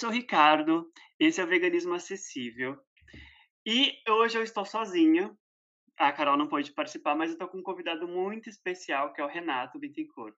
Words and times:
sou 0.00 0.08
Ricardo, 0.08 0.90
esse 1.18 1.42
é 1.42 1.44
o 1.44 1.46
Veganismo 1.46 1.92
Acessível. 1.92 2.74
E 3.66 3.98
hoje 4.08 4.38
eu 4.38 4.42
estou 4.42 4.64
sozinho. 4.64 5.38
A 5.98 6.10
Carol 6.10 6.38
não 6.38 6.48
pôde 6.48 6.72
participar, 6.72 7.14
mas 7.14 7.28
eu 7.28 7.34
estou 7.34 7.46
com 7.48 7.58
um 7.58 7.62
convidado 7.62 8.08
muito 8.08 8.48
especial, 8.48 9.12
que 9.12 9.20
é 9.20 9.24
o 9.24 9.28
Renato 9.28 9.78
Bittencourt. 9.78 10.34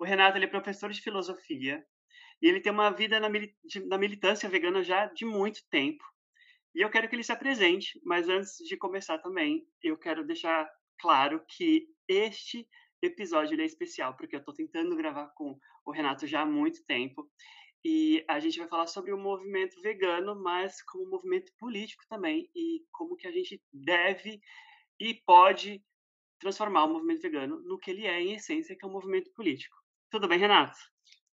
O 0.00 0.04
Renato 0.04 0.36
ele 0.36 0.46
é 0.46 0.48
professor 0.48 0.90
de 0.90 1.00
filosofia 1.00 1.80
e 2.42 2.48
ele 2.48 2.60
tem 2.60 2.72
uma 2.72 2.90
vida 2.90 3.20
na, 3.20 3.28
na 3.86 3.98
militância 3.98 4.48
vegana 4.48 4.82
já 4.82 5.06
de 5.06 5.24
muito 5.24 5.60
tempo. 5.70 6.04
E 6.74 6.80
eu 6.80 6.90
quero 6.90 7.08
que 7.08 7.14
ele 7.14 7.22
se 7.22 7.30
apresente, 7.30 8.00
mas 8.04 8.28
antes 8.28 8.56
de 8.68 8.76
começar 8.76 9.18
também, 9.18 9.64
eu 9.80 9.96
quero 9.96 10.26
deixar 10.26 10.68
claro 10.98 11.40
que 11.46 11.86
este 12.08 12.66
episódio 13.00 13.60
é 13.60 13.64
especial, 13.64 14.16
porque 14.16 14.34
eu 14.34 14.40
estou 14.40 14.52
tentando 14.52 14.96
gravar 14.96 15.28
com 15.36 15.56
o 15.86 15.92
Renato 15.92 16.26
já 16.26 16.40
há 16.40 16.46
muito 16.46 16.84
tempo. 16.84 17.30
E 17.84 18.24
a 18.28 18.40
gente 18.40 18.58
vai 18.58 18.68
falar 18.68 18.86
sobre 18.86 19.12
o 19.12 19.18
movimento 19.18 19.80
vegano, 19.80 20.34
mas 20.34 20.82
como 20.82 21.08
movimento 21.08 21.52
político 21.58 22.04
também, 22.08 22.50
e 22.54 22.84
como 22.92 23.16
que 23.16 23.26
a 23.26 23.32
gente 23.32 23.62
deve 23.72 24.40
e 25.00 25.14
pode 25.14 25.82
transformar 26.40 26.84
o 26.84 26.92
movimento 26.92 27.22
vegano 27.22 27.60
no 27.60 27.78
que 27.78 27.90
ele 27.90 28.06
é 28.06 28.20
em 28.20 28.34
essência, 28.34 28.76
que 28.76 28.84
é 28.84 28.88
um 28.88 28.92
movimento 28.92 29.30
político. 29.32 29.76
Tudo 30.10 30.28
bem, 30.28 30.38
Renato? 30.38 30.78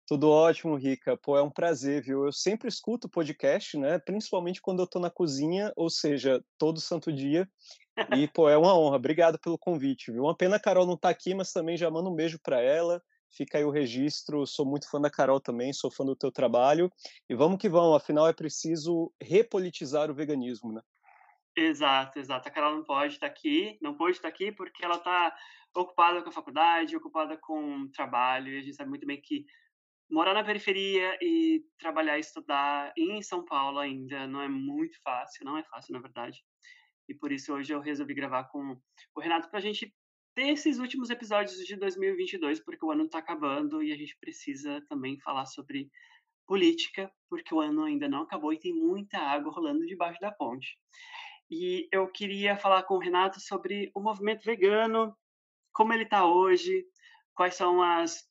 Tudo 0.07 0.29
ótimo, 0.29 0.75
Rica. 0.75 1.15
Pô, 1.15 1.37
é 1.37 1.41
um 1.41 1.49
prazer, 1.49 2.03
viu? 2.03 2.25
Eu 2.25 2.33
sempre 2.33 2.67
escuto 2.67 3.09
podcast, 3.09 3.77
né? 3.77 3.99
Principalmente 3.99 4.61
quando 4.61 4.81
eu 4.81 4.87
tô 4.87 4.99
na 4.99 5.09
cozinha, 5.09 5.71
ou 5.75 5.89
seja, 5.89 6.43
todo 6.57 6.81
santo 6.81 7.11
dia. 7.13 7.47
E, 8.17 8.27
pô, 8.33 8.49
é 8.49 8.57
uma 8.57 8.77
honra. 8.77 8.97
Obrigado 8.97 9.39
pelo 9.39 9.57
convite, 9.57 10.11
viu? 10.11 10.23
Uma 10.23 10.35
pena 10.35 10.57
a 10.57 10.59
Carol 10.59 10.85
não 10.85 10.97
tá 10.97 11.09
aqui, 11.09 11.33
mas 11.33 11.53
também 11.53 11.77
já 11.77 11.89
mando 11.89 12.09
um 12.09 12.15
beijo 12.15 12.39
para 12.43 12.61
ela. 12.61 13.01
Fica 13.31 13.57
aí 13.57 13.63
o 13.63 13.71
registro. 13.71 14.45
Sou 14.45 14.65
muito 14.65 14.89
fã 14.89 14.99
da 14.99 15.09
Carol 15.09 15.39
também, 15.39 15.71
sou 15.73 15.91
fã 15.91 16.05
do 16.05 16.15
teu 16.15 16.31
trabalho. 16.31 16.91
E 17.29 17.35
vamos 17.35 17.57
que 17.57 17.69
vamos, 17.69 17.95
afinal 17.95 18.27
é 18.27 18.33
preciso 18.33 19.11
repolitizar 19.21 20.11
o 20.11 20.13
veganismo, 20.13 20.73
né? 20.73 20.81
Exato, 21.55 22.19
exato. 22.19 22.47
A 22.47 22.51
Carol 22.51 22.75
não 22.75 22.83
pode 22.83 23.13
estar 23.13 23.27
aqui, 23.27 23.77
não 23.81 23.95
pode 23.95 24.15
estar 24.15 24.27
aqui 24.27 24.51
porque 24.51 24.83
ela 24.83 24.95
está 24.95 25.35
ocupada 25.75 26.21
com 26.21 26.29
a 26.29 26.33
faculdade, 26.33 26.95
ocupada 26.95 27.37
com 27.37 27.81
o 27.81 27.91
trabalho, 27.91 28.49
e 28.49 28.57
a 28.57 28.61
gente 28.61 28.75
sabe 28.75 28.89
muito 28.89 29.05
bem 29.05 29.19
que 29.21 29.45
morar 30.09 30.33
na 30.33 30.43
periferia 30.43 31.17
e 31.21 31.63
trabalhar 31.79 32.17
e 32.17 32.21
estudar 32.21 32.91
em 32.97 33.21
São 33.21 33.45
Paulo 33.45 33.79
ainda 33.79 34.27
não 34.27 34.41
é 34.41 34.49
muito 34.49 35.01
fácil, 35.01 35.45
não 35.45 35.57
é 35.57 35.63
fácil, 35.63 35.93
na 35.93 35.99
verdade. 35.99 36.43
E 37.07 37.13
por 37.13 37.31
isso 37.31 37.53
hoje 37.53 37.73
eu 37.73 37.79
resolvi 37.79 38.13
gravar 38.13 38.45
com 38.45 38.77
o 39.15 39.21
Renato 39.21 39.49
para 39.49 39.59
a 39.59 39.61
gente 39.61 39.93
ter 40.33 40.49
esses 40.49 40.79
últimos 40.79 41.09
episódios 41.09 41.57
de 41.65 41.75
2022, 41.75 42.59
porque 42.59 42.85
o 42.85 42.91
ano 42.91 43.05
está 43.05 43.19
acabando 43.19 43.83
e 43.83 43.91
a 43.91 43.95
gente 43.95 44.17
precisa 44.19 44.81
também 44.87 45.19
falar 45.19 45.45
sobre 45.45 45.89
política, 46.47 47.11
porque 47.29 47.53
o 47.53 47.59
ano 47.59 47.83
ainda 47.83 48.07
não 48.07 48.23
acabou 48.23 48.51
e 48.51 48.59
tem 48.59 48.73
muita 48.73 49.17
água 49.17 49.51
rolando 49.51 49.85
debaixo 49.85 50.19
da 50.19 50.31
ponte. 50.31 50.77
E 51.49 51.87
eu 51.91 52.07
queria 52.07 52.57
falar 52.57 52.83
com 52.83 52.95
o 52.95 52.99
Renato 52.99 53.39
sobre 53.39 53.91
o 53.93 54.01
movimento 54.01 54.43
vegano, 54.43 55.15
como 55.73 55.93
ele 55.93 56.03
está 56.03 56.25
hoje, 56.25 56.85
quais 57.33 57.55
são 57.55 57.81
as 57.81 58.25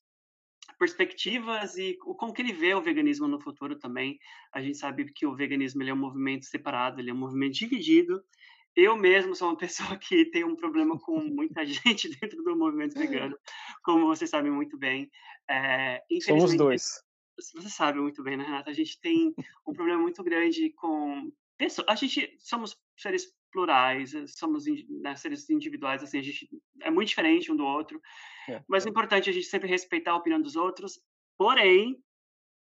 perspectivas 0.78 1.76
e 1.76 1.96
como 1.98 2.32
que 2.32 2.40
ele 2.40 2.52
vê 2.52 2.74
o 2.74 2.80
veganismo 2.80 3.28
no 3.28 3.40
futuro 3.40 3.78
também. 3.78 4.18
A 4.52 4.62
gente 4.62 4.78
sabe 4.78 5.12
que 5.12 5.26
o 5.26 5.34
veganismo 5.34 5.82
ele 5.82 5.90
é 5.90 5.94
um 5.94 5.98
movimento 5.98 6.46
separado, 6.46 7.00
ele 7.00 7.10
é 7.10 7.12
um 7.12 7.18
movimento 7.18 7.54
dividido. 7.54 8.22
Eu 8.76 8.96
mesmo 8.96 9.34
sou 9.34 9.48
uma 9.48 9.56
pessoa 9.96 9.96
que 9.98 10.24
tem 10.26 10.44
um 10.44 10.56
problema 10.56 10.98
com 10.98 11.20
muita 11.20 11.64
gente 11.66 12.08
dentro 12.20 12.42
do 12.42 12.56
movimento 12.56 12.98
vegano, 12.98 13.36
como 13.82 14.06
você 14.06 14.26
sabe 14.26 14.50
muito 14.50 14.78
bem. 14.78 15.10
É, 15.48 16.02
Somos 16.22 16.56
dois. 16.56 17.02
Você 17.36 17.70
sabe 17.70 17.98
muito 17.98 18.22
bem, 18.22 18.36
né, 18.36 18.44
Renata? 18.44 18.70
A 18.70 18.74
gente 18.74 19.00
tem 19.00 19.34
um 19.66 19.72
problema 19.72 20.00
muito 20.00 20.22
grande 20.22 20.70
com 20.74 21.32
pessoas. 21.56 21.88
A 21.88 21.94
gente 21.94 22.36
somos 22.38 22.76
seres 22.96 23.32
plurais, 23.50 24.14
eh, 24.14 24.26
somos 24.26 24.64
né, 24.66 25.16
seres 25.16 25.48
individuais, 25.50 26.02
assim, 26.02 26.18
a 26.18 26.22
gente 26.22 26.48
é 26.80 26.90
muito 26.90 27.08
diferente 27.08 27.50
um 27.50 27.56
do 27.56 27.64
outro, 27.64 28.00
é, 28.48 28.62
mas 28.68 28.86
é 28.86 28.88
importante 28.88 29.28
a 29.28 29.32
gente 29.32 29.46
sempre 29.46 29.68
respeitar 29.68 30.12
a 30.12 30.16
opinião 30.16 30.40
dos 30.40 30.56
outros, 30.56 31.00
porém, 31.36 32.02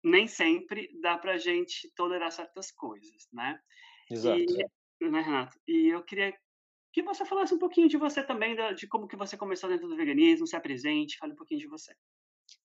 nem 0.03 0.27
sempre 0.27 0.89
dá 1.01 1.17
para 1.17 1.33
a 1.33 1.37
gente 1.37 1.91
tolerar 1.95 2.31
certas 2.31 2.71
coisas, 2.71 3.27
né? 3.33 3.59
Exato. 4.09 4.39
E, 4.39 4.65
né, 5.01 5.21
Renato? 5.21 5.59
E 5.67 5.93
eu 5.93 6.03
queria 6.03 6.33
que 6.93 7.03
você 7.03 7.25
falasse 7.25 7.53
um 7.53 7.59
pouquinho 7.59 7.87
de 7.87 7.97
você 7.97 8.23
também, 8.23 8.55
de 8.75 8.87
como 8.87 9.07
que 9.07 9.15
você 9.15 9.37
começou 9.37 9.69
dentro 9.69 9.87
do 9.87 9.95
veganismo, 9.95 10.47
se 10.47 10.55
apresente, 10.55 11.17
fale 11.17 11.33
um 11.33 11.35
pouquinho 11.35 11.59
de 11.59 11.67
você. 11.67 11.93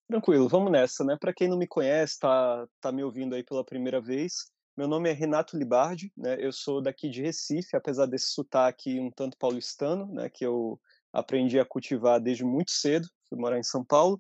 Tranquilo, 0.09 0.49
vamos 0.49 0.71
nessa, 0.71 1.05
né? 1.05 1.17
Para 1.21 1.35
quem 1.35 1.49
não 1.49 1.59
me 1.59 1.67
conhece, 1.67 2.19
tá, 2.19 2.67
tá 2.81 2.93
me 2.93 3.03
ouvindo 3.03 3.35
aí 3.35 3.43
pela 3.43 3.65
primeira 3.65 4.01
vez, 4.01 4.53
meu 4.77 4.89
nome 4.89 5.11
é 5.11 5.13
Renato 5.13 5.57
Libardi, 5.57 6.11
né? 6.17 6.39
Eu 6.41 6.51
sou 6.51 6.81
daqui 6.81 7.11
de 7.11 7.21
Recife, 7.21 7.77
apesar 7.77 8.07
desse 8.07 8.33
sotaque 8.33 8.99
um 8.99 9.11
tanto 9.11 9.37
paulistano, 9.37 10.07
né? 10.07 10.31
Que 10.31 10.47
eu 10.47 10.81
aprendi 11.13 11.61
a 11.61 11.65
cultivar 11.65 12.19
desde 12.19 12.43
muito 12.43 12.71
cedo, 12.71 13.07
fui 13.29 13.39
morar 13.39 13.59
em 13.59 13.63
São 13.63 13.85
Paulo. 13.85 14.17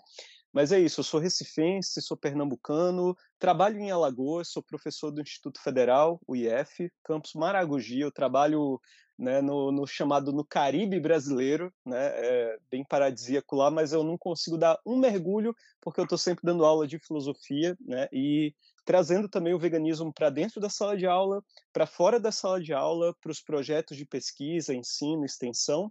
Mas 0.52 0.70
é 0.70 0.78
isso, 0.78 1.00
eu 1.00 1.04
sou 1.04 1.18
recifense, 1.18 2.02
sou 2.02 2.16
pernambucano, 2.16 3.16
trabalho 3.38 3.78
em 3.78 3.90
Alagoas, 3.90 4.48
sou 4.48 4.62
professor 4.62 5.10
do 5.10 5.22
Instituto 5.22 5.60
Federal, 5.62 6.20
o 6.26 6.36
IF, 6.36 6.90
campus 7.02 7.32
Maragogi, 7.34 8.00
eu 8.00 8.12
trabalho 8.12 8.78
né, 9.18 9.41
no, 9.41 9.72
no, 9.72 9.86
chamado 9.86 10.32
no 10.32 10.44
Caribe 10.44 11.00
brasileiro, 11.00 11.72
né, 11.86 12.10
é 12.14 12.58
bem 12.70 12.84
paradisíaco 12.84 13.56
lá, 13.56 13.70
mas 13.70 13.92
eu 13.92 14.02
não 14.02 14.18
consigo 14.18 14.58
dar 14.58 14.78
um 14.84 14.98
mergulho 14.98 15.54
porque 15.80 16.00
eu 16.00 16.04
estou 16.04 16.18
sempre 16.18 16.44
dando 16.44 16.64
aula 16.64 16.86
de 16.86 16.98
filosofia, 16.98 17.76
né, 17.80 18.08
e 18.12 18.54
trazendo 18.84 19.28
também 19.28 19.54
o 19.54 19.58
veganismo 19.58 20.12
para 20.12 20.28
dentro 20.28 20.60
da 20.60 20.68
sala 20.68 20.96
de 20.96 21.06
aula, 21.06 21.42
para 21.72 21.86
fora 21.86 22.18
da 22.18 22.32
sala 22.32 22.60
de 22.60 22.74
aula, 22.74 23.14
para 23.22 23.30
os 23.30 23.41
projetos 23.41 23.96
de 23.96 24.04
pesquisa, 24.04 24.74
ensino, 24.74 25.24
extensão, 25.24 25.91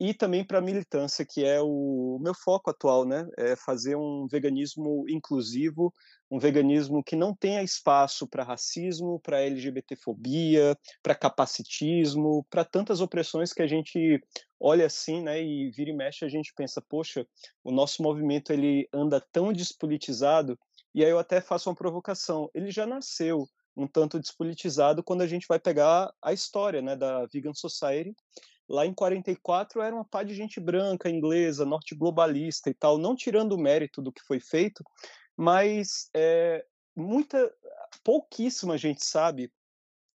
e 0.00 0.14
também 0.14 0.42
para 0.42 0.58
a 0.58 0.62
militância, 0.62 1.26
que 1.28 1.44
é 1.44 1.60
o 1.60 2.18
meu 2.22 2.34
foco 2.34 2.70
atual, 2.70 3.04
né? 3.04 3.28
É 3.36 3.54
fazer 3.54 3.96
um 3.96 4.26
veganismo 4.26 5.04
inclusivo, 5.08 5.92
um 6.30 6.38
veganismo 6.38 7.04
que 7.04 7.14
não 7.14 7.34
tenha 7.34 7.62
espaço 7.62 8.26
para 8.26 8.42
racismo, 8.42 9.20
para 9.20 9.42
LGBTfobia, 9.42 10.74
para 11.02 11.14
capacitismo, 11.14 12.46
para 12.48 12.64
tantas 12.64 13.02
opressões 13.02 13.52
que 13.52 13.60
a 13.60 13.66
gente 13.66 14.18
olha 14.58 14.86
assim, 14.86 15.22
né, 15.22 15.42
e 15.42 15.70
vira 15.70 15.90
e 15.90 15.94
mexe 15.94 16.24
a 16.24 16.28
gente 16.28 16.52
pensa, 16.54 16.82
poxa, 16.86 17.26
o 17.64 17.70
nosso 17.70 18.02
movimento 18.02 18.52
ele 18.52 18.86
anda 18.92 19.24
tão 19.32 19.52
despolitizado 19.52 20.58
e 20.94 21.04
aí 21.04 21.10
eu 21.10 21.18
até 21.18 21.40
faço 21.40 21.68
uma 21.68 21.76
provocação. 21.76 22.50
Ele 22.54 22.70
já 22.70 22.86
nasceu 22.86 23.46
um 23.76 23.86
tanto 23.86 24.18
despolitizado 24.18 25.02
quando 25.02 25.22
a 25.22 25.26
gente 25.26 25.46
vai 25.48 25.58
pegar 25.58 26.12
a 26.22 26.32
história 26.32 26.82
né, 26.82 26.96
da 26.96 27.26
Vegan 27.32 27.54
Society. 27.54 28.14
Lá 28.70 28.86
em 28.86 28.94
44 28.94 29.82
era 29.82 29.92
uma 29.92 30.04
pá 30.04 30.22
de 30.22 30.32
gente 30.32 30.60
branca, 30.60 31.10
inglesa, 31.10 31.66
norte-globalista 31.66 32.70
e 32.70 32.74
tal, 32.74 32.98
não 32.98 33.16
tirando 33.16 33.54
o 33.54 33.58
mérito 33.58 34.00
do 34.00 34.12
que 34.12 34.22
foi 34.22 34.38
feito, 34.38 34.84
mas 35.36 36.08
é, 36.14 36.64
muita, 36.94 37.52
pouquíssima 38.04 38.78
gente 38.78 39.04
sabe 39.04 39.52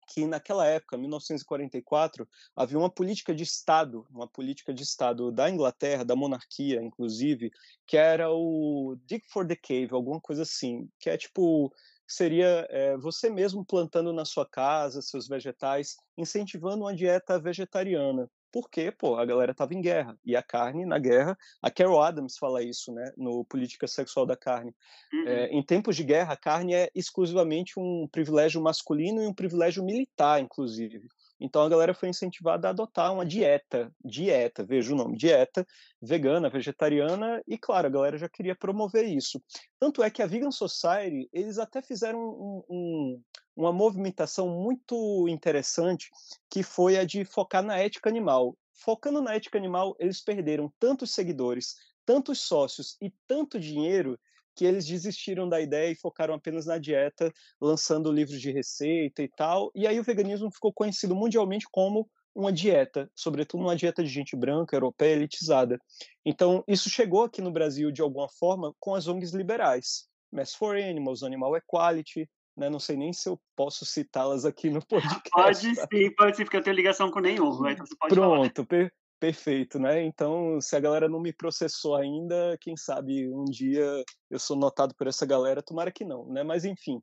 que 0.08 0.26
naquela 0.26 0.66
época, 0.66 0.98
1944, 0.98 2.28
havia 2.56 2.76
uma 2.76 2.90
política 2.90 3.32
de 3.32 3.44
Estado, 3.44 4.04
uma 4.10 4.26
política 4.26 4.74
de 4.74 4.82
Estado 4.82 5.30
da 5.30 5.48
Inglaterra, 5.48 6.04
da 6.04 6.16
monarquia, 6.16 6.82
inclusive, 6.82 7.52
que 7.86 7.96
era 7.96 8.32
o 8.32 8.96
Dig 9.06 9.22
for 9.28 9.46
the 9.46 9.54
Cave, 9.54 9.90
alguma 9.92 10.20
coisa 10.20 10.42
assim, 10.42 10.88
que 10.98 11.08
é 11.08 11.16
tipo 11.16 11.72
seria 12.04 12.66
é, 12.68 12.96
você 12.96 13.30
mesmo 13.30 13.64
plantando 13.64 14.12
na 14.12 14.24
sua 14.24 14.44
casa 14.44 15.00
seus 15.00 15.28
vegetais, 15.28 15.94
incentivando 16.18 16.82
uma 16.82 16.92
dieta 16.92 17.38
vegetariana 17.38 18.28
porque, 18.52 18.90
pô, 18.90 19.16
a 19.16 19.24
galera 19.24 19.54
tava 19.54 19.74
em 19.74 19.80
guerra, 19.80 20.18
e 20.24 20.36
a 20.36 20.42
carne 20.42 20.84
na 20.84 20.98
guerra, 20.98 21.36
a 21.62 21.70
Carol 21.70 22.02
Adams 22.02 22.36
fala 22.36 22.62
isso, 22.62 22.92
né, 22.92 23.12
no 23.16 23.44
Política 23.44 23.86
Sexual 23.86 24.26
da 24.26 24.36
Carne. 24.36 24.74
Uhum. 25.12 25.28
É, 25.28 25.46
em 25.48 25.62
tempos 25.62 25.96
de 25.96 26.04
guerra, 26.04 26.34
a 26.34 26.36
carne 26.36 26.74
é 26.74 26.90
exclusivamente 26.94 27.78
um 27.78 28.08
privilégio 28.10 28.60
masculino 28.60 29.22
e 29.22 29.26
um 29.26 29.34
privilégio 29.34 29.84
militar, 29.84 30.40
inclusive. 30.40 31.02
Então 31.40 31.62
a 31.62 31.68
galera 31.68 31.94
foi 31.94 32.10
incentivada 32.10 32.68
a 32.68 32.70
adotar 32.70 33.12
uma 33.12 33.24
dieta, 33.24 33.90
dieta, 34.04 34.62
veja 34.62 34.92
o 34.92 34.96
nome, 34.96 35.16
dieta 35.16 35.66
vegana, 36.00 36.50
vegetariana, 36.50 37.42
e 37.46 37.58
claro, 37.58 37.86
a 37.86 37.90
galera 37.90 38.18
já 38.18 38.28
queria 38.28 38.54
promover 38.54 39.04
isso. 39.06 39.42
Tanto 39.78 40.02
é 40.02 40.10
que 40.10 40.22
a 40.22 40.26
Vegan 40.26 40.50
Society, 40.50 41.28
eles 41.32 41.58
até 41.58 41.82
fizeram 41.82 42.18
um, 42.20 42.64
um, 42.68 43.22
uma 43.56 43.72
movimentação 43.72 44.48
muito 44.48 45.26
interessante, 45.28 46.10
que 46.48 46.62
foi 46.62 46.98
a 46.98 47.04
de 47.04 47.24
focar 47.24 47.62
na 47.62 47.78
ética 47.78 48.08
animal. 48.08 48.56
Focando 48.72 49.20
na 49.20 49.34
ética 49.34 49.58
animal, 49.58 49.94
eles 49.98 50.22
perderam 50.22 50.72
tantos 50.78 51.12
seguidores, 51.12 51.76
tantos 52.06 52.40
sócios 52.40 52.96
e 53.00 53.12
tanto 53.26 53.60
dinheiro 53.60 54.18
que 54.60 54.66
eles 54.66 54.84
desistiram 54.84 55.48
da 55.48 55.58
ideia 55.58 55.90
e 55.90 55.94
focaram 55.94 56.34
apenas 56.34 56.66
na 56.66 56.76
dieta, 56.76 57.32
lançando 57.58 58.12
livros 58.12 58.38
de 58.38 58.52
receita 58.52 59.22
e 59.22 59.28
tal. 59.28 59.70
E 59.74 59.86
aí 59.86 59.98
o 59.98 60.04
veganismo 60.04 60.52
ficou 60.52 60.70
conhecido 60.70 61.16
mundialmente 61.16 61.64
como 61.72 62.06
uma 62.34 62.52
dieta, 62.52 63.10
sobretudo 63.16 63.62
uma 63.62 63.74
dieta 63.74 64.04
de 64.04 64.10
gente 64.10 64.36
branca, 64.36 64.76
europeia, 64.76 65.14
elitizada. 65.14 65.80
Então, 66.26 66.62
isso 66.68 66.90
chegou 66.90 67.24
aqui 67.24 67.40
no 67.40 67.50
Brasil 67.50 67.90
de 67.90 68.02
alguma 68.02 68.28
forma 68.28 68.74
com 68.78 68.94
as 68.94 69.08
ONGs 69.08 69.32
liberais. 69.32 70.06
Mass 70.30 70.54
for 70.54 70.76
Animals, 70.76 71.22
Animal 71.22 71.56
Equality, 71.56 72.28
né? 72.54 72.68
Não 72.68 72.78
sei 72.78 72.98
nem 72.98 73.14
se 73.14 73.30
eu 73.30 73.40
posso 73.56 73.86
citá-las 73.86 74.44
aqui 74.44 74.68
no 74.68 74.84
podcast. 74.84 75.30
Pode 75.32 75.74
tá? 75.74 75.88
sim, 75.90 76.14
pode 76.14 76.36
sim, 76.36 76.44
porque 76.44 76.58
eu 76.58 76.62
tenho 76.62 76.76
ligação 76.76 77.10
com 77.10 77.20
nenhum, 77.20 77.66
então 77.66 77.86
você 77.86 77.96
pode 77.98 78.14
Pronto, 78.14 78.66
per 78.66 78.92
perfeito, 79.20 79.78
né? 79.78 80.02
Então, 80.02 80.60
se 80.60 80.74
a 80.74 80.80
galera 80.80 81.08
não 81.08 81.20
me 81.20 81.32
processou 81.32 81.94
ainda, 81.94 82.56
quem 82.60 82.76
sabe 82.76 83.28
um 83.28 83.44
dia 83.44 84.02
eu 84.30 84.38
sou 84.38 84.56
notado 84.56 84.94
por 84.94 85.06
essa 85.06 85.26
galera, 85.26 85.62
tomara 85.62 85.92
que 85.92 86.04
não, 86.04 86.26
né? 86.26 86.42
Mas 86.42 86.64
enfim, 86.64 87.00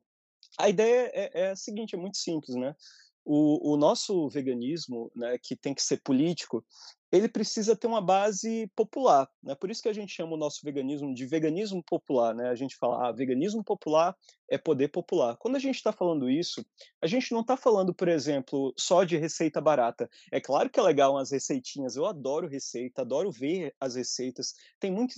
a 0.58 0.68
ideia 0.68 1.10
é, 1.14 1.42
é 1.42 1.50
a 1.50 1.56
seguinte, 1.56 1.94
é 1.94 1.98
muito 1.98 2.18
simples, 2.18 2.56
né? 2.56 2.74
O, 3.24 3.74
o, 3.74 3.76
nosso 3.76 4.28
veganismo, 4.30 5.12
né, 5.14 5.36
que 5.42 5.54
tem 5.54 5.74
que 5.74 5.82
ser 5.82 6.00
político, 6.02 6.64
ele 7.10 7.28
precisa 7.28 7.74
ter 7.74 7.86
uma 7.86 8.00
base 8.00 8.70
popular. 8.76 9.28
Né? 9.42 9.54
Por 9.54 9.70
isso 9.70 9.82
que 9.82 9.88
a 9.88 9.92
gente 9.92 10.12
chama 10.12 10.34
o 10.34 10.38
nosso 10.38 10.60
veganismo 10.62 11.14
de 11.14 11.26
veganismo 11.26 11.82
popular. 11.82 12.34
Né? 12.34 12.48
A 12.48 12.54
gente 12.54 12.76
fala, 12.76 13.08
ah, 13.08 13.12
veganismo 13.12 13.64
popular 13.64 14.14
é 14.48 14.56
poder 14.56 14.88
popular. 14.88 15.36
Quando 15.36 15.56
a 15.56 15.58
gente 15.58 15.76
está 15.76 15.92
falando 15.92 16.28
isso, 16.28 16.64
a 17.02 17.06
gente 17.06 17.32
não 17.32 17.42
está 17.42 17.56
falando, 17.56 17.94
por 17.94 18.08
exemplo, 18.08 18.72
só 18.76 19.04
de 19.04 19.16
receita 19.16 19.60
barata. 19.60 20.08
É 20.32 20.40
claro 20.40 20.70
que 20.70 20.80
é 20.80 20.82
legal 20.82 21.12
umas 21.14 21.30
receitinhas, 21.30 21.96
eu 21.96 22.06
adoro 22.06 22.48
receita, 22.48 23.02
adoro 23.02 23.30
ver 23.30 23.74
as 23.78 23.94
receitas. 23.94 24.54
Tem 24.80 24.90
muito 24.90 25.14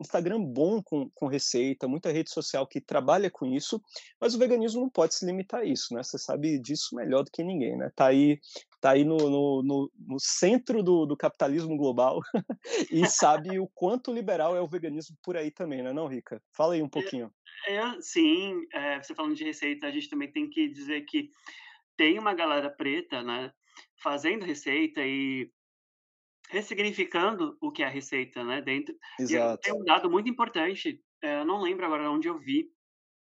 Instagram 0.00 0.44
bom 0.44 0.82
com, 0.82 1.08
com 1.14 1.26
receita, 1.26 1.88
muita 1.88 2.12
rede 2.12 2.30
social 2.30 2.66
que 2.66 2.80
trabalha 2.80 3.30
com 3.30 3.46
isso, 3.46 3.82
mas 4.20 4.34
o 4.34 4.38
veganismo 4.38 4.82
não 4.82 4.90
pode 4.90 5.14
se 5.14 5.24
limitar 5.24 5.60
a 5.60 5.64
isso, 5.64 5.94
né? 5.94 6.02
Você 6.02 6.18
sabe 6.18 6.58
disso 6.58 6.94
melhor 6.94 7.24
do 7.24 7.30
que 7.30 7.42
ninguém, 7.42 7.76
né? 7.76 7.90
Tá 7.96 8.06
aí, 8.06 8.38
tá 8.84 8.90
aí 8.90 9.02
no, 9.02 9.16
no, 9.16 9.62
no, 9.62 9.92
no 9.96 10.20
centro 10.20 10.82
do, 10.82 11.06
do 11.06 11.16
capitalismo 11.16 11.74
global 11.74 12.20
e 12.92 13.06
sabe 13.06 13.58
o 13.58 13.66
quanto 13.66 14.12
liberal 14.12 14.54
é 14.54 14.60
o 14.60 14.68
veganismo 14.68 15.16
por 15.22 15.38
aí 15.38 15.50
também, 15.50 15.82
né, 15.82 15.90
não, 15.90 16.06
Rica? 16.06 16.38
Fala 16.54 16.74
aí 16.74 16.82
um 16.82 16.88
pouquinho. 16.88 17.32
É, 17.66 17.80
sim, 18.02 18.60
é, 18.74 19.02
você 19.02 19.14
falando 19.14 19.34
de 19.34 19.42
receita, 19.42 19.86
a 19.86 19.90
gente 19.90 20.10
também 20.10 20.30
tem 20.30 20.50
que 20.50 20.68
dizer 20.68 21.00
que 21.06 21.30
tem 21.96 22.18
uma 22.18 22.34
galera 22.34 22.68
preta, 22.68 23.22
né, 23.22 23.50
fazendo 24.02 24.44
receita 24.44 25.00
e 25.00 25.50
ressignificando 26.50 27.56
o 27.62 27.72
que 27.72 27.82
é 27.82 27.86
a 27.86 27.90
receita, 27.90 28.44
né, 28.44 28.60
dentro. 28.60 28.94
Exato. 29.18 29.62
tem 29.62 29.72
um 29.72 29.82
dado 29.82 30.10
muito 30.10 30.28
importante, 30.28 31.00
é, 31.22 31.40
eu 31.40 31.46
não 31.46 31.62
lembro 31.62 31.86
agora 31.86 32.10
onde 32.10 32.28
eu 32.28 32.38
vi, 32.38 32.68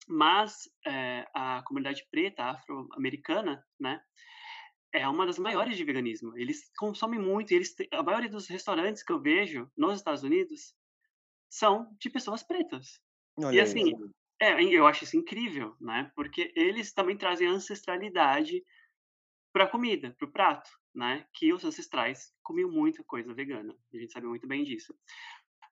mas 0.06 0.68
é, 0.86 1.26
a 1.34 1.62
comunidade 1.64 2.06
preta 2.10 2.44
afro-americana, 2.44 3.64
né, 3.80 3.98
é 4.96 5.08
uma 5.08 5.26
das 5.26 5.38
maiores 5.38 5.76
de 5.76 5.84
veganismo. 5.84 6.36
Eles 6.36 6.70
consomem 6.76 7.20
muito, 7.20 7.52
eles 7.52 7.74
a 7.92 8.02
maioria 8.02 8.30
dos 8.30 8.48
restaurantes 8.48 9.02
que 9.02 9.12
eu 9.12 9.20
vejo 9.20 9.70
nos 9.76 9.96
Estados 9.96 10.22
Unidos 10.22 10.74
são 11.48 11.94
de 12.00 12.10
pessoas 12.10 12.42
pretas. 12.42 13.00
Olha 13.38 13.56
e 13.56 13.60
assim, 13.60 13.92
é, 14.40 14.62
eu 14.62 14.86
acho 14.86 15.04
isso 15.04 15.16
incrível, 15.16 15.76
né? 15.80 16.10
Porque 16.14 16.52
eles 16.56 16.92
também 16.92 17.16
trazem 17.16 17.46
ancestralidade 17.46 18.64
para 19.52 19.64
a 19.64 19.68
comida, 19.68 20.14
para 20.18 20.26
o 20.26 20.32
prato, 20.32 20.70
né? 20.94 21.26
Que 21.32 21.52
os 21.52 21.64
ancestrais 21.64 22.32
comiam 22.42 22.70
muita 22.70 23.04
coisa 23.04 23.34
vegana. 23.34 23.76
A 23.92 23.96
gente 23.96 24.12
sabe 24.12 24.26
muito 24.26 24.46
bem 24.46 24.64
disso. 24.64 24.94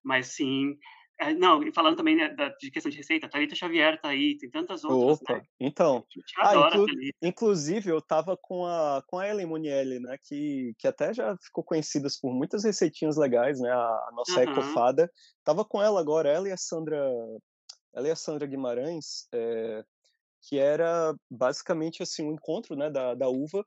Mas 0.03 0.29
sim, 0.29 0.79
é, 1.19 1.33
não, 1.33 1.63
e 1.63 1.73
falando 1.73 1.97
também 1.97 2.17
né, 2.17 2.29
da, 2.35 2.49
de 2.49 2.71
questão 2.71 2.91
de 2.91 2.97
receita, 2.97 3.29
Thalita 3.29 3.55
Xavier 3.55 4.01
tá 4.01 4.09
aí, 4.09 4.37
tem 4.37 4.51
tantas 4.51 4.83
outras, 4.83 5.21
Opa, 5.21 5.35
né? 5.35 5.43
então. 5.61 6.05
Ah, 6.39 6.55
inclu 6.57 6.87
inclusive, 7.23 7.91
eu 7.91 8.03
tava 8.03 8.37
com 8.37 8.67
a, 8.67 9.03
com 9.07 9.19
a 9.19 9.29
Ellen 9.29 9.47
Munielli, 9.47 10.01
né, 10.01 10.17
que, 10.25 10.75
que 10.77 10.89
até 10.89 11.15
já 11.15 11.37
ficou 11.37 11.63
conhecida 11.63 12.09
por 12.21 12.35
muitas 12.35 12.65
receitinhas 12.65 13.17
legais, 13.17 13.61
né, 13.61 13.71
a, 13.71 13.77
a 13.77 14.11
nossa 14.13 14.41
uhum. 14.41 14.51
ecofada. 14.51 15.11
Tava 15.45 15.65
com 15.65 15.81
ela 15.81 16.01
agora, 16.01 16.29
ela 16.29 16.49
e 16.49 16.53
a 16.53 16.57
Sandra, 16.57 16.99
ela 17.95 18.09
e 18.09 18.11
a 18.11 18.17
Sandra 18.17 18.47
Guimarães, 18.47 19.29
é, 19.33 19.85
que 20.43 20.59
era 20.59 21.15
basicamente, 21.31 22.03
assim, 22.03 22.25
um 22.25 22.33
encontro, 22.33 22.75
né, 22.75 22.91
da, 22.91 23.15
da 23.15 23.29
uva, 23.29 23.65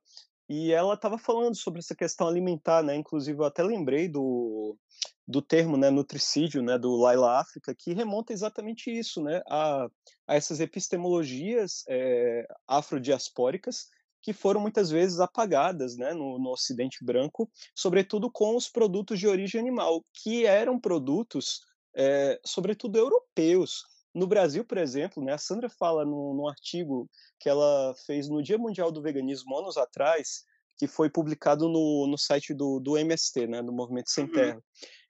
e 0.50 0.72
ela 0.74 0.96
estava 0.96 1.18
falando 1.18 1.56
sobre 1.56 1.80
essa 1.80 1.96
questão 1.96 2.28
alimentar, 2.28 2.82
né? 2.82 2.96
Inclusive, 2.96 3.38
eu 3.38 3.46
até 3.46 3.62
lembrei 3.64 4.08
do, 4.08 4.78
do 5.28 5.42
termo, 5.42 5.76
né, 5.76 5.90
nutricídio, 5.90 6.62
né, 6.62 6.78
do 6.78 6.96
Laila 6.96 7.40
África, 7.40 7.76
que 7.76 7.94
remonta 7.94 8.32
exatamente 8.32 8.90
isso, 8.90 9.22
né, 9.22 9.42
a, 9.48 9.88
a 10.26 10.36
essas 10.36 10.62
epistemologias 10.62 11.84
é, 11.90 12.48
afrodiaspóricas 12.66 13.88
que 14.22 14.34
foram 14.34 14.60
muitas 14.62 14.90
vezes 14.90 15.20
apagadas, 15.20 15.98
né, 15.98 16.14
no, 16.14 16.40
no 16.40 16.52
Ocidente 16.52 17.04
branco, 17.04 17.50
sobretudo 17.76 18.32
com 18.32 18.56
os 18.56 18.70
produtos 18.70 19.20
de 19.20 19.28
origem 19.28 19.60
animal, 19.60 20.04
que 20.14 20.46
eram 20.46 20.80
produtos, 20.80 21.62
é, 21.96 22.40
sobretudo 22.46 22.98
europeus. 22.98 23.84
No 24.14 24.28
Brasil, 24.28 24.66
por 24.66 24.78
exemplo, 24.78 25.24
né, 25.24 25.34
a 25.34 25.38
Sandra 25.38 25.70
fala 25.70 26.06
num, 26.06 26.34
num 26.34 26.48
artigo 26.48 27.10
que 27.40 27.50
ela 27.50 27.94
fez 28.06 28.28
no 28.28 28.42
Dia 28.42 28.58
Mundial 28.58 28.92
do 28.92 29.02
Veganismo 29.02 29.58
anos 29.58 29.78
atrás, 29.78 30.44
que 30.78 30.88
foi 30.88 31.10
publicado 31.10 31.68
no, 31.68 32.08
no 32.08 32.18
site 32.18 32.54
do, 32.54 32.80
do 32.80 32.98
MST, 32.98 33.48
né, 33.48 33.62
do 33.62 33.74
Movimento 33.74 34.10
Sem 34.10 34.26
uhum. 34.26 34.32
Terra. 34.32 34.56
Uhum. 34.56 34.62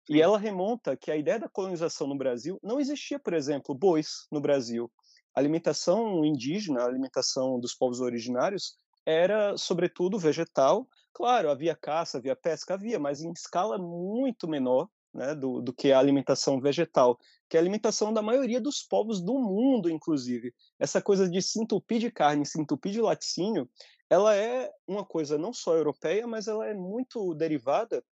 E 0.10 0.22
ela 0.22 0.38
remonta 0.38 0.96
que 0.96 1.12
a 1.12 1.18
ideia 1.18 1.40
da 1.40 1.50
colonização 1.50 2.08
no 2.08 2.18
Brasil 2.18 2.60
não 2.64 2.80
existia, 2.80 3.20
por 3.20 3.34
exemplo, 3.34 3.76
bois 3.76 4.26
no 4.32 4.40
Brasil. 4.40 4.90
A 5.36 5.40
alimentação 5.40 6.24
indígena, 6.24 6.82
a 6.82 6.86
alimentação 6.86 7.60
dos 7.60 7.74
povos 7.74 8.00
originários, 8.00 8.78
era 9.06 9.58
sobretudo 9.58 10.18
vegetal. 10.18 10.88
Claro, 11.14 11.50
havia 11.50 11.76
caça, 11.76 12.18
havia 12.18 12.36
pesca, 12.36 12.74
havia, 12.74 12.98
mas 12.98 13.22
em 13.22 13.32
escala 13.32 13.78
muito 13.78 14.48
menor 14.48 14.88
né, 15.14 15.34
do, 15.34 15.62
do 15.62 15.74
que 15.74 15.92
a 15.92 16.00
alimentação 16.00 16.60
vegetal, 16.60 17.18
que 17.50 17.58
é 17.58 17.60
a 17.60 17.64
alimentação 17.64 18.14
da 18.14 18.22
maioria 18.22 18.62
dos 18.62 18.84
povos 18.84 19.22
do 19.22 19.34
mundo, 19.34 19.90
inclusive. 19.90 20.54
Essa 20.80 21.02
coisa 21.02 21.30
de 21.30 21.42
se 21.42 21.62
entupir 21.62 22.00
de 22.00 22.12
carne, 22.12 22.46
se 22.46 22.62
entupir 22.62 22.92
de 22.92 23.02
laticínio, 23.02 23.70
ela 24.10 24.36
é 24.36 24.72
uma 24.88 25.04
coisa 25.04 25.38
não 25.38 25.52
só 25.52 25.76
europeia, 25.76 26.26
mas 26.28 26.48
ela 26.48 26.68
é 26.68 26.74
muito 26.74 27.34
derivada 27.34 28.04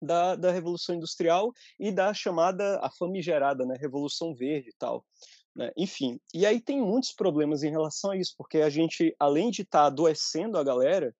da, 0.00 0.36
da 0.36 0.50
Revolução 0.50 0.94
Industrial 0.94 1.52
e 1.78 1.90
da 1.90 2.12
chamada, 2.14 2.78
a 2.80 2.90
famigerada, 2.90 3.64
né, 3.66 3.76
Revolução 3.78 4.34
Verde 4.34 4.70
e 4.70 4.74
tal. 4.78 5.04
Né? 5.54 5.70
Enfim, 5.76 6.20
e 6.32 6.46
aí 6.46 6.60
tem 6.60 6.80
muitos 6.80 7.12
problemas 7.12 7.62
em 7.62 7.70
relação 7.70 8.12
a 8.12 8.16
isso, 8.16 8.34
porque 8.36 8.58
a 8.58 8.70
gente, 8.70 9.14
além 9.18 9.50
de 9.50 9.62
estar 9.62 9.80
tá 9.80 9.86
adoecendo 9.86 10.56
a 10.56 10.64
galera, 10.64 11.14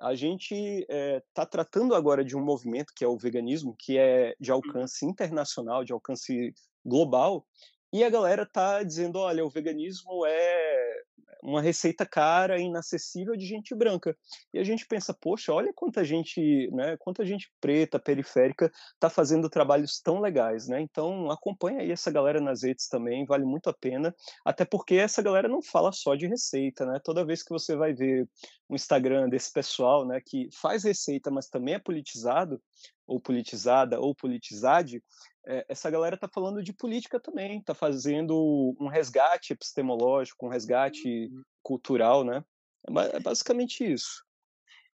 a 0.00 0.14
gente 0.14 0.54
está 0.54 1.42
eh, 1.42 1.46
tratando 1.46 1.94
agora 1.94 2.24
de 2.24 2.36
um 2.36 2.44
movimento 2.44 2.92
que 2.94 3.04
é 3.04 3.08
o 3.08 3.16
veganismo, 3.16 3.76
que 3.78 3.96
é 3.96 4.34
de 4.40 4.50
alcance 4.50 5.06
internacional, 5.06 5.84
de 5.84 5.92
alcance 5.92 6.52
global, 6.84 7.46
e 7.92 8.02
a 8.02 8.10
galera 8.10 8.44
tá 8.44 8.82
dizendo, 8.82 9.20
olha, 9.20 9.44
o 9.44 9.50
veganismo 9.50 10.26
é 10.26 11.02
uma 11.44 11.60
receita 11.60 12.06
cara, 12.06 12.58
inacessível 12.58 13.36
de 13.36 13.44
gente 13.44 13.74
branca. 13.74 14.16
E 14.52 14.58
a 14.58 14.64
gente 14.64 14.86
pensa, 14.86 15.12
poxa, 15.12 15.52
olha 15.52 15.72
quanta 15.74 16.02
gente, 16.02 16.70
né, 16.72 16.96
quanta 16.98 17.24
gente 17.24 17.52
preta, 17.60 17.98
periférica, 17.98 18.72
tá 18.98 19.10
fazendo 19.10 19.50
trabalhos 19.50 20.00
tão 20.00 20.20
legais, 20.20 20.66
né? 20.66 20.80
Então 20.80 21.30
acompanha 21.30 21.80
aí 21.80 21.90
essa 21.90 22.10
galera 22.10 22.40
nas 22.40 22.62
redes 22.62 22.88
também, 22.88 23.26
vale 23.26 23.44
muito 23.44 23.68
a 23.68 23.74
pena, 23.74 24.14
até 24.44 24.64
porque 24.64 24.94
essa 24.94 25.22
galera 25.22 25.46
não 25.46 25.62
fala 25.62 25.92
só 25.92 26.14
de 26.14 26.26
receita, 26.26 26.86
né? 26.86 26.98
Toda 27.04 27.26
vez 27.26 27.42
que 27.42 27.50
você 27.50 27.76
vai 27.76 27.92
ver 27.92 28.26
um 28.68 28.74
Instagram 28.74 29.28
desse 29.28 29.52
pessoal, 29.52 30.06
né, 30.06 30.20
que 30.24 30.48
faz 30.50 30.84
receita, 30.84 31.30
mas 31.30 31.48
também 31.48 31.74
é 31.74 31.78
politizado, 31.78 32.60
ou 33.06 33.20
politizada, 33.20 34.00
ou 34.00 34.14
politizade, 34.14 35.02
é, 35.46 35.64
essa 35.68 35.90
galera 35.90 36.14
está 36.14 36.28
falando 36.28 36.62
de 36.62 36.72
política 36.72 37.20
também, 37.20 37.58
está 37.58 37.74
fazendo 37.74 38.74
um 38.80 38.88
resgate 38.88 39.52
epistemológico, 39.52 40.46
um 40.46 40.50
resgate 40.50 41.28
uhum. 41.32 41.42
cultural, 41.62 42.24
né? 42.24 42.44
É, 42.88 43.16
é 43.16 43.20
basicamente 43.20 43.84
isso. 43.84 44.24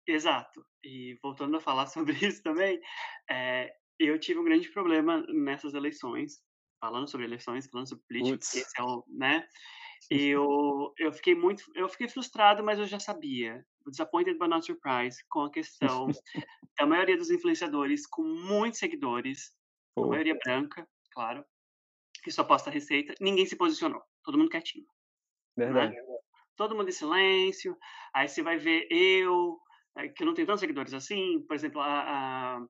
Exato. 0.08 0.66
E 0.84 1.18
voltando 1.22 1.58
a 1.58 1.62
falar 1.62 1.88
sobre 1.88 2.14
isso 2.14 2.42
também, 2.42 2.80
é, 3.30 3.74
eu 4.00 4.20
tive 4.20 4.40
um 4.40 4.44
grande 4.44 4.70
problema 4.70 5.24
nessas 5.28 5.74
eleições, 5.74 6.42
falando 6.80 7.10
sobre 7.10 7.28
eleições, 7.28 7.68
falando 7.68 7.90
sobre 7.90 8.06
política, 8.08 8.38
esse 8.38 8.80
é 8.80 8.84
o, 8.84 9.04
né? 9.08 9.48
Eu, 10.10 10.94
eu 10.98 11.12
fiquei 11.12 11.36
muito, 11.36 11.64
eu 11.76 11.88
fiquei 11.90 12.08
frustrado, 12.08 12.64
mas 12.64 12.80
eu 12.80 12.86
já 12.86 13.00
sabia. 13.00 13.64
Disappointed 13.86 14.38
but 14.38 14.50
not 14.50 14.66
surprised 14.66 15.24
com 15.30 15.42
a 15.42 15.52
questão 15.52 16.08
da 16.80 16.86
maioria 16.86 17.18
dos 17.18 17.30
influenciadores 17.30 18.08
com 18.08 18.24
muitos 18.24 18.80
seguidores 18.80 19.52
Pô. 19.96 20.06
a 20.06 20.08
maioria 20.08 20.38
branca, 20.44 20.88
claro, 21.12 21.46
que 22.24 22.32
só 22.32 22.44
posta 22.44 22.70
receita, 22.70 23.14
ninguém 23.20 23.46
se 23.46 23.56
posicionou, 23.56 24.02
todo 24.24 24.38
mundo 24.38 24.50
quietinho. 24.50 24.86
Né? 25.56 25.66
Verdade. 25.66 25.96
Né? 25.96 26.04
Todo 26.56 26.76
mundo 26.76 26.90
em 26.90 26.94
silêncio, 26.94 27.78
aí 28.14 28.28
você 28.28 28.42
vai 28.42 28.58
ver 28.58 28.88
eu, 28.92 29.60
eh, 29.98 30.10
que 30.10 30.24
eu 30.24 30.28
não 30.28 30.34
tenho 30.34 30.48
tantos 30.48 30.60
seguidores 30.60 30.94
assim, 30.94 31.42
por 31.48 31.56
exemplo, 31.56 31.82
a... 31.82 32.58
A, 32.58 32.66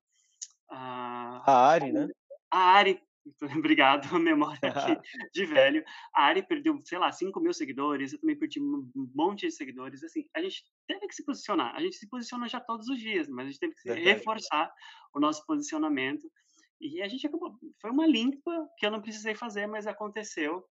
a, 0.72 1.52
a 1.52 1.68
Ari, 1.70 1.92
né? 1.92 2.08
A 2.52 2.60
Ari, 2.74 3.02
obrigado, 3.58 4.18
memória 4.20 4.60
aqui 4.64 5.00
de 5.34 5.46
velho. 5.46 5.84
A 6.14 6.26
Ari 6.26 6.44
perdeu, 6.44 6.80
sei 6.84 6.98
lá, 6.98 7.12
5 7.12 7.40
mil 7.40 7.54
seguidores, 7.54 8.14
eu 8.14 8.20
também 8.20 8.38
perdi 8.38 8.60
um 8.62 8.90
monte 9.14 9.48
de 9.48 9.52
seguidores. 9.52 10.04
Assim, 10.04 10.26
a 10.36 10.42
gente 10.42 10.64
teve 10.88 11.08
que 11.08 11.16
se 11.16 11.24
posicionar. 11.24 11.76
A 11.76 11.82
gente 11.82 11.96
se 11.96 12.08
posiciona 12.08 12.48
já 12.48 12.60
todos 12.60 12.88
os 12.88 13.00
dias, 13.00 13.28
mas 13.28 13.46
a 13.46 13.50
gente 13.50 13.60
teve 13.60 13.76
que 13.76 13.94
reforçar 13.94 14.72
o 15.14 15.20
nosso 15.20 15.46
posicionamento. 15.46 16.30
E 16.80 17.02
a 17.02 17.08
gente 17.08 17.28
acabou. 17.28 17.58
Foi 17.82 17.92
uma 17.92 18.08
limpa 18.08 18.68
que 18.78 18.86
eu 18.86 18.92
não 18.92 19.02
precisei 19.02 19.36
fazer, 19.36 19.68
mas 19.68 19.88
aconteceu. 19.88 20.66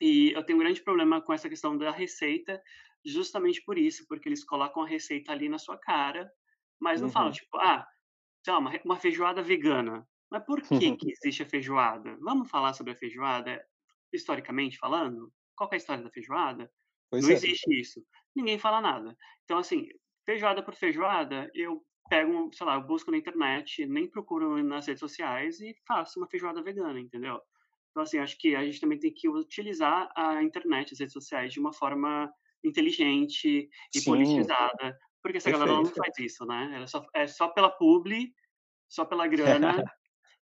E 0.00 0.32
eu 0.32 0.44
tenho 0.44 0.58
um 0.58 0.62
grande 0.62 0.82
problema 0.82 1.22
com 1.22 1.32
essa 1.32 1.48
questão 1.48 1.76
da 1.76 1.90
receita, 1.90 2.60
justamente 3.04 3.62
por 3.64 3.78
isso, 3.78 4.06
porque 4.08 4.28
eles 4.28 4.44
colocam 4.44 4.82
a 4.82 4.88
receita 4.88 5.32
ali 5.32 5.48
na 5.48 5.58
sua 5.58 5.78
cara, 5.78 6.30
mas 6.80 7.00
não 7.00 7.08
falam, 7.08 7.30
Uhum. 7.30 7.32
tipo, 7.32 7.56
ah, 7.58 7.86
sei 8.44 8.52
lá, 8.52 8.58
uma, 8.58 8.72
uma 8.84 8.96
feijoada 8.98 9.42
vegana. 9.42 10.08
Mas 10.30 10.44
por 10.46 10.62
que 10.70 10.92
que 10.94 11.10
existe 11.12 11.42
a 11.42 11.48
feijoada? 11.48 12.16
Vamos 12.20 12.50
falar 12.50 12.74
sobre 12.74 12.92
a 12.94 12.96
feijoada, 12.96 13.64
historicamente 14.12 14.78
falando? 14.78 15.32
Qual 15.56 15.70
é 15.72 15.76
a 15.76 15.78
história 15.78 16.02
da 16.04 16.10
feijoada? 16.10 16.72
Pois 17.10 17.24
Não 17.24 17.30
é. 17.30 17.34
existe 17.34 17.68
isso. 17.80 18.04
Ninguém 18.34 18.58
fala 18.58 18.80
nada. 18.80 19.16
Então, 19.44 19.58
assim, 19.58 19.88
feijoada 20.26 20.62
por 20.64 20.74
feijoada, 20.74 21.50
eu 21.54 21.84
pego, 22.12 22.50
sei 22.52 22.66
lá, 22.66 22.74
eu 22.74 22.82
busco 22.82 23.10
na 23.10 23.16
internet, 23.16 23.86
nem 23.86 24.06
procuro 24.06 24.62
nas 24.62 24.86
redes 24.86 25.00
sociais 25.00 25.60
e 25.60 25.74
faço 25.88 26.20
uma 26.20 26.28
feijoada 26.28 26.62
vegana, 26.62 27.00
entendeu? 27.00 27.40
Então, 27.90 28.02
assim, 28.02 28.18
acho 28.18 28.36
que 28.36 28.54
a 28.54 28.62
gente 28.62 28.80
também 28.80 28.98
tem 28.98 29.10
que 29.10 29.30
utilizar 29.30 30.12
a 30.14 30.42
internet, 30.42 30.92
as 30.92 31.00
redes 31.00 31.14
sociais, 31.14 31.54
de 31.54 31.58
uma 31.58 31.72
forma 31.72 32.30
inteligente 32.62 33.66
e 33.94 33.98
Sim, 33.98 34.04
politizada, 34.04 34.98
porque 35.22 35.38
essa 35.38 35.50
galera 35.50 35.70
ela 35.70 35.80
não 35.80 35.90
perfeito. 35.90 36.04
faz 36.14 36.18
isso, 36.18 36.44
né? 36.44 36.70
Ela 36.74 36.86
só, 36.86 37.02
é 37.14 37.26
só 37.26 37.48
pela 37.48 37.70
publi, 37.70 38.34
só 38.90 39.06
pela 39.06 39.26
grana, 39.26 39.72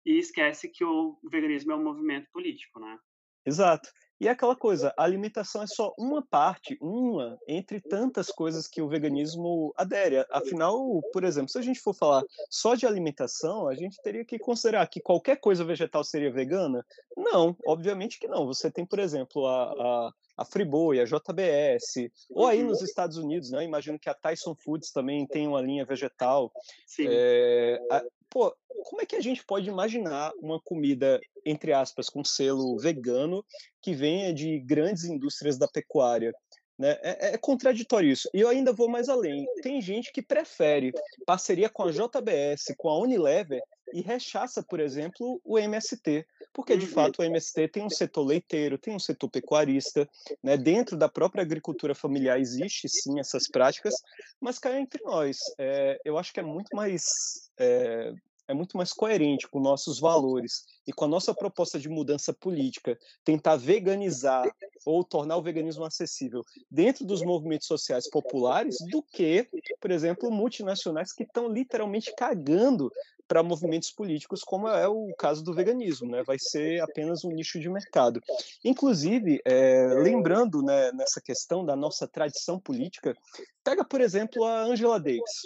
e 0.06 0.18
esquece 0.18 0.70
que 0.70 0.82
o 0.82 1.18
veganismo 1.30 1.72
é 1.72 1.76
um 1.76 1.84
movimento 1.84 2.30
político, 2.32 2.80
né? 2.80 2.98
Exato. 3.44 3.90
E 4.20 4.26
é 4.26 4.30
aquela 4.30 4.56
coisa, 4.56 4.92
a 4.96 5.04
alimentação 5.04 5.62
é 5.62 5.66
só 5.66 5.94
uma 5.96 6.20
parte, 6.20 6.76
uma 6.80 7.38
entre 7.46 7.80
tantas 7.80 8.28
coisas 8.28 8.66
que 8.66 8.82
o 8.82 8.88
veganismo 8.88 9.72
adere. 9.76 10.26
Afinal, 10.30 11.00
por 11.12 11.22
exemplo, 11.22 11.48
se 11.48 11.58
a 11.58 11.62
gente 11.62 11.80
for 11.80 11.94
falar 11.94 12.24
só 12.50 12.74
de 12.74 12.84
alimentação, 12.84 13.68
a 13.68 13.74
gente 13.74 14.00
teria 14.02 14.24
que 14.24 14.38
considerar 14.38 14.86
que 14.88 15.00
qualquer 15.00 15.36
coisa 15.36 15.64
vegetal 15.64 16.02
seria 16.02 16.32
vegana? 16.32 16.84
Não, 17.16 17.56
obviamente 17.64 18.18
que 18.18 18.26
não. 18.26 18.44
Você 18.46 18.70
tem, 18.70 18.84
por 18.84 18.98
exemplo, 18.98 19.46
a, 19.46 19.72
a, 19.72 20.12
a 20.38 20.44
Friboi, 20.44 21.00
a 21.00 21.04
JBS, 21.04 22.10
ou 22.30 22.46
aí 22.46 22.62
nos 22.62 22.82
Estados 22.82 23.16
Unidos, 23.18 23.50
né? 23.50 23.64
Imagino 23.64 23.98
que 23.98 24.08
a 24.08 24.14
Tyson 24.14 24.54
Foods 24.54 24.90
também 24.90 25.26
tem 25.26 25.46
uma 25.46 25.60
linha 25.60 25.84
vegetal. 25.84 26.50
sim. 26.86 27.06
É, 27.08 27.80
a, 27.90 28.02
pô, 28.30 28.54
como 28.84 29.02
é 29.02 29.06
que 29.06 29.16
a 29.16 29.20
gente 29.20 29.44
pode 29.44 29.68
imaginar 29.68 30.32
uma 30.40 30.60
comida, 30.60 31.20
entre 31.44 31.72
aspas, 31.72 32.08
com 32.08 32.24
selo 32.24 32.78
vegano, 32.78 33.44
que 33.82 33.94
venha 33.94 34.32
de 34.32 34.58
grandes 34.60 35.04
indústrias 35.04 35.58
da 35.58 35.68
pecuária? 35.68 36.32
Né? 36.78 36.96
É, 37.02 37.34
é 37.34 37.38
contraditório 37.38 38.10
isso. 38.10 38.30
E 38.32 38.40
eu 38.40 38.48
ainda 38.48 38.72
vou 38.72 38.88
mais 38.88 39.08
além. 39.08 39.46
Tem 39.62 39.80
gente 39.80 40.12
que 40.12 40.22
prefere 40.22 40.92
parceria 41.26 41.68
com 41.68 41.82
a 41.82 41.90
JBS, 41.90 42.74
com 42.76 42.88
a 42.88 42.98
Unilever, 42.98 43.60
e 43.92 44.00
rechaça, 44.00 44.62
por 44.62 44.80
exemplo, 44.80 45.40
o 45.44 45.58
MST, 45.58 46.24
porque 46.52 46.76
de 46.76 46.86
Uhum, 46.86 46.86
fato 46.86 47.20
o 47.20 47.24
MST 47.24 47.68
tem 47.68 47.84
um 47.84 47.90
setor 47.90 48.24
leiteiro, 48.24 48.78
tem 48.78 48.94
um 48.94 48.98
setor 48.98 49.28
pecuarista, 49.30 50.08
né? 50.42 50.56
dentro 50.56 50.96
da 50.96 51.08
própria 51.08 51.42
agricultura 51.42 51.94
familiar 51.94 52.40
existe 52.40 52.88
sim 52.88 53.18
essas 53.20 53.48
práticas, 53.48 53.94
mas 54.40 54.58
cá 54.58 54.78
entre 54.78 55.02
nós, 55.04 55.38
é, 55.58 56.00
eu 56.04 56.18
acho 56.18 56.32
que 56.32 56.40
é 56.40 56.42
muito 56.42 56.74
mais 56.74 57.50
é, 57.58 58.12
é 58.48 58.54
muito 58.54 58.76
mais 58.76 58.92
coerente 58.92 59.46
com 59.46 59.60
nossos 59.60 60.00
valores 60.00 60.64
e 60.86 60.92
com 60.92 61.04
a 61.04 61.08
nossa 61.08 61.34
proposta 61.34 61.78
de 61.78 61.88
mudança 61.88 62.32
política, 62.32 62.98
tentar 63.22 63.56
veganizar 63.56 64.50
ou 64.84 65.04
tornar 65.04 65.36
o 65.36 65.42
veganismo 65.42 65.84
acessível 65.84 66.42
dentro 66.70 67.04
dos 67.04 67.22
movimentos 67.22 67.66
sociais 67.66 68.08
populares, 68.08 68.76
do 68.90 69.02
que, 69.02 69.46
por 69.80 69.90
exemplo, 69.90 70.30
multinacionais 70.30 71.12
que 71.12 71.24
estão 71.24 71.48
literalmente 71.52 72.14
cagando 72.16 72.90
para 73.28 73.42
movimentos 73.42 73.90
políticos, 73.92 74.42
como 74.42 74.66
é 74.66 74.88
o 74.88 75.14
caso 75.18 75.44
do 75.44 75.54
veganismo, 75.54 76.10
né? 76.10 76.24
Vai 76.26 76.38
ser 76.38 76.80
apenas 76.80 77.24
um 77.24 77.30
nicho 77.30 77.60
de 77.60 77.68
mercado. 77.68 78.20
Inclusive, 78.64 79.40
é, 79.44 79.86
lembrando 80.02 80.62
né, 80.62 80.90
nessa 80.92 81.20
questão 81.20 81.64
da 81.64 81.76
nossa 81.76 82.08
tradição 82.08 82.58
política, 82.58 83.14
pega, 83.62 83.84
por 83.84 84.00
exemplo, 84.00 84.44
a 84.44 84.62
Angela 84.62 84.98
Davis. 84.98 85.42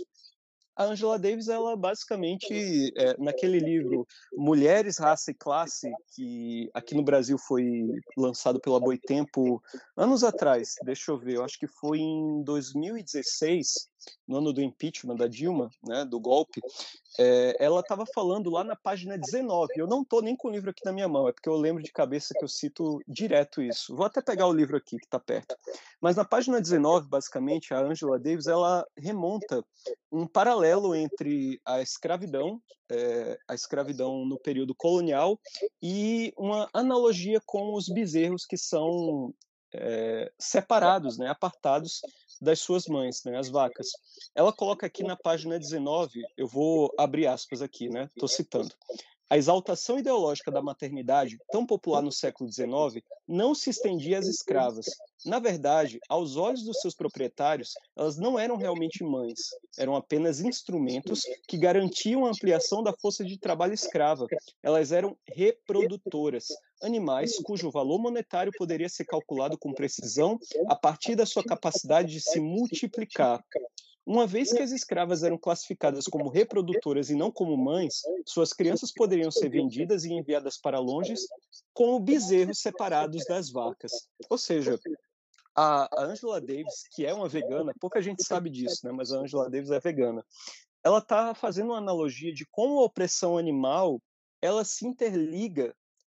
A 0.74 0.84
Angela 0.84 1.18
Davis, 1.18 1.48
ela 1.48 1.76
basicamente, 1.76 2.92
é, 2.96 3.14
naquele 3.18 3.58
livro 3.58 4.06
Mulheres, 4.32 4.96
Raça 4.96 5.30
e 5.30 5.34
Classe, 5.34 5.92
que 6.14 6.70
aqui 6.72 6.94
no 6.94 7.02
Brasil 7.02 7.36
foi 7.36 7.90
lançado 8.16 8.58
pela 8.58 8.80
Boitempo 8.80 9.62
anos 9.94 10.24
atrás, 10.24 10.74
deixa 10.82 11.10
eu 11.10 11.18
ver, 11.18 11.34
eu 11.34 11.44
acho 11.44 11.58
que 11.58 11.66
foi 11.66 11.98
em 11.98 12.42
2016, 12.42 13.90
no 14.26 14.38
ano 14.38 14.52
do 14.52 14.62
impeachment 14.62 15.16
da 15.16 15.26
Dilma, 15.26 15.70
né, 15.84 16.04
do 16.04 16.18
golpe, 16.20 16.60
é, 17.18 17.56
ela 17.58 17.80
estava 17.80 18.04
falando 18.06 18.50
lá 18.50 18.64
na 18.64 18.76
página 18.76 19.18
19. 19.18 19.72
Eu 19.76 19.86
não 19.86 20.02
estou 20.02 20.22
nem 20.22 20.36
com 20.36 20.48
o 20.48 20.50
livro 20.50 20.70
aqui 20.70 20.84
na 20.84 20.92
minha 20.92 21.08
mão, 21.08 21.28
é 21.28 21.32
porque 21.32 21.48
eu 21.48 21.56
lembro 21.56 21.82
de 21.82 21.92
cabeça 21.92 22.34
que 22.36 22.44
eu 22.44 22.48
cito 22.48 23.00
direto 23.06 23.60
isso. 23.62 23.94
Vou 23.94 24.06
até 24.06 24.22
pegar 24.22 24.46
o 24.46 24.52
livro 24.52 24.76
aqui 24.76 24.96
que 24.96 25.04
está 25.04 25.18
perto. 25.18 25.54
Mas 26.00 26.16
na 26.16 26.24
página 26.24 26.60
19, 26.60 27.08
basicamente, 27.08 27.74
a 27.74 27.80
Angela 27.80 28.18
Davis 28.18 28.46
ela 28.46 28.86
remonta 28.96 29.64
um 30.10 30.26
paralelo 30.26 30.94
entre 30.94 31.60
a 31.64 31.80
escravidão, 31.80 32.60
é, 32.90 33.38
a 33.48 33.54
escravidão 33.54 34.24
no 34.24 34.38
período 34.38 34.74
colonial, 34.74 35.38
e 35.82 36.32
uma 36.36 36.68
analogia 36.72 37.40
com 37.44 37.74
os 37.74 37.88
bezerros 37.88 38.44
que 38.46 38.56
são 38.56 39.34
é, 39.74 40.30
separados, 40.38 41.18
né, 41.18 41.28
apartados 41.28 42.02
das 42.42 42.58
suas 42.58 42.86
mães, 42.86 43.22
né, 43.24 43.38
as 43.38 43.48
vacas. 43.48 43.88
Ela 44.34 44.52
coloca 44.52 44.84
aqui 44.84 45.04
na 45.04 45.16
página 45.16 45.58
19, 45.58 46.22
eu 46.36 46.48
vou 46.48 46.92
abrir 46.98 47.28
aspas 47.28 47.62
aqui, 47.62 47.88
né, 47.88 48.08
estou 48.12 48.28
citando. 48.28 48.74
A 49.30 49.38
exaltação 49.38 49.98
ideológica 49.98 50.50
da 50.50 50.60
maternidade, 50.60 51.38
tão 51.50 51.64
popular 51.64 52.02
no 52.02 52.12
século 52.12 52.52
XIX, 52.52 53.02
não 53.26 53.54
se 53.54 53.70
estendia 53.70 54.18
às 54.18 54.26
escravas. 54.26 54.84
Na 55.24 55.38
verdade, 55.38 55.98
aos 56.06 56.36
olhos 56.36 56.64
dos 56.64 56.80
seus 56.82 56.94
proprietários, 56.94 57.72
elas 57.96 58.18
não 58.18 58.38
eram 58.38 58.58
realmente 58.58 59.02
mães, 59.02 59.38
eram 59.78 59.96
apenas 59.96 60.40
instrumentos 60.40 61.22
que 61.48 61.56
garantiam 61.56 62.26
a 62.26 62.28
ampliação 62.28 62.82
da 62.82 62.92
força 63.00 63.24
de 63.24 63.38
trabalho 63.38 63.72
escrava. 63.72 64.26
Elas 64.62 64.92
eram 64.92 65.16
reprodutoras, 65.26 66.48
animais 66.82 67.36
cujo 67.44 67.70
valor 67.70 67.98
monetário 67.98 68.52
poderia 68.56 68.88
ser 68.88 69.04
calculado 69.04 69.56
com 69.58 69.72
precisão 69.72 70.38
a 70.68 70.76
partir 70.76 71.14
da 71.14 71.26
sua 71.26 71.44
capacidade 71.44 72.12
de 72.12 72.20
se 72.20 72.40
multiplicar. 72.40 73.42
Uma 74.04 74.26
vez 74.26 74.52
que 74.52 74.60
as 74.60 74.72
escravas 74.72 75.22
eram 75.22 75.38
classificadas 75.38 76.06
como 76.06 76.28
reprodutoras 76.28 77.08
e 77.08 77.14
não 77.14 77.30
como 77.30 77.56
mães, 77.56 78.02
suas 78.26 78.52
crianças 78.52 78.92
poderiam 78.92 79.30
ser 79.30 79.48
vendidas 79.48 80.04
e 80.04 80.12
enviadas 80.12 80.58
para 80.58 80.80
longe 80.80 81.14
como 81.72 82.00
bezerros 82.00 82.58
separados 82.58 83.24
das 83.26 83.50
vacas. 83.50 83.92
Ou 84.28 84.36
seja, 84.36 84.78
a 85.54 85.88
Angela 85.96 86.40
Davis, 86.40 86.82
que 86.90 87.06
é 87.06 87.14
uma 87.14 87.28
vegana, 87.28 87.72
pouca 87.78 88.02
gente 88.02 88.24
sabe 88.24 88.50
disso, 88.50 88.84
né? 88.84 88.92
mas 88.92 89.12
a 89.12 89.18
Angela 89.18 89.48
Davis 89.48 89.70
é 89.70 89.78
vegana. 89.78 90.24
Ela 90.82 90.98
está 90.98 91.32
fazendo 91.32 91.68
uma 91.68 91.78
analogia 91.78 92.34
de 92.34 92.44
como 92.50 92.80
a 92.80 92.84
opressão 92.84 93.38
animal 93.38 94.02
ela 94.40 94.64
se 94.64 94.84
interliga 94.84 95.72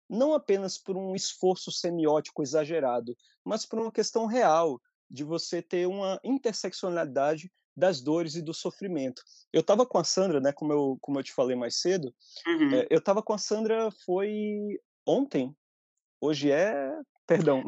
não 0.10 0.34
apenas 0.34 0.78
por 0.78 0.98
um 0.98 1.16
esforço 1.16 1.72
semiótico 1.72 2.42
exagerado, 2.42 3.16
mas 3.44 3.66
por 3.66 3.80
uma 3.80 3.92
questão 3.92 4.26
real 4.26 4.82
de 5.10 5.24
você 5.24 5.62
ter 5.62 5.88
uma 5.88 6.20
interseccionalidade 6.24 7.52
das 7.76 8.02
dores 8.02 8.36
e 8.36 8.42
do 8.42 8.54
sofrimento. 8.54 9.24
Eu 9.54 9.62
estava 9.62 9.86
com 9.86 9.98
a 9.98 10.04
Sandra, 10.04 10.40
né, 10.40 10.52
como 10.52 10.74
eu, 10.74 10.98
como 11.02 11.20
eu 11.20 11.24
te 11.24 11.34
falei 11.34 11.56
mais 11.56 11.80
cedo, 11.80 12.14
uhum. 12.46 12.76
é, 12.76 12.88
eu 12.90 13.00
estava 13.00 13.24
com 13.24 13.34
a 13.34 13.38
Sandra 13.38 13.90
foi 14.06 14.80
ontem, 15.06 15.56
hoje 16.20 16.52
é, 16.52 16.92
perdão, 17.26 17.64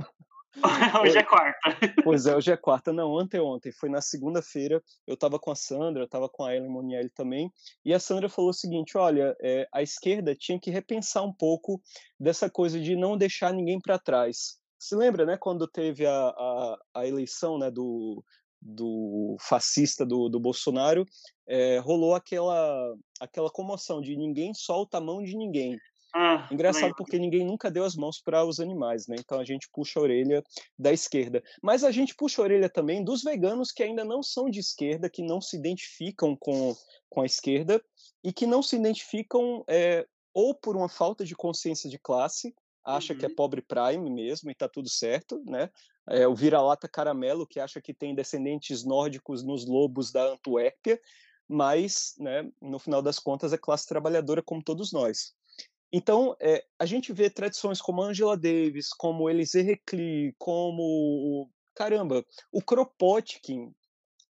Hoje 1.01 1.17
é 1.17 1.23
quarta. 1.23 1.59
Pois 2.03 2.25
é, 2.25 2.35
hoje 2.35 2.51
é 2.51 2.57
quarta, 2.57 2.91
não, 2.91 3.17
anteontem, 3.17 3.71
foi 3.71 3.89
na 3.89 4.01
segunda-feira, 4.01 4.83
eu 5.07 5.13
estava 5.13 5.39
com 5.39 5.49
a 5.49 5.55
Sandra, 5.55 6.03
estava 6.03 6.27
com 6.27 6.43
a 6.43 6.53
Ellen 6.53 6.69
Monielli 6.69 7.09
também, 7.09 7.51
e 7.85 7.93
a 7.93 7.99
Sandra 7.99 8.27
falou 8.27 8.51
o 8.51 8.53
seguinte, 8.53 8.97
olha, 8.97 9.35
é, 9.41 9.67
a 9.73 9.81
esquerda 9.81 10.35
tinha 10.35 10.59
que 10.59 10.69
repensar 10.69 11.23
um 11.23 11.33
pouco 11.33 11.81
dessa 12.19 12.49
coisa 12.49 12.79
de 12.79 12.95
não 12.95 13.17
deixar 13.17 13.53
ninguém 13.53 13.79
para 13.79 13.97
trás. 13.97 14.57
Se 14.77 14.95
lembra, 14.95 15.25
né, 15.25 15.37
quando 15.37 15.67
teve 15.67 16.05
a, 16.05 16.11
a, 16.11 16.77
a 16.95 17.07
eleição 17.07 17.57
né, 17.57 17.71
do, 17.71 18.23
do 18.61 19.37
fascista 19.39 20.05
do, 20.05 20.27
do 20.27 20.39
Bolsonaro, 20.39 21.05
é, 21.47 21.79
rolou 21.79 22.13
aquela, 22.13 22.93
aquela 23.19 23.49
comoção 23.49 24.01
de 24.01 24.15
ninguém 24.17 24.53
solta 24.53 24.97
a 24.97 25.01
mão 25.01 25.23
de 25.23 25.35
ninguém. 25.35 25.77
Ah, 26.13 26.49
Engraçado 26.49 26.93
porque 26.93 27.17
ninguém 27.17 27.45
nunca 27.45 27.71
deu 27.71 27.85
as 27.85 27.95
mãos 27.95 28.21
para 28.21 28.43
os 28.43 28.59
animais, 28.59 29.07
né? 29.07 29.15
Então 29.17 29.39
a 29.39 29.45
gente 29.45 29.69
puxa 29.71 29.99
a 29.99 30.03
orelha 30.03 30.43
da 30.77 30.91
esquerda. 30.91 31.41
Mas 31.63 31.81
a 31.83 31.91
gente 31.91 32.13
puxa 32.13 32.41
a 32.41 32.43
orelha 32.45 32.69
também 32.69 33.03
dos 33.03 33.23
veganos 33.23 33.71
que 33.71 33.81
ainda 33.81 34.03
não 34.03 34.21
são 34.21 34.49
de 34.49 34.59
esquerda, 34.59 35.09
que 35.09 35.23
não 35.23 35.39
se 35.39 35.55
identificam 35.55 36.35
com, 36.37 36.75
com 37.09 37.21
a 37.21 37.25
esquerda 37.25 37.81
e 38.21 38.33
que 38.33 38.45
não 38.45 38.61
se 38.61 38.75
identificam 38.75 39.63
é, 39.69 40.05
ou 40.33 40.53
por 40.53 40.75
uma 40.75 40.89
falta 40.89 41.23
de 41.23 41.35
consciência 41.35 41.89
de 41.89 41.97
classe, 41.97 42.53
acha 42.85 43.13
Uhum. 43.13 43.15
que 43.15 43.25
é 43.25 43.29
pobre 43.29 43.61
prime 43.61 44.09
mesmo 44.09 44.51
e 44.51 44.55
tá 44.55 44.67
tudo 44.67 44.89
certo, 44.89 45.41
né? 45.47 45.69
É, 46.09 46.27
o 46.27 46.35
vira-lata 46.35 46.89
caramelo 46.89 47.47
que 47.47 47.59
acha 47.61 47.81
que 47.81 47.93
tem 47.93 48.13
descendentes 48.13 48.83
nórdicos 48.83 49.41
nos 49.43 49.65
lobos 49.65 50.11
da 50.11 50.23
Antuérpia, 50.33 50.99
mas, 51.47 52.13
né, 52.17 52.49
no 52.61 52.79
final 52.79 53.01
das 53.01 53.19
contas, 53.19 53.53
é 53.53 53.57
classe 53.57 53.85
trabalhadora 53.87 54.41
como 54.43 54.63
todos 54.63 54.91
nós. 54.91 55.33
Então, 55.91 56.35
é, 56.39 56.63
a 56.79 56.85
gente 56.85 57.11
vê 57.11 57.29
tradições 57.29 57.81
como 57.81 58.01
Angela 58.01 58.37
Davis, 58.37 58.89
como 58.89 59.29
Elisée 59.29 59.61
Reclus, 59.61 60.33
como, 60.37 61.49
caramba, 61.75 62.25
o 62.51 62.61
Kropotkin, 62.61 63.73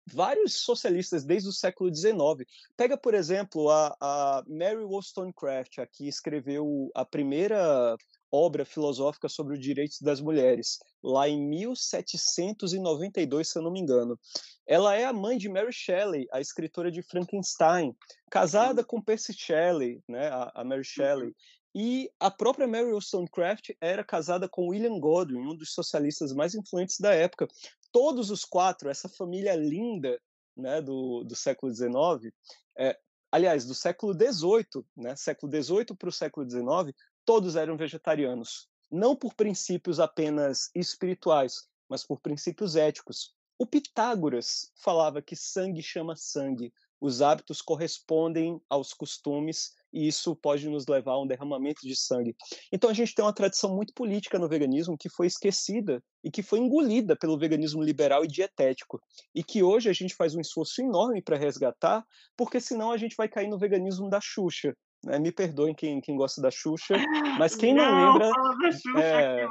vários 0.07 0.63
socialistas 0.63 1.23
desde 1.23 1.49
o 1.49 1.53
século 1.53 1.93
XIX. 1.93 2.47
Pega, 2.75 2.97
por 2.97 3.13
exemplo, 3.13 3.69
a, 3.69 3.95
a 3.99 4.43
Mary 4.47 4.83
Wollstonecraft, 4.83 5.79
a 5.79 5.85
que 5.85 6.07
escreveu 6.07 6.91
a 6.95 7.05
primeira 7.05 7.95
obra 8.31 8.63
filosófica 8.63 9.27
sobre 9.27 9.55
os 9.55 9.59
direitos 9.59 9.99
das 10.01 10.21
mulheres, 10.21 10.79
lá 11.03 11.27
em 11.27 11.41
1792, 11.49 13.49
se 13.49 13.59
eu 13.59 13.63
não 13.63 13.71
me 13.71 13.79
engano. 13.79 14.17
Ela 14.65 14.95
é 14.95 15.05
a 15.05 15.13
mãe 15.13 15.37
de 15.37 15.49
Mary 15.49 15.73
Shelley, 15.73 16.27
a 16.31 16.39
escritora 16.39 16.91
de 16.91 17.01
Frankenstein, 17.01 17.95
casada 18.29 18.83
com 18.83 19.01
Percy 19.01 19.33
Shelley, 19.33 20.01
né, 20.07 20.29
a, 20.29 20.51
a 20.55 20.63
Mary 20.63 20.85
Shelley. 20.85 21.27
Uhum. 21.27 21.33
E 21.73 22.11
a 22.19 22.29
própria 22.29 22.67
Mary 22.67 22.91
Wollstonecraft 22.91 23.71
era 23.79 24.03
casada 24.03 24.47
com 24.47 24.67
William 24.67 24.99
Godwin, 24.99 25.39
um 25.39 25.55
dos 25.55 25.73
socialistas 25.73 26.33
mais 26.33 26.53
influentes 26.53 26.99
da 26.99 27.13
época. 27.13 27.47
Todos 27.91 28.29
os 28.29 28.43
quatro, 28.43 28.89
essa 28.89 29.07
família 29.07 29.55
linda 29.55 30.19
né, 30.55 30.81
do, 30.81 31.23
do 31.23 31.35
século 31.35 31.73
XIX, 31.73 32.33
é, 32.77 32.97
aliás, 33.31 33.65
do 33.65 33.73
século 33.73 34.13
XVIII, 34.13 34.85
né, 34.97 35.15
século 35.15 35.51
XVIII 35.51 35.95
para 35.97 36.09
o 36.09 36.11
século 36.11 36.49
XIX, 36.49 36.93
todos 37.31 37.55
eram 37.55 37.77
vegetarianos, 37.77 38.67
não 38.91 39.15
por 39.15 39.33
princípios 39.33 40.01
apenas 40.01 40.69
espirituais, 40.75 41.65
mas 41.87 42.05
por 42.05 42.19
princípios 42.19 42.75
éticos. 42.75 43.33
O 43.57 43.65
Pitágoras 43.65 44.69
falava 44.83 45.21
que 45.21 45.33
sangue 45.33 45.81
chama 45.81 46.13
sangue, 46.17 46.73
os 46.99 47.21
hábitos 47.21 47.61
correspondem 47.61 48.59
aos 48.69 48.93
costumes 48.93 49.71
e 49.93 50.09
isso 50.09 50.35
pode 50.35 50.67
nos 50.67 50.85
levar 50.87 51.13
a 51.13 51.21
um 51.21 51.25
derramamento 51.25 51.87
de 51.87 51.95
sangue. 51.95 52.35
Então 52.69 52.89
a 52.89 52.93
gente 52.93 53.15
tem 53.15 53.23
uma 53.23 53.31
tradição 53.33 53.73
muito 53.73 53.93
política 53.93 54.37
no 54.37 54.49
veganismo 54.49 54.97
que 54.97 55.07
foi 55.07 55.27
esquecida 55.27 56.03
e 56.21 56.29
que 56.29 56.43
foi 56.43 56.59
engolida 56.59 57.15
pelo 57.15 57.39
veganismo 57.39 57.81
liberal 57.81 58.25
e 58.25 58.27
dietético 58.27 59.01
e 59.33 59.41
que 59.41 59.63
hoje 59.63 59.89
a 59.89 59.93
gente 59.93 60.15
faz 60.15 60.35
um 60.35 60.41
esforço 60.41 60.81
enorme 60.81 61.21
para 61.21 61.37
resgatar, 61.37 62.05
porque 62.35 62.59
senão 62.59 62.91
a 62.91 62.97
gente 62.97 63.15
vai 63.15 63.29
cair 63.29 63.47
no 63.47 63.57
veganismo 63.57 64.09
da 64.09 64.19
Xuxa, 64.19 64.75
né? 65.03 65.19
Me 65.19 65.31
perdoem 65.31 65.73
quem, 65.73 65.99
quem 65.99 66.15
gosta 66.15 66.41
da 66.41 66.51
Xuxa, 66.51 66.95
mas 67.37 67.55
quem 67.55 67.73
não, 67.73 68.17
não 68.17 68.19
lembra. 68.19 69.01
É, 69.01 69.47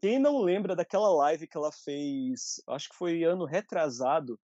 quem 0.00 0.18
não 0.18 0.40
lembra 0.40 0.74
daquela 0.74 1.08
live 1.10 1.46
que 1.46 1.56
ela 1.56 1.72
fez, 1.72 2.62
acho 2.68 2.88
que 2.88 2.96
foi 2.96 3.22
ano 3.24 3.44
retrasado, 3.44 4.38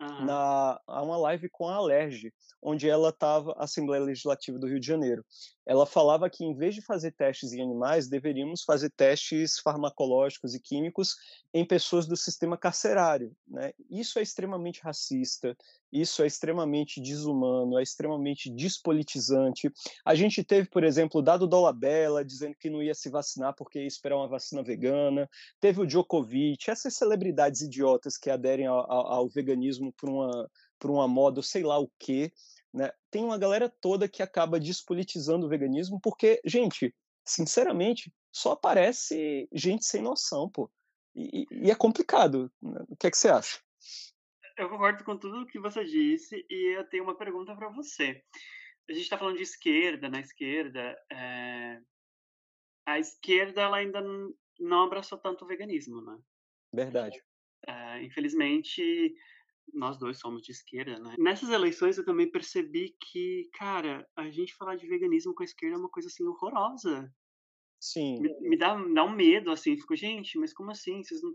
uhum. 0.00 0.24
na 0.24 0.80
uma 0.88 1.16
live 1.16 1.48
com 1.48 1.68
a 1.68 1.74
Alerj, 1.74 2.32
onde 2.62 2.88
ela 2.88 3.10
estava, 3.10 3.54
Assembleia 3.58 4.02
Legislativa 4.02 4.58
do 4.58 4.66
Rio 4.66 4.80
de 4.80 4.86
Janeiro. 4.86 5.24
Ela 5.66 5.86
falava 5.86 6.30
que, 6.30 6.44
em 6.44 6.54
vez 6.54 6.74
de 6.74 6.82
fazer 6.82 7.12
testes 7.12 7.52
em 7.52 7.62
animais, 7.62 8.08
deveríamos 8.08 8.62
fazer 8.64 8.90
testes 8.90 9.58
farmacológicos 9.58 10.54
e 10.54 10.60
químicos 10.60 11.16
em 11.52 11.64
pessoas 11.64 12.06
do 12.06 12.16
sistema 12.16 12.56
carcerário. 12.56 13.36
Né? 13.46 13.72
Isso 13.90 14.18
é 14.18 14.22
extremamente 14.22 14.80
racista, 14.80 15.56
isso 15.92 16.22
é 16.22 16.26
extremamente 16.26 17.00
desumano, 17.00 17.78
é 17.78 17.82
extremamente 17.82 18.50
despolitizante. 18.50 19.70
A 20.04 20.14
gente 20.14 20.44
teve, 20.44 20.68
por 20.68 20.84
exemplo, 20.84 21.20
o 21.20 21.22
Dado 21.22 21.46
Dolabella 21.46 22.24
dizendo 22.24 22.56
que 22.58 22.70
não 22.70 22.82
ia 22.82 22.94
se 22.94 23.08
vacinar 23.08 23.54
porque 23.54 23.80
ia 23.80 23.86
esperar 23.86 24.16
uma 24.16 24.28
vacina 24.28 24.62
vegana. 24.62 25.28
Teve 25.60 25.80
o 25.80 25.86
Djokovic, 25.86 26.70
essas 26.70 26.94
celebridades 26.94 27.62
idiotas 27.62 28.16
que 28.16 28.30
aderem 28.30 28.66
ao, 28.66 28.90
ao, 28.90 29.28
veganismo 29.28 29.92
por 29.92 30.08
uma 30.08 30.50
por 30.78 30.92
uma 30.92 31.08
moda, 31.08 31.42
sei 31.42 31.64
lá 31.64 31.76
o 31.76 31.90
quê, 31.98 32.32
né? 32.72 32.92
Tem 33.10 33.24
uma 33.24 33.36
galera 33.36 33.68
toda 33.80 34.08
que 34.08 34.22
acaba 34.22 34.60
despolitizando 34.60 35.46
o 35.46 35.48
veganismo 35.48 35.98
porque, 36.00 36.40
gente, 36.44 36.94
sinceramente, 37.26 38.12
só 38.32 38.52
aparece 38.52 39.48
gente 39.52 39.84
sem 39.84 40.00
noção, 40.00 40.48
pô. 40.48 40.70
E, 41.16 41.46
e 41.50 41.70
é 41.70 41.74
complicado. 41.74 42.50
Né? 42.62 42.80
O 42.88 42.96
que 42.96 43.08
é 43.08 43.10
que 43.10 43.18
você 43.18 43.28
acha? 43.28 43.58
Eu 44.58 44.68
concordo 44.68 45.04
com 45.04 45.16
tudo 45.16 45.42
o 45.42 45.46
que 45.46 45.58
você 45.58 45.84
disse 45.84 46.44
e 46.50 46.76
eu 46.76 46.84
tenho 46.88 47.04
uma 47.04 47.16
pergunta 47.16 47.54
para 47.54 47.68
você. 47.68 48.22
A 48.88 48.92
gente 48.92 49.02
está 49.02 49.16
falando 49.16 49.36
de 49.36 49.42
esquerda, 49.42 50.08
na 50.08 50.18
esquerda, 50.18 50.98
é... 51.12 51.80
a 52.84 52.98
esquerda 52.98 53.62
ela 53.62 53.76
ainda 53.76 54.02
não 54.58 54.82
abraçou 54.82 55.16
tanto 55.16 55.44
o 55.44 55.48
veganismo, 55.48 56.02
né? 56.02 56.18
Verdade. 56.74 57.22
É, 57.66 58.02
infelizmente, 58.02 59.14
nós 59.72 59.98
dois 59.98 60.18
somos 60.18 60.42
de 60.42 60.52
esquerda, 60.52 60.98
né? 60.98 61.14
Nessas 61.18 61.50
eleições 61.50 61.96
eu 61.96 62.04
também 62.04 62.30
percebi 62.30 62.96
que, 63.00 63.48
cara, 63.52 64.08
a 64.16 64.28
gente 64.30 64.56
falar 64.56 64.76
de 64.76 64.88
veganismo 64.88 65.34
com 65.34 65.42
a 65.42 65.46
esquerda 65.46 65.76
é 65.76 65.78
uma 65.78 65.90
coisa 65.90 66.08
assim 66.08 66.24
horrorosa. 66.24 67.12
Sim. 67.80 68.20
Me, 68.20 68.40
me 68.40 68.58
dá, 68.58 68.74
dá 68.74 69.04
um 69.04 69.14
medo, 69.14 69.50
assim, 69.50 69.76
fico, 69.76 69.94
gente, 69.94 70.36
mas 70.38 70.52
como 70.52 70.70
assim? 70.70 71.02
Vocês 71.02 71.20
não. 71.22 71.32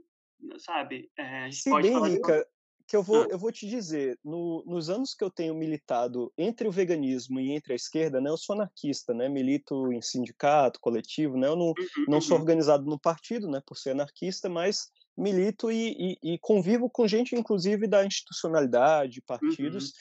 Sabe? 0.59 1.09
É, 1.17 1.43
a 1.43 1.49
gente 1.49 1.62
Se 1.62 1.69
pode 1.69 1.88
bem, 1.88 1.93
falar 1.93 2.09
Rica, 2.09 2.39
de... 2.39 2.45
que 2.88 2.96
eu 2.96 3.04
vou, 3.04 3.26
eu 3.26 3.38
vou 3.38 3.52
te 3.52 3.67
dizer, 3.67 4.19
no, 4.24 4.63
nos 4.65 4.89
anos 4.89 5.13
que 5.13 5.24
eu 5.24 5.32
tenho 5.32 5.56
militado 5.56 6.32
entre 6.38 6.67
o 6.67 6.72
veganismo 6.72 7.39
e 7.39 7.52
entre 7.52 7.74
a 7.74 7.76
esquerda, 7.76 8.19
né? 8.19 8.30
Eu 8.30 8.38
sou 8.38 8.56
anarquista, 8.56 9.13
né? 9.13 9.30
Milito 9.30 9.91
em 9.91 10.02
sindicato, 10.02 10.80
coletivo, 10.80 11.38
né? 11.38 11.48
Eu 11.48 11.56
não, 11.56 11.67
uhum, 11.67 12.06
não 12.08 12.22
sou 12.22 12.36
uhum. 12.36 12.41
organizado 12.41 12.86
no 12.86 13.00
partido, 13.00 13.50
né? 13.50 13.62
Por 13.65 13.78
ser 13.78 13.91
anarquista, 13.91 14.50
mas 14.50 14.89
milito 15.17 15.72
e, 15.72 16.17
e, 16.24 16.34
e, 16.34 16.39
convivo 16.39 16.89
com 16.89 17.08
gente, 17.08 17.36
inclusive, 17.36 17.88
da 17.88 18.06
institucionalidade, 18.06 19.22
partidos. 19.22 19.86
Uhum. 19.86 19.91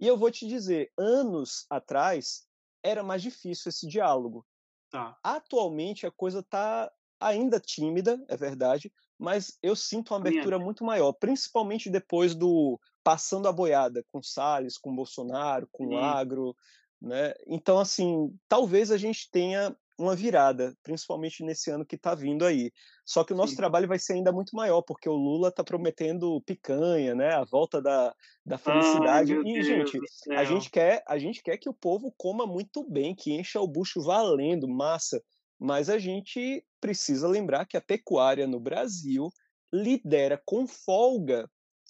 E 0.00 0.06
eu 0.06 0.16
vou 0.16 0.30
te 0.30 0.46
dizer, 0.46 0.92
anos 0.96 1.66
atrás 1.68 2.46
era 2.84 3.02
mais 3.02 3.20
difícil 3.20 3.68
esse 3.68 3.86
diálogo. 3.86 4.46
Tá. 4.90 5.18
Atualmente 5.22 6.06
a 6.06 6.10
coisa 6.10 6.38
está 6.38 6.90
ainda 7.20 7.60
tímida, 7.60 8.22
é 8.28 8.36
verdade, 8.36 8.92
mas 9.18 9.58
eu 9.62 9.74
sinto 9.74 10.12
uma 10.12 10.20
abertura 10.20 10.58
muito 10.58 10.84
maior, 10.84 11.12
principalmente 11.12 11.90
depois 11.90 12.34
do 12.34 12.78
passando 13.02 13.48
a 13.48 13.52
boiada 13.52 14.04
com 14.12 14.22
Salles, 14.22 14.76
com 14.76 14.94
Bolsonaro, 14.94 15.68
com 15.72 15.86
uhum. 15.86 15.98
Agro, 15.98 16.54
né? 17.00 17.32
Então, 17.46 17.78
assim, 17.78 18.32
talvez 18.48 18.90
a 18.90 18.96
gente 18.96 19.30
tenha 19.30 19.74
uma 19.98 20.14
virada, 20.14 20.76
principalmente 20.82 21.42
nesse 21.42 21.70
ano 21.70 21.84
que 21.84 21.96
está 21.96 22.14
vindo 22.14 22.44
aí. 22.44 22.70
Só 23.04 23.24
que 23.24 23.32
o 23.32 23.36
nosso 23.36 23.50
Sim. 23.50 23.56
trabalho 23.56 23.88
vai 23.88 23.98
ser 23.98 24.12
ainda 24.12 24.30
muito 24.30 24.54
maior, 24.54 24.80
porque 24.82 25.08
o 25.08 25.16
Lula 25.16 25.48
está 25.48 25.64
prometendo 25.64 26.40
picanha, 26.42 27.16
né? 27.16 27.34
A 27.34 27.44
volta 27.44 27.82
da, 27.82 28.14
da 28.46 28.56
felicidade. 28.56 29.34
Ai, 29.34 29.42
e, 29.44 29.62
gente, 29.62 29.98
a 30.30 30.44
gente, 30.44 30.70
quer, 30.70 31.02
a 31.06 31.18
gente 31.18 31.42
quer 31.42 31.56
que 31.56 31.68
o 31.68 31.74
povo 31.74 32.14
coma 32.16 32.46
muito 32.46 32.88
bem, 32.88 33.14
que 33.14 33.32
encha 33.32 33.60
o 33.60 33.66
bucho 33.66 34.00
valendo, 34.00 34.68
massa. 34.68 35.20
Mas 35.58 35.88
a 35.90 35.98
gente 35.98 36.64
precisa 36.80 37.26
lembrar 37.26 37.66
que 37.66 37.76
a 37.76 37.80
pecuária 37.80 38.46
no 38.46 38.60
Brasil 38.60 39.30
lidera 39.72 40.40
com 40.44 40.66
folga 40.66 41.48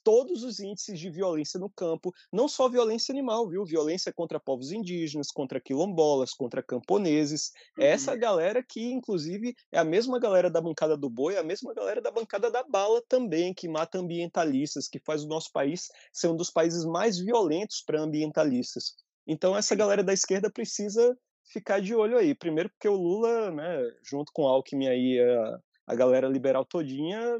todos 0.08 0.42
os 0.42 0.58
índices 0.58 0.98
de 0.98 1.10
violência 1.10 1.60
no 1.60 1.68
campo, 1.68 2.14
não 2.32 2.48
só 2.48 2.66
violência 2.66 3.12
animal, 3.12 3.46
viu? 3.46 3.62
Violência 3.64 4.10
contra 4.10 4.40
povos 4.40 4.72
indígenas, 4.72 5.30
contra 5.30 5.60
quilombolas, 5.60 6.32
contra 6.32 6.62
camponeses. 6.62 7.52
Uhum. 7.76 7.84
Essa 7.84 8.16
galera 8.16 8.64
que, 8.66 8.90
inclusive, 8.90 9.54
é 9.70 9.78
a 9.78 9.84
mesma 9.84 10.18
galera 10.18 10.50
da 10.50 10.62
bancada 10.62 10.96
do 10.96 11.10
boi, 11.10 11.34
é 11.34 11.38
a 11.38 11.44
mesma 11.44 11.74
galera 11.74 12.00
da 12.00 12.10
bancada 12.10 12.50
da 12.50 12.62
bala 12.62 13.02
também, 13.06 13.52
que 13.52 13.68
mata 13.68 13.98
ambientalistas, 13.98 14.88
que 14.88 14.98
faz 14.98 15.24
o 15.24 15.28
nosso 15.28 15.52
país 15.52 15.88
ser 16.10 16.28
um 16.28 16.36
dos 16.36 16.50
países 16.50 16.86
mais 16.86 17.18
violentos 17.18 17.82
para 17.86 18.00
ambientalistas. 18.00 18.94
Então, 19.26 19.54
essa 19.54 19.74
galera 19.74 20.02
da 20.02 20.14
esquerda 20.14 20.50
precisa 20.50 21.14
ficar 21.52 21.80
de 21.80 21.94
olho 21.94 22.16
aí. 22.18 22.34
Primeiro 22.34 22.68
porque 22.70 22.88
o 22.88 22.96
Lula, 22.96 23.50
né, 23.50 23.78
junto 24.02 24.32
com 24.32 24.42
o 24.42 24.48
Alckmin 24.48 24.88
aí, 24.88 25.20
a, 25.20 25.60
a 25.88 25.94
galera 25.94 26.28
liberal 26.28 26.64
todinha, 26.64 27.38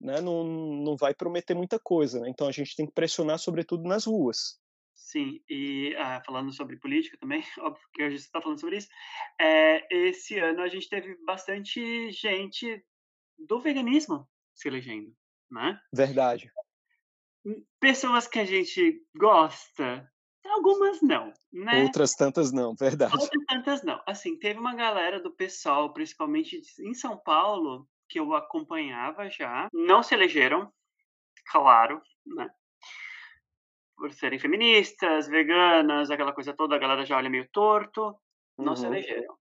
né, 0.00 0.20
não, 0.20 0.44
não 0.44 0.96
vai 0.96 1.14
prometer 1.14 1.54
muita 1.54 1.78
coisa. 1.78 2.20
Né? 2.20 2.30
Então 2.30 2.48
a 2.48 2.52
gente 2.52 2.76
tem 2.76 2.86
que 2.86 2.92
pressionar, 2.92 3.38
sobretudo, 3.38 3.88
nas 3.88 4.04
ruas. 4.04 4.60
Sim, 4.94 5.40
e 5.48 5.94
ah, 5.96 6.20
falando 6.26 6.52
sobre 6.52 6.76
política 6.76 7.16
também, 7.18 7.42
óbvio 7.60 7.88
que 7.94 8.02
hoje 8.02 8.18
você 8.18 8.26
está 8.26 8.42
falando 8.42 8.60
sobre 8.60 8.76
isso, 8.76 8.88
é, 9.40 9.86
esse 10.08 10.38
ano 10.38 10.60
a 10.60 10.68
gente 10.68 10.88
teve 10.88 11.16
bastante 11.24 12.10
gente 12.10 12.84
do 13.38 13.60
veganismo 13.60 14.28
se 14.54 14.68
elegendo, 14.68 15.14
né? 15.50 15.80
Verdade. 15.94 16.50
Hum, 17.46 17.64
pessoas 17.80 18.26
que 18.26 18.38
a 18.38 18.44
gente 18.44 19.00
gosta, 19.16 20.10
algumas 20.46 21.00
não, 21.02 21.32
né? 21.52 21.82
Outras 21.84 22.12
tantas 22.12 22.52
não, 22.52 22.74
verdade. 22.78 23.12
Outras 23.12 23.44
tantas 23.46 23.82
não. 23.82 24.00
Assim, 24.06 24.38
teve 24.38 24.58
uma 24.58 24.74
galera 24.74 25.20
do 25.20 25.30
pessoal, 25.30 25.92
principalmente 25.92 26.60
em 26.80 26.94
São 26.94 27.16
Paulo, 27.16 27.88
que 28.08 28.18
eu 28.18 28.34
acompanhava 28.34 29.28
já, 29.28 29.68
não 29.72 30.02
se 30.02 30.14
elegeram, 30.14 30.72
claro, 31.50 32.00
né? 32.26 32.48
Por 33.96 34.12
serem 34.12 34.38
feministas, 34.38 35.28
veganas, 35.28 36.10
aquela 36.10 36.32
coisa 36.32 36.54
toda, 36.54 36.76
a 36.76 36.78
galera 36.78 37.04
já 37.04 37.16
olha 37.16 37.28
meio 37.28 37.48
torto, 37.52 38.16
não 38.56 38.68
uhum. 38.68 38.76
se 38.76 38.86
elegeram. 38.86 39.36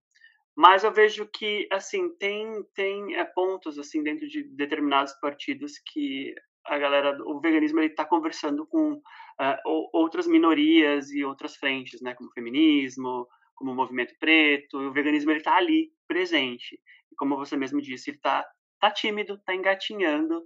Mas 0.55 0.83
eu 0.83 0.91
vejo 0.91 1.27
que, 1.27 1.67
assim, 1.71 2.09
tem, 2.17 2.63
tem 2.73 3.15
é, 3.15 3.23
pontos, 3.23 3.77
assim, 3.77 4.01
dentro 4.01 4.27
de 4.27 4.43
determinados 4.43 5.13
partidos 5.21 5.73
que 5.85 6.33
a 6.67 6.77
galera, 6.77 7.17
o 7.25 7.39
veganismo, 7.39 7.79
ele 7.79 7.87
está 7.87 8.05
conversando 8.05 8.65
com 8.67 8.93
uh, 8.93 9.89
outras 9.93 10.27
minorias 10.27 11.11
e 11.11 11.23
outras 11.23 11.55
frentes, 11.55 12.01
né? 12.01 12.13
Como 12.13 12.29
o 12.29 12.33
feminismo, 12.33 13.27
como 13.55 13.71
o 13.71 13.75
movimento 13.75 14.13
preto, 14.19 14.81
e 14.81 14.87
o 14.87 14.93
veganismo 14.93 15.31
ele 15.31 15.39
está 15.39 15.55
ali, 15.55 15.91
presente. 16.07 16.79
E 17.11 17.15
como 17.15 17.37
você 17.37 17.55
mesmo 17.55 17.81
disse, 17.81 18.09
ele 18.09 18.17
está 18.17 18.45
tá 18.79 18.91
tímido, 18.91 19.35
está 19.35 19.55
engatinhando, 19.55 20.43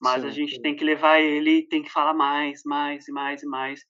mas 0.00 0.22
sim, 0.22 0.28
a 0.28 0.30
gente 0.30 0.54
sim. 0.56 0.62
tem 0.62 0.74
que 0.76 0.84
levar 0.84 1.20
ele, 1.20 1.66
tem 1.68 1.82
que 1.82 1.90
falar 1.90 2.14
mais, 2.14 2.62
mais 2.64 3.06
e 3.08 3.12
mais 3.12 3.42
e 3.42 3.46
mais 3.46 3.80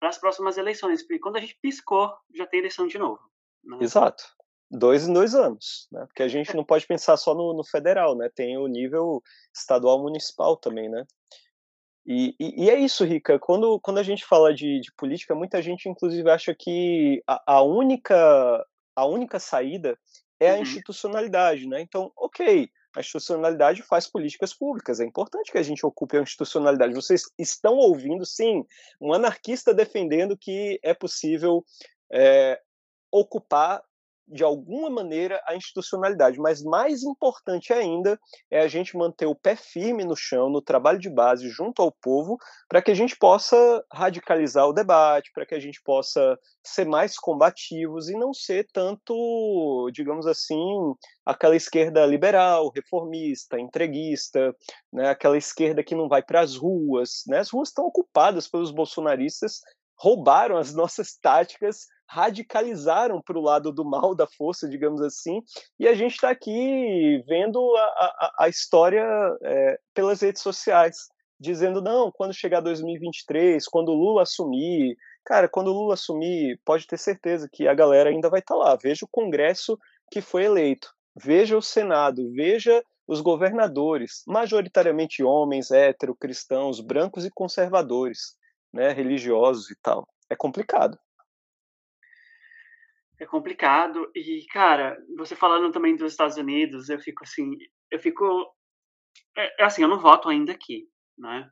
para 0.00 0.08
as 0.08 0.18
próximas 0.18 0.58
eleições, 0.58 1.02
porque 1.02 1.18
quando 1.18 1.36
a 1.36 1.40
gente 1.40 1.56
piscou, 1.62 2.12
já 2.34 2.46
tem 2.46 2.60
eleição 2.60 2.86
de 2.86 2.98
novo. 2.98 3.20
Né? 3.64 3.78
Exato. 3.80 4.24
Dois 4.70 5.06
em 5.06 5.12
dois 5.12 5.34
anos, 5.34 5.86
né? 5.92 6.04
Porque 6.06 6.22
a 6.22 6.28
gente 6.28 6.50
é. 6.50 6.54
não 6.54 6.64
pode 6.64 6.86
pensar 6.86 7.16
só 7.16 7.34
no, 7.34 7.54
no 7.54 7.64
federal, 7.64 8.16
né? 8.16 8.28
Tem 8.34 8.58
o 8.58 8.66
nível 8.66 9.22
estadual 9.54 10.02
municipal 10.02 10.56
também, 10.56 10.88
né? 10.90 11.04
E, 12.06 12.34
e, 12.38 12.64
e, 12.64 12.70
é 12.70 12.78
isso, 12.78 13.04
Rica. 13.04 13.38
Quando, 13.38 13.80
quando 13.80 13.98
a 13.98 14.02
gente 14.02 14.24
fala 14.24 14.52
de, 14.52 14.80
de 14.80 14.92
política, 14.92 15.34
muita 15.34 15.62
gente, 15.62 15.88
inclusive, 15.88 16.28
acha 16.30 16.54
que 16.54 17.22
a, 17.26 17.54
a 17.54 17.62
única, 17.62 18.66
a 18.94 19.06
única 19.06 19.38
saída 19.38 19.98
é 20.38 20.50
a 20.50 20.54
uhum. 20.54 20.62
institucionalidade, 20.62 21.66
né? 21.66 21.80
Então, 21.80 22.12
ok, 22.16 22.68
a 22.94 23.00
institucionalidade 23.00 23.82
faz 23.82 24.06
políticas 24.06 24.52
públicas. 24.52 25.00
É 25.00 25.04
importante 25.04 25.50
que 25.50 25.58
a 25.58 25.62
gente 25.62 25.84
ocupe 25.84 26.16
a 26.16 26.22
institucionalidade. 26.22 26.94
Vocês 26.94 27.22
estão 27.38 27.76
ouvindo, 27.76 28.24
sim, 28.26 28.64
um 29.00 29.12
anarquista 29.12 29.72
defendendo 29.72 30.36
que 30.36 30.78
é 30.82 30.92
possível 30.92 31.64
é, 32.12 32.60
ocupar 33.10 33.82
de 34.26 34.42
alguma 34.42 34.88
maneira 34.88 35.42
a 35.46 35.54
institucionalidade, 35.54 36.38
mas 36.38 36.62
mais 36.62 37.02
importante 37.02 37.72
ainda 37.72 38.18
é 38.50 38.60
a 38.60 38.68
gente 38.68 38.96
manter 38.96 39.26
o 39.26 39.34
pé 39.34 39.54
firme 39.54 40.04
no 40.04 40.16
chão, 40.16 40.48
no 40.48 40.62
trabalho 40.62 40.98
de 40.98 41.10
base, 41.10 41.48
junto 41.48 41.82
ao 41.82 41.92
povo, 41.92 42.36
para 42.68 42.80
que 42.80 42.90
a 42.90 42.94
gente 42.94 43.16
possa 43.16 43.84
radicalizar 43.92 44.66
o 44.66 44.72
debate, 44.72 45.30
para 45.34 45.44
que 45.44 45.54
a 45.54 45.60
gente 45.60 45.80
possa 45.82 46.38
ser 46.62 46.86
mais 46.86 47.16
combativos 47.16 48.08
e 48.08 48.14
não 48.14 48.32
ser 48.32 48.66
tanto, 48.72 49.90
digamos 49.92 50.26
assim, 50.26 50.94
aquela 51.24 51.56
esquerda 51.56 52.04
liberal, 52.06 52.70
reformista, 52.74 53.60
entreguista, 53.60 54.54
né, 54.92 55.08
aquela 55.10 55.36
esquerda 55.36 55.84
que 55.84 55.94
não 55.94 56.08
vai 56.08 56.22
para 56.22 56.40
as 56.40 56.56
ruas. 56.56 57.22
Né? 57.26 57.38
As 57.38 57.50
ruas 57.50 57.68
estão 57.68 57.86
ocupadas 57.86 58.48
pelos 58.48 58.70
bolsonaristas 58.70 59.60
roubaram 59.96 60.56
as 60.56 60.72
nossas 60.74 61.16
táticas, 61.16 61.86
radicalizaram 62.08 63.20
para 63.20 63.38
o 63.38 63.42
lado 63.42 63.72
do 63.72 63.84
mal 63.84 64.14
da 64.14 64.26
força, 64.26 64.68
digamos 64.68 65.00
assim, 65.00 65.42
e 65.78 65.88
a 65.88 65.94
gente 65.94 66.14
está 66.14 66.30
aqui 66.30 67.22
vendo 67.26 67.58
a, 67.76 67.82
a, 67.82 68.34
a 68.40 68.48
história 68.48 69.04
é, 69.42 69.78
pelas 69.94 70.20
redes 70.20 70.42
sociais, 70.42 71.08
dizendo 71.40 71.82
não, 71.82 72.10
quando 72.12 72.34
chegar 72.34 72.60
2023, 72.60 73.66
quando 73.66 73.90
o 73.90 73.94
Lula 73.94 74.22
assumir, 74.22 74.96
cara, 75.24 75.48
quando 75.48 75.68
o 75.68 75.72
Lula 75.72 75.94
assumir, 75.94 76.60
pode 76.64 76.86
ter 76.86 76.98
certeza 76.98 77.48
que 77.52 77.66
a 77.66 77.74
galera 77.74 78.10
ainda 78.10 78.30
vai 78.30 78.40
estar 78.40 78.54
tá 78.54 78.60
lá. 78.60 78.76
Veja 78.76 79.04
o 79.04 79.08
Congresso 79.10 79.78
que 80.10 80.20
foi 80.20 80.44
eleito, 80.44 80.88
veja 81.16 81.56
o 81.56 81.62
Senado, 81.62 82.30
veja 82.32 82.82
os 83.06 83.20
governadores, 83.20 84.22
majoritariamente 84.26 85.22
homens, 85.22 85.70
hétero, 85.70 86.14
cristãos, 86.14 86.80
brancos 86.80 87.24
e 87.24 87.30
conservadores 87.30 88.36
né, 88.72 88.90
religiosos 88.92 89.70
e 89.70 89.76
tal. 89.82 90.08
É 90.28 90.34
complicado. 90.34 90.98
É 93.24 93.26
complicado 93.26 94.10
e 94.14 94.44
cara, 94.50 94.98
você 95.16 95.34
falando 95.34 95.72
também 95.72 95.96
dos 95.96 96.12
Estados 96.12 96.36
Unidos, 96.36 96.90
eu 96.90 97.00
fico 97.00 97.24
assim, 97.24 97.56
eu 97.90 97.98
fico 97.98 98.54
é, 99.34 99.62
é 99.62 99.64
assim, 99.64 99.80
eu 99.80 99.88
não 99.88 99.98
voto 99.98 100.28
ainda 100.28 100.52
aqui, 100.52 100.86
né? 101.16 101.48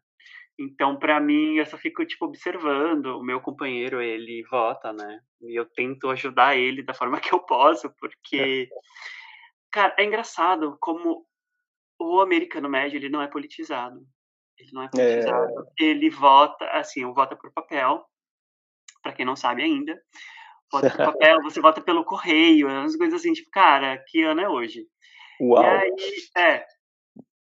Então, 0.59 0.99
para 0.99 1.19
mim, 1.19 1.57
eu 1.57 1.65
só 1.65 1.79
fico 1.79 2.05
tipo 2.05 2.27
observando. 2.27 3.07
O 3.19 3.25
meu 3.25 3.41
companheiro, 3.41 4.03
ele 4.03 4.45
vota, 4.51 4.93
né? 4.93 5.21
E 5.41 5.59
eu 5.59 5.65
tento 5.65 6.11
ajudar 6.11 6.57
ele 6.57 6.83
da 6.83 6.93
forma 6.93 7.19
que 7.19 7.35
eu 7.35 7.41
posso, 7.41 7.91
porque 7.99 8.69
cara, 9.71 9.95
é 9.99 10.05
engraçado 10.05 10.77
como 10.79 11.27
o 11.99 12.21
americano 12.21 12.69
médio, 12.69 12.99
ele 12.99 13.09
não 13.09 13.23
é 13.23 13.29
politizado. 13.29 14.07
Ele 14.59 14.71
não 14.73 14.83
é 14.83 14.89
politizado. 14.91 15.73
É... 15.81 15.85
Ele 15.85 16.11
vota, 16.11 16.67
assim, 16.73 17.03
vota 17.15 17.35
por 17.35 17.51
papel, 17.51 18.05
para 19.03 19.15
quem 19.15 19.25
não 19.25 19.37
sabe 19.37 19.63
ainda. 19.63 19.99
Vota 20.73 20.91
por 20.91 20.97
papel, 21.13 21.43
você 21.43 21.61
vota 21.61 21.81
pelo 21.81 22.05
correio, 22.05 22.69
umas 22.69 22.97
coisas 22.97 23.21
assim, 23.21 23.33
tipo, 23.33 23.51
cara, 23.51 24.03
que 24.09 24.23
ano 24.23 24.41
é 24.41 24.49
hoje? 24.49 24.87
Uau! 25.41 25.63
E 25.63 25.67
aí, 25.67 25.93
é. 26.37 26.67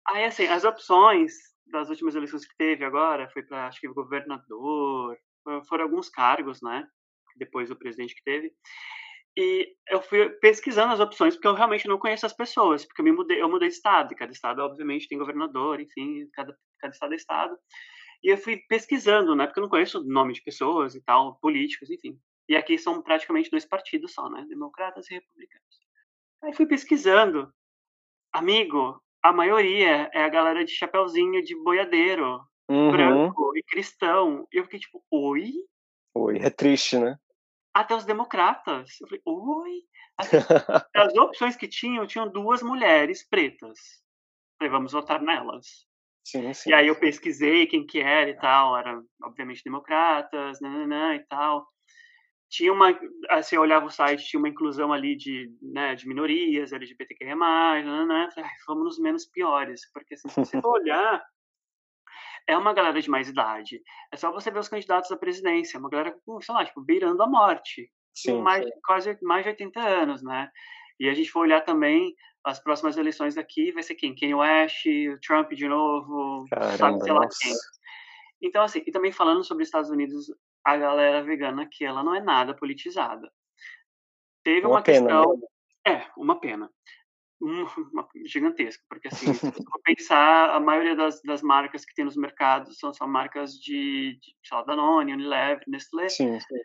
Aí, 0.07 0.25
assim, 0.25 0.47
as 0.47 0.63
opções 0.63 1.33
das 1.67 1.89
últimas 1.89 2.15
eleições 2.15 2.45
que 2.45 2.55
teve 2.57 2.83
agora, 2.83 3.29
foi 3.29 3.43
para, 3.43 3.67
acho 3.67 3.79
que, 3.79 3.87
governador, 3.87 5.17
foram 5.67 5.85
alguns 5.85 6.09
cargos, 6.09 6.61
né? 6.61 6.85
Depois 7.37 7.69
do 7.69 7.77
presidente 7.77 8.13
que 8.13 8.23
teve. 8.23 8.51
E 9.37 9.73
eu 9.89 10.01
fui 10.01 10.29
pesquisando 10.41 10.93
as 10.93 10.99
opções, 10.99 11.35
porque 11.35 11.47
eu 11.47 11.53
realmente 11.53 11.87
não 11.87 11.97
conheço 11.97 12.25
as 12.25 12.33
pessoas, 12.33 12.85
porque 12.85 13.01
eu, 13.01 13.05
me 13.05 13.13
mudei, 13.13 13.41
eu 13.41 13.49
mudei 13.49 13.69
de 13.69 13.75
estado, 13.75 14.11
e 14.11 14.15
cada 14.15 14.31
estado, 14.31 14.59
obviamente, 14.59 15.07
tem 15.07 15.17
governador, 15.17 15.79
enfim, 15.79 16.27
cada, 16.33 16.53
cada 16.79 16.91
estado 16.91 17.13
é 17.13 17.15
estado. 17.15 17.57
E 18.21 18.27
eu 18.27 18.37
fui 18.37 18.57
pesquisando, 18.67 19.33
né, 19.33 19.47
porque 19.47 19.59
eu 19.59 19.63
não 19.63 19.69
conheço 19.69 20.03
nome 20.03 20.33
de 20.33 20.43
pessoas 20.43 20.95
e 20.95 21.01
tal, 21.01 21.39
políticos, 21.39 21.89
enfim. 21.89 22.19
E 22.51 22.55
aqui 22.55 22.77
são 22.77 23.01
praticamente 23.01 23.49
dois 23.49 23.65
partidos 23.65 24.13
só, 24.13 24.29
né, 24.29 24.45
democratas 24.49 25.09
e 25.09 25.13
republicanos. 25.13 25.79
Aí 26.43 26.53
fui 26.53 26.65
pesquisando. 26.65 27.49
Amigo, 28.33 29.01
a 29.23 29.31
maioria 29.31 30.09
é 30.13 30.23
a 30.23 30.29
galera 30.29 30.65
de 30.65 30.71
chapeuzinho 30.71 31.41
de 31.41 31.55
boiadeiro, 31.63 32.41
uhum. 32.69 32.91
branco 32.91 33.55
e 33.55 33.63
cristão. 33.63 34.45
E 34.51 34.57
eu 34.57 34.65
fiquei 34.65 34.79
tipo, 34.79 35.01
oi? 35.09 35.53
Oi, 36.13 36.39
é 36.39 36.49
triste, 36.49 36.97
né? 36.97 37.17
até 37.73 37.95
os 37.95 38.03
democratas. 38.03 38.99
Eu 38.99 39.07
falei, 39.07 39.21
oi? 39.25 39.83
As 40.93 41.15
opções 41.15 41.55
que 41.55 41.69
tinham, 41.69 42.05
tinham 42.05 42.29
duas 42.29 42.61
mulheres 42.61 43.25
pretas. 43.25 43.79
Eu 43.79 44.57
falei, 44.57 44.71
vamos 44.71 44.91
votar 44.91 45.21
nelas. 45.21 45.87
Sim, 46.21 46.53
sim. 46.53 46.69
E 46.69 46.73
aí 46.73 46.87
eu 46.87 46.99
pesquisei 46.99 47.65
quem 47.65 47.85
que 47.85 48.01
era 48.01 48.29
e 48.29 48.35
tal, 48.35 48.77
eram 48.77 49.05
obviamente 49.23 49.63
democratas, 49.63 50.59
nananã 50.59 51.15
e 51.15 51.25
tal. 51.27 51.65
Tinha 52.51 52.73
uma, 52.73 52.99
assim, 53.29 53.55
eu 53.55 53.61
olhava 53.61 53.85
o 53.85 53.89
site, 53.89 54.25
tinha 54.25 54.37
uma 54.37 54.49
inclusão 54.49 54.91
ali 54.91 55.15
de, 55.15 55.49
né, 55.61 55.95
de 55.95 56.05
minorias, 56.05 56.73
LGBTQIA+, 56.73 57.33
nananã, 57.33 58.29
falei, 58.29 58.49
vamos 58.67 58.83
nos 58.83 58.99
menos 58.99 59.25
piores, 59.25 59.89
porque 59.93 60.15
assim, 60.15 60.27
se 60.27 60.35
você 60.35 60.61
for 60.61 60.81
olhar, 60.81 61.23
é 62.45 62.57
uma 62.57 62.73
galera 62.73 63.01
de 63.01 63.09
mais 63.09 63.29
idade. 63.29 63.81
É 64.11 64.17
só 64.17 64.33
você 64.33 64.51
ver 64.51 64.59
os 64.59 64.67
candidatos 64.67 65.09
à 65.13 65.15
presidência, 65.17 65.79
uma 65.79 65.89
galera 65.89 66.13
com, 66.25 66.41
sei 66.41 66.53
lá, 66.53 66.65
tipo, 66.65 66.81
beirando 66.81 67.23
a 67.23 67.27
morte. 67.27 67.89
Sim, 68.13 68.35
com 68.35 68.41
mais, 68.41 68.65
sim. 68.65 68.71
quase 68.83 69.17
mais 69.21 69.43
de 69.43 69.49
80 69.51 69.79
anos, 69.79 70.21
né? 70.21 70.49
E 70.99 71.07
a 71.07 71.13
gente 71.13 71.31
for 71.31 71.41
olhar 71.41 71.61
também 71.61 72.13
as 72.43 72.61
próximas 72.61 72.97
eleições 72.97 73.35
daqui, 73.35 73.71
vai 73.71 73.81
ser 73.81 73.95
quem? 73.95 74.13
Kanye 74.13 74.35
West, 74.35 74.83
Trump 75.25 75.53
de 75.53 75.69
novo, 75.69 76.43
Caramba, 76.49 76.77
sabe, 76.77 77.03
sei 77.03 77.13
lá 77.13 77.21
nossa. 77.21 77.37
quem. 77.41 77.53
Então, 78.41 78.63
assim, 78.63 78.83
e 78.85 78.91
também 78.91 79.13
falando 79.13 79.41
sobre 79.43 79.63
os 79.63 79.67
Estados 79.67 79.89
Unidos, 79.89 80.25
a 80.63 80.77
galera 80.77 81.23
vegana 81.23 81.63
aqui, 81.63 81.85
ela 81.85 82.03
não 82.03 82.15
é 82.15 82.21
nada 82.21 82.55
politizada. 82.55 83.31
Teve 84.43 84.65
uma, 84.65 84.75
uma 84.75 84.81
pena, 84.81 85.07
questão... 85.07 85.37
Né? 85.37 85.47
É, 85.93 86.07
uma 86.15 86.39
pena 86.39 86.69
uma, 87.41 88.07
gigantesca, 88.25 88.83
porque 88.87 89.07
assim, 89.07 89.33
se 89.33 89.51
for 89.51 89.81
pensar, 89.83 90.51
a 90.51 90.59
maioria 90.59 90.95
das, 90.95 91.21
das 91.23 91.41
marcas 91.41 91.83
que 91.83 91.93
tem 91.95 92.05
nos 92.05 92.15
mercados 92.15 92.77
são 92.77 92.93
só 92.93 93.07
marcas 93.07 93.53
de, 93.53 94.19
de 94.21 94.35
sei 94.43 94.57
lá, 94.57 94.63
Danone, 94.63 95.13
Unilever, 95.13 95.63
Nestlé. 95.67 96.09
Sim, 96.09 96.39
sim. 96.39 96.55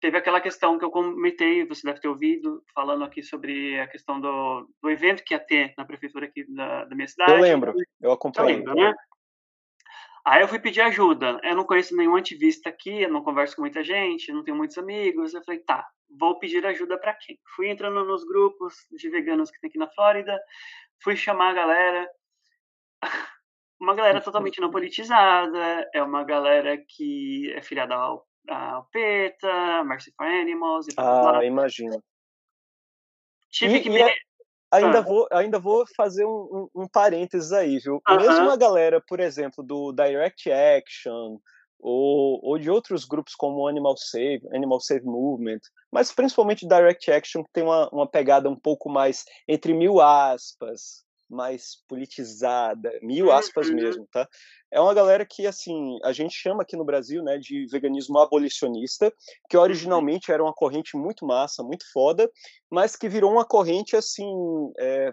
Teve 0.00 0.16
aquela 0.16 0.40
questão 0.40 0.78
que 0.78 0.84
eu 0.84 0.90
comentei, 0.90 1.66
você 1.66 1.84
deve 1.84 2.00
ter 2.00 2.08
ouvido, 2.08 2.62
falando 2.72 3.02
aqui 3.02 3.20
sobre 3.20 3.80
a 3.80 3.88
questão 3.88 4.20
do, 4.20 4.68
do 4.80 4.90
evento 4.90 5.24
que 5.24 5.34
ia 5.34 5.40
ter 5.40 5.74
na 5.76 5.84
prefeitura 5.84 6.26
aqui 6.26 6.44
da, 6.52 6.84
da 6.84 6.94
minha 6.94 7.08
cidade. 7.08 7.32
Eu 7.32 7.40
lembro, 7.40 7.74
eu 8.00 8.12
acompanhei. 8.12 8.62
Né? 8.62 8.94
Aí 10.28 10.42
eu 10.42 10.48
fui 10.48 10.58
pedir 10.58 10.82
ajuda. 10.82 11.40
Eu 11.42 11.56
não 11.56 11.64
conheço 11.64 11.96
nenhum 11.96 12.14
ativista 12.14 12.68
aqui, 12.68 13.00
eu 13.02 13.08
não 13.08 13.24
converso 13.24 13.56
com 13.56 13.62
muita 13.62 13.82
gente, 13.82 14.30
não 14.30 14.44
tenho 14.44 14.58
muitos 14.58 14.76
amigos. 14.76 15.32
Eu 15.32 15.42
falei, 15.42 15.60
tá, 15.60 15.88
vou 16.18 16.38
pedir 16.38 16.66
ajuda 16.66 16.98
para 16.98 17.14
quem? 17.14 17.40
Fui 17.56 17.70
entrando 17.70 18.04
nos 18.04 18.24
grupos 18.24 18.74
de 18.90 19.08
veganos 19.08 19.50
que 19.50 19.58
tem 19.58 19.68
aqui 19.68 19.78
na 19.78 19.88
Flórida, 19.88 20.38
fui 21.02 21.16
chamar 21.16 21.50
a 21.50 21.54
galera. 21.54 22.10
Uma 23.80 23.94
galera 23.94 24.20
totalmente 24.20 24.60
não 24.60 24.72
politizada, 24.72 25.88
é 25.94 26.02
uma 26.02 26.24
galera 26.24 26.76
que 26.76 27.52
é 27.52 27.62
filiada 27.62 27.94
ao, 27.94 28.26
ao 28.48 28.84
PETA, 28.86 29.84
Mercy 29.84 30.12
for 30.16 30.26
Animals. 30.26 30.88
E 30.88 30.94
ah, 30.96 31.44
imagino. 31.44 32.02
Tive 33.52 33.76
e, 33.76 33.80
que 33.80 33.88
me... 33.88 34.00
Ainda, 34.70 34.98
ah. 34.98 35.02
vou, 35.02 35.26
ainda 35.32 35.58
vou 35.58 35.84
fazer 35.96 36.26
um, 36.26 36.68
um, 36.74 36.82
um 36.82 36.88
parênteses 36.88 37.52
aí, 37.52 37.78
viu? 37.78 37.96
Uh 37.96 38.00
-huh. 38.06 38.20
Mesmo 38.20 38.50
a 38.50 38.56
galera, 38.56 39.00
por 39.00 39.18
exemplo, 39.18 39.64
do 39.64 39.92
Direct 39.92 40.50
Action, 40.50 41.38
ou, 41.80 42.40
ou 42.42 42.58
de 42.58 42.70
outros 42.70 43.04
grupos 43.04 43.34
como 43.34 43.68
Animal 43.68 43.96
Save, 43.96 44.42
Animal 44.52 44.80
Save 44.80 45.04
Movement, 45.04 45.60
mas 45.92 46.12
principalmente 46.12 46.66
Direct 46.66 47.10
Action, 47.10 47.44
que 47.44 47.52
tem 47.52 47.64
uma, 47.64 47.88
uma 47.90 48.06
pegada 48.06 48.48
um 48.50 48.56
pouco 48.56 48.90
mais 48.90 49.24
entre 49.46 49.72
mil 49.72 50.00
aspas, 50.00 51.04
mais 51.28 51.82
politizada, 51.88 52.98
mil 53.02 53.30
aspas 53.30 53.68
uhum. 53.68 53.74
mesmo, 53.74 54.08
tá? 54.10 54.28
É 54.70 54.80
uma 54.80 54.94
galera 54.94 55.26
que, 55.26 55.46
assim, 55.46 55.98
a 56.02 56.12
gente 56.12 56.34
chama 56.34 56.62
aqui 56.62 56.76
no 56.76 56.84
Brasil, 56.84 57.22
né, 57.22 57.38
de 57.38 57.66
veganismo 57.70 58.18
abolicionista, 58.18 59.12
que 59.48 59.56
uhum. 59.56 59.62
originalmente 59.62 60.32
era 60.32 60.42
uma 60.42 60.52
corrente 60.52 60.96
muito 60.96 61.26
massa, 61.26 61.62
muito 61.62 61.84
foda, 61.92 62.30
mas 62.70 62.96
que 62.96 63.08
virou 63.08 63.32
uma 63.32 63.44
corrente, 63.44 63.96
assim, 63.96 64.26
é, 64.78 65.12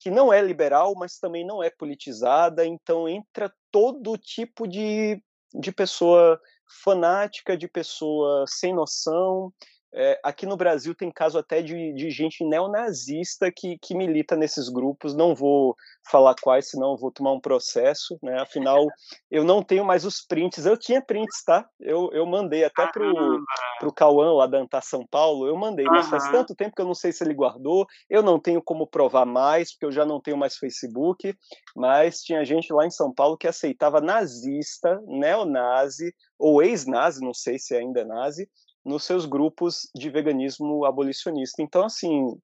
que 0.00 0.10
não 0.10 0.32
é 0.32 0.42
liberal, 0.42 0.94
mas 0.96 1.18
também 1.18 1.46
não 1.46 1.62
é 1.62 1.70
politizada, 1.70 2.66
então 2.66 3.08
entra 3.08 3.52
todo 3.70 4.18
tipo 4.18 4.66
de, 4.66 5.22
de 5.54 5.72
pessoa 5.72 6.40
fanática, 6.82 7.56
de 7.56 7.68
pessoa 7.68 8.44
sem 8.46 8.74
noção, 8.74 9.52
é, 9.96 10.18
aqui 10.24 10.44
no 10.44 10.56
Brasil 10.56 10.92
tem 10.92 11.10
caso 11.10 11.38
até 11.38 11.62
de, 11.62 11.92
de 11.92 12.10
gente 12.10 12.44
neonazista 12.44 13.50
que, 13.54 13.78
que 13.78 13.94
milita 13.94 14.34
nesses 14.34 14.68
grupos. 14.68 15.14
Não 15.14 15.34
vou 15.36 15.76
falar 16.10 16.34
quais, 16.42 16.68
senão 16.68 16.96
vou 16.96 17.12
tomar 17.12 17.32
um 17.32 17.40
processo, 17.40 18.18
né? 18.20 18.40
Afinal, 18.40 18.88
eu 19.30 19.44
não 19.44 19.62
tenho 19.62 19.84
mais 19.84 20.04
os 20.04 20.20
prints. 20.20 20.66
Eu 20.66 20.76
tinha 20.76 21.00
prints, 21.00 21.44
tá? 21.44 21.64
Eu, 21.78 22.10
eu 22.12 22.26
mandei 22.26 22.64
até 22.64 22.86
pro, 22.88 23.44
pro 23.78 23.92
Cauã 23.92 24.34
lá 24.34 24.48
da 24.48 24.58
Anta 24.58 24.80
São 24.80 25.06
Paulo, 25.06 25.46
eu 25.46 25.56
mandei, 25.56 25.84
mas 25.84 26.08
faz 26.08 26.28
tanto 26.28 26.56
tempo 26.56 26.74
que 26.74 26.82
eu 26.82 26.86
não 26.86 26.94
sei 26.94 27.12
se 27.12 27.22
ele 27.22 27.32
guardou. 27.32 27.86
Eu 28.10 28.22
não 28.22 28.40
tenho 28.40 28.60
como 28.60 28.88
provar 28.88 29.24
mais, 29.24 29.72
porque 29.72 29.86
eu 29.86 29.92
já 29.92 30.04
não 30.04 30.20
tenho 30.20 30.36
mais 30.36 30.56
Facebook. 30.56 31.32
Mas 31.76 32.20
tinha 32.20 32.44
gente 32.44 32.72
lá 32.72 32.84
em 32.84 32.90
São 32.90 33.14
Paulo 33.14 33.38
que 33.38 33.46
aceitava 33.46 34.00
nazista, 34.00 35.00
neonazi, 35.06 36.12
ou 36.36 36.62
ex-nazi, 36.62 37.20
não 37.20 37.32
sei 37.32 37.58
se 37.58 37.76
ainda 37.76 38.00
é 38.00 38.04
nazi, 38.04 38.48
nos 38.84 39.04
seus 39.04 39.24
grupos 39.24 39.88
de 39.94 40.10
veganismo 40.10 40.84
abolicionista. 40.84 41.62
Então, 41.62 41.84
assim, 41.84 42.36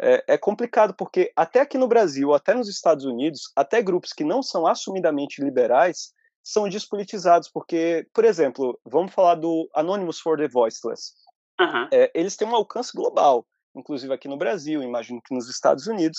é, 0.00 0.24
é, 0.28 0.38
complicado 0.38 0.94
porque 0.94 1.32
até 1.36 1.60
aqui 1.60 1.78
no 1.78 1.86
Brasil, 1.86 2.34
até 2.34 2.54
nos 2.54 2.68
Estados 2.68 3.04
Unidos, 3.04 3.52
até 3.54 3.80
grupos 3.80 4.12
que 4.12 4.24
não 4.24 4.42
são 4.42 4.66
assumidamente 4.66 5.42
liberais 5.42 6.12
são 6.42 6.68
despolitizados, 6.68 7.48
porque, 7.48 8.06
por 8.12 8.24
exemplo, 8.24 8.78
vamos 8.84 9.14
falar 9.14 9.36
do 9.36 9.68
Anonymous 9.74 10.20
for 10.20 10.36
the 10.36 10.48
Voiceless. 10.48 11.14
Uhum. 11.60 11.88
É, 11.92 12.10
eles 12.14 12.36
têm 12.36 12.46
um 12.46 12.54
alcance 12.54 12.92
global, 12.94 13.46
inclusive 13.74 14.12
aqui 14.12 14.28
no 14.28 14.36
Brasil, 14.36 14.82
imagino 14.82 15.22
que 15.22 15.34
nos 15.34 15.48
Estados 15.48 15.86
Unidos, 15.86 16.18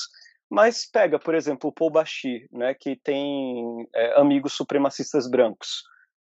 mas 0.50 0.90
pega, 0.90 1.20
por 1.20 1.36
exemplo, 1.36 1.70
o 1.70 1.74
Paul 1.74 1.92
Bashir, 1.92 2.48
né, 2.52 2.74
que 2.74 2.96
tem 2.96 3.88
é, 3.94 4.20
amigos 4.20 4.54
supremacistas 4.54 5.30
brancos 5.30 5.84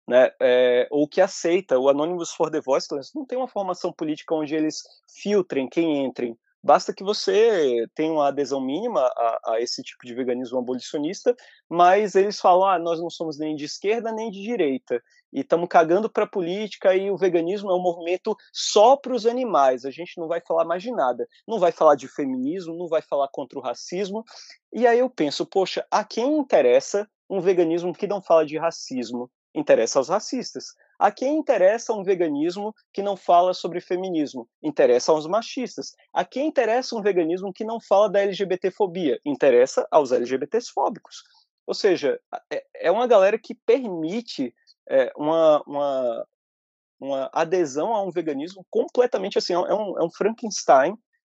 né, 0.09 0.31
é, 0.41 0.89
ou 0.91 1.07
que 1.07 1.21
aceita 1.21 1.79
o 1.79 1.91
Anonymous 1.91 2.33
for 2.33 2.51
the 2.51 2.63
Voiceless, 2.63 3.11
não 3.15 3.27
tem 3.27 3.37
uma 3.37 3.47
formação 3.47 3.93
política 3.93 4.35
onde 4.35 4.55
eles 4.55 4.83
filtrem 5.23 5.69
quem 5.69 6.07
entrem. 6.07 6.35
Basta 6.61 6.93
que 6.93 7.05
você 7.05 7.87
tenha 7.95 8.13
uma 8.13 8.29
adesão 8.29 8.61
mínima 8.61 9.01
a, 9.01 9.53
a 9.53 9.61
esse 9.61 9.81
tipo 9.81 10.05
de 10.05 10.15
veganismo 10.15 10.59
abolicionista, 10.59 11.37
mas 11.69 12.17
eles 12.17 12.41
falam: 12.41 12.67
ah, 12.67 12.79
nós 12.79 13.01
não 13.01 13.09
somos 13.09 13.39
nem 13.39 13.55
de 13.55 13.65
esquerda 13.65 14.11
nem 14.11 14.29
de 14.29 14.43
direita, 14.43 15.01
e 15.33 15.41
estamos 15.41 15.69
cagando 15.69 16.11
para 16.11 16.25
a 16.25 16.29
política, 16.29 16.97
e 16.97 17.11
o 17.11 17.17
veganismo 17.17 17.71
é 17.71 17.75
um 17.75 17.83
movimento 17.83 18.37
só 18.53 18.97
para 18.97 19.15
os 19.15 19.25
animais, 19.25 19.85
a 19.85 19.91
gente 19.91 20.19
não 20.19 20.27
vai 20.27 20.41
falar 20.41 20.65
mais 20.65 20.83
de 20.83 20.91
nada, 20.91 21.29
não 21.47 21.61
vai 21.61 21.71
falar 21.71 21.95
de 21.95 22.09
feminismo, 22.09 22.77
não 22.77 22.89
vai 22.89 23.03
falar 23.03 23.29
contra 23.29 23.59
o 23.59 23.63
racismo. 23.63 24.25
E 24.73 24.85
aí 24.85 24.99
eu 24.99 25.09
penso: 25.09 25.47
poxa, 25.47 25.87
a 25.91 26.03
quem 26.03 26.39
interessa 26.39 27.09
um 27.31 27.41
veganismo 27.41 27.95
que 27.95 28.07
não 28.07 28.21
fala 28.21 28.45
de 28.45 28.59
racismo? 28.59 29.31
Interessa 29.55 29.99
aos 29.99 30.09
racistas. 30.09 30.75
A 30.99 31.11
quem 31.11 31.39
interessa 31.39 31.93
um 31.93 32.03
veganismo 32.03 32.75
que 32.93 33.03
não 33.03 33.17
fala 33.17 33.55
sobre 33.55 33.81
feminismo? 33.81 34.49
Interessa 34.63 35.13
aos 35.13 35.27
machistas. 35.27 35.93
A 36.13 36.25
quem 36.25 36.49
interessa 36.49 36.97
um 36.97 37.03
veganismo 37.03 37.53
que 37.53 37.65
não 37.65 37.81
fala 37.81 38.11
da 38.11 38.21
LGBTfobia? 38.21 39.21
Interessa 39.25 39.87
aos 39.91 40.13
LGBTfóbicos. 40.13 41.23
Ou 41.67 41.75
seja, 41.75 42.21
é, 42.51 42.65
é 42.75 42.91
uma 42.91 43.07
galera 43.07 43.39
que 43.39 43.55
permite 43.55 44.55
é, 44.89 45.13
uma, 45.17 45.63
uma, 45.67 46.27
uma 46.99 47.31
adesão 47.33 47.95
a 47.95 48.03
um 48.03 48.11
veganismo 48.11 48.65
completamente 48.71 49.39
assim, 49.39 49.53
é 49.53 49.59
um, 49.59 49.99
é 49.99 50.05
um 50.05 50.11
Frankenstein. 50.11 50.97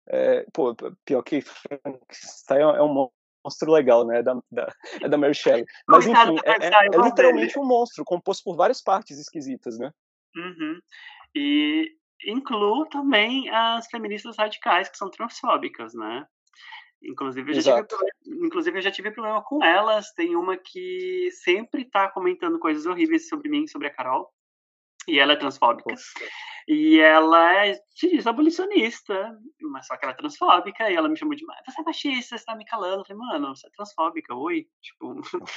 É, 0.09 0.45
pô, 0.53 0.75
pior 1.05 1.23
que 1.23 1.41
Frankenstein 1.41 2.61
é 2.61 2.83
um 2.83 3.09
monstro 3.45 3.73
legal, 3.73 4.07
né? 4.07 4.19
É 4.19 4.23
da, 4.23 4.35
da, 4.51 4.75
é 5.01 5.09
da 5.09 5.19
Mary 5.19 5.35
Shelley. 5.35 5.65
Mas, 5.87 6.07
enfim, 6.07 6.37
é, 6.45 6.67
é, 6.67 6.71
é 6.95 6.99
literalmente 7.03 7.59
um 7.59 7.65
monstro, 7.65 8.05
composto 8.05 8.45
por 8.45 8.57
várias 8.57 8.83
partes 8.83 9.19
esquisitas, 9.19 9.79
né? 9.79 9.93
Uhum. 10.37 10.81
E 11.35 11.97
incluo 12.27 12.87
também 12.87 13.49
as 13.51 13.87
feministas 13.87 14.37
radicais, 14.37 14.89
que 14.89 14.97
são 14.97 15.11
transfóbicas, 15.11 15.95
né? 15.95 16.27
Inclusive 17.03 17.57
eu, 17.57 17.61
já 17.61 17.83
tive, 17.83 18.05
inclusive, 18.45 18.79
eu 18.79 18.83
já 18.83 18.91
tive 18.91 19.11
problema 19.11 19.43
com 19.43 19.65
elas. 19.65 20.13
Tem 20.13 20.37
uma 20.37 20.57
que 20.59 21.31
sempre 21.33 21.87
tá 21.87 22.11
comentando 22.11 22.59
coisas 22.59 22.85
horríveis 22.85 23.27
sobre 23.27 23.49
mim, 23.49 23.67
sobre 23.67 23.89
a 23.89 23.91
Carol. 23.91 24.31
E 25.09 25.19
ela 25.19 25.33
é 25.33 25.37
transfóbica. 25.37 25.95
E 26.69 27.01
ela 27.01 27.67
é, 27.67 27.81
diz 27.97 28.27
abolicionista, 28.27 29.37
mas 29.61 29.87
só 29.87 29.97
que 29.97 30.05
ela 30.05 30.13
é 30.13 30.17
transfóbica, 30.17 30.91
e 30.91 30.95
ela 30.95 31.09
me 31.09 31.17
chamou 31.17 31.35
de, 31.35 31.45
você 31.45 31.81
é 31.81 31.85
machista, 31.85 32.39
você 32.39 32.45
tá 32.45 32.55
me 32.55 32.65
calando. 32.65 33.01
Eu 33.01 33.05
falei, 33.07 33.21
mano, 33.21 33.57
você 33.57 33.67
é 33.67 33.71
transfóbica, 33.71 34.35
oi? 34.35 34.69
Tipo, 34.81 35.15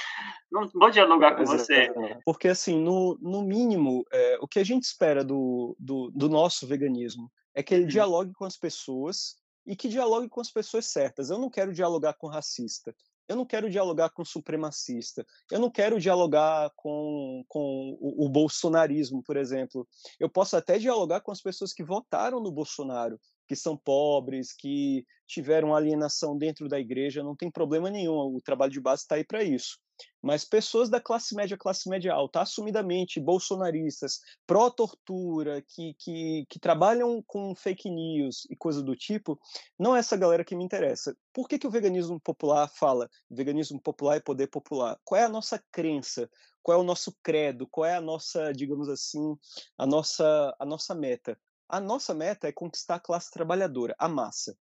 não 0.50 0.66
vou 0.68 0.90
dialogar 0.90 1.36
com 1.36 1.44
você. 1.44 1.92
Porque, 2.24 2.48
assim, 2.48 2.80
no, 2.80 3.16
no 3.20 3.42
mínimo, 3.42 4.04
é, 4.12 4.38
o 4.40 4.48
que 4.48 4.58
a 4.58 4.64
gente 4.64 4.84
espera 4.84 5.22
do, 5.22 5.76
do, 5.78 6.10
do 6.10 6.28
nosso 6.28 6.66
veganismo 6.66 7.30
é 7.54 7.62
que 7.62 7.74
ele 7.74 7.86
dialogue 7.86 8.32
com 8.32 8.44
as 8.44 8.56
pessoas 8.56 9.36
e 9.66 9.76
que 9.76 9.88
dialogue 9.88 10.28
com 10.28 10.40
as 10.40 10.50
pessoas 10.50 10.86
certas. 10.86 11.30
Eu 11.30 11.38
não 11.38 11.48
quero 11.48 11.72
dialogar 11.72 12.14
com 12.14 12.26
racista. 12.26 12.94
Eu 13.28 13.36
não 13.36 13.46
quero 13.46 13.70
dialogar 13.70 14.10
com 14.10 14.22
o 14.22 14.26
supremacista. 14.26 15.24
Eu 15.50 15.58
não 15.58 15.70
quero 15.70 15.98
dialogar 15.98 16.70
com, 16.76 17.44
com 17.48 17.96
o, 18.00 18.26
o, 18.26 18.28
bolsonarismo, 18.28 19.22
por 19.22 19.36
exemplo. 19.36 19.88
Eu 20.20 20.28
posso 20.28 20.56
até 20.56 20.78
dialogar 20.78 21.20
com 21.20 21.32
as 21.32 21.40
pessoas 21.40 21.72
que 21.72 21.82
votaram 21.82 22.40
no 22.40 22.52
Bolsonaro, 22.52 23.18
que 23.48 23.56
são 23.56 23.76
pobres, 23.76 24.52
que 24.52 25.04
tiveram 25.26 25.74
alienação 25.74 26.36
dentro 26.36 26.68
da 26.68 26.78
igreja. 26.78 27.22
Não 27.22 27.34
tem 27.34 27.50
problema 27.50 27.90
nenhum. 27.90 28.14
O 28.14 28.40
trabalho 28.42 28.72
de 28.72 28.80
base 28.80 29.02
está 29.02 29.14
aí 29.14 29.24
para 29.24 29.42
isso. 29.42 29.78
Mas 30.22 30.44
pessoas 30.44 30.88
da 30.88 31.00
classe 31.00 31.34
média, 31.34 31.56
classe 31.56 31.88
média 31.88 32.12
alta, 32.12 32.40
assumidamente 32.40 33.20
bolsonaristas, 33.20 34.20
pró-tortura, 34.46 35.62
que, 35.68 35.94
que, 35.98 36.46
que 36.48 36.58
trabalham 36.58 37.22
com 37.26 37.54
fake 37.54 37.90
news 37.90 38.46
e 38.50 38.56
coisa 38.56 38.82
do 38.82 38.96
tipo, 38.96 39.38
não 39.78 39.94
é 39.94 39.98
essa 39.98 40.16
galera 40.16 40.44
que 40.44 40.56
me 40.56 40.64
interessa. 40.64 41.14
Por 41.32 41.48
que, 41.48 41.58
que 41.58 41.66
o 41.66 41.70
veganismo 41.70 42.18
popular 42.20 42.68
fala 42.68 43.08
veganismo 43.30 43.80
popular 43.80 44.16
é 44.16 44.20
poder 44.20 44.46
popular? 44.46 44.98
Qual 45.04 45.20
é 45.20 45.24
a 45.24 45.28
nossa 45.28 45.62
crença? 45.70 46.28
Qual 46.62 46.78
é 46.78 46.80
o 46.80 46.84
nosso 46.84 47.14
credo? 47.22 47.66
Qual 47.66 47.84
é 47.84 47.94
a 47.94 48.00
nossa, 48.00 48.52
digamos 48.52 48.88
assim, 48.88 49.36
a 49.76 49.86
nossa, 49.86 50.56
a 50.58 50.64
nossa 50.64 50.94
meta? 50.94 51.38
A 51.68 51.80
nossa 51.80 52.14
meta 52.14 52.48
é 52.48 52.52
conquistar 52.52 52.96
a 52.96 53.00
classe 53.00 53.30
trabalhadora, 53.30 53.94
a 53.98 54.08
massa 54.08 54.56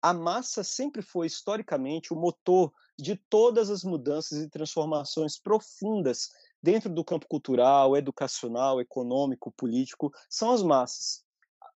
a 0.00 0.14
massa 0.14 0.62
sempre 0.62 1.02
foi 1.02 1.26
historicamente 1.26 2.12
o 2.12 2.16
motor 2.16 2.72
de 2.98 3.16
todas 3.16 3.70
as 3.70 3.84
mudanças 3.84 4.38
e 4.38 4.48
transformações 4.48 5.38
profundas 5.38 6.28
dentro 6.62 6.92
do 6.92 7.04
campo 7.04 7.26
cultural, 7.28 7.96
educacional, 7.96 8.80
econômico, 8.80 9.52
político, 9.52 10.12
são 10.28 10.50
as 10.50 10.62
massas. 10.62 11.22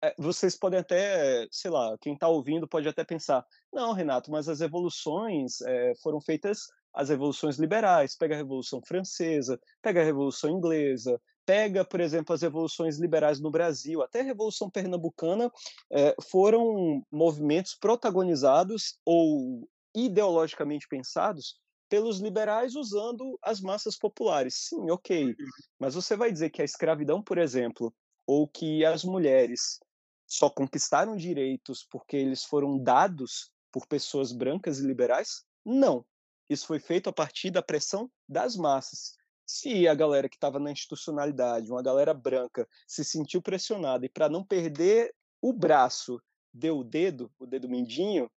Eh, 0.03 0.15
vocês 0.17 0.57
podem 0.57 0.79
até, 0.79 1.47
sei 1.51 1.69
lá, 1.69 1.95
quem 2.01 2.13
está 2.13 2.27
ouvindo 2.27 2.67
pode 2.67 2.87
até 2.87 3.03
pensar, 3.03 3.45
não, 3.71 3.93
Renato, 3.93 4.31
mas 4.31 4.49
as 4.49 4.61
evoluções 4.61 5.61
é, 5.61 5.93
foram 6.01 6.19
feitas 6.19 6.67
as 6.93 7.09
revoluções 7.09 7.57
liberais, 7.57 8.17
pega 8.17 8.35
a 8.35 8.37
Revolução 8.37 8.81
Francesa, 8.85 9.59
pega 9.81 10.01
a 10.01 10.03
Revolução 10.03 10.49
Inglesa, 10.49 11.21
pega, 11.45 11.85
por 11.85 11.99
exemplo, 11.99 12.35
as 12.35 12.41
revoluções 12.41 12.97
liberais 12.97 13.39
no 13.39 13.49
Brasil, 13.49 14.01
até 14.01 14.21
a 14.21 14.23
Revolução 14.23 14.69
Pernambucana, 14.69 15.51
eh, 15.91 16.15
foram 16.29 17.05
movimentos 17.11 17.75
protagonizados 17.75 18.99
ou 19.05 19.67
ideologicamente 19.95 20.87
pensados 20.87 21.59
pelos 21.89 22.19
liberais 22.19 22.75
usando 22.75 23.37
as 23.41 23.59
massas 23.59 23.97
populares. 23.97 24.55
Sim, 24.69 24.89
ok. 24.89 25.25
Uhum. 25.25 25.35
Mas 25.77 25.93
você 25.93 26.15
vai 26.15 26.31
dizer 26.31 26.49
que 26.49 26.61
a 26.61 26.65
escravidão, 26.65 27.21
por 27.21 27.37
exemplo, 27.37 27.93
ou 28.25 28.47
que 28.47 28.85
as 28.85 29.03
mulheres 29.03 29.79
só 30.25 30.49
conquistaram 30.49 31.17
direitos 31.17 31.85
porque 31.91 32.15
eles 32.15 32.45
foram 32.45 32.81
dados 32.81 33.51
por 33.71 33.85
pessoas 33.87 34.31
brancas 34.31 34.79
e 34.79 34.87
liberais? 34.87 35.43
Não. 35.65 36.05
Isso 36.49 36.65
foi 36.65 36.79
feito 36.79 37.09
a 37.09 37.13
partir 37.13 37.51
da 37.51 37.61
pressão 37.61 38.09
das 38.27 38.55
massas. 38.55 39.13
Se 39.45 39.85
a 39.87 39.93
galera 39.93 40.29
que 40.29 40.37
estava 40.37 40.59
na 40.59 40.71
institucionalidade, 40.71 41.69
uma 41.69 41.83
galera 41.83 42.13
branca, 42.13 42.67
se 42.87 43.03
sentiu 43.03 43.41
pressionada 43.41 44.05
e 44.05 44.09
para 44.09 44.29
não 44.29 44.45
perder 44.45 45.13
o 45.41 45.51
braço, 45.51 46.21
deu 46.53 46.79
o 46.79 46.83
dedo, 46.83 47.29
o 47.37 47.45
dedo 47.45 47.67
mindinho, 47.67 48.29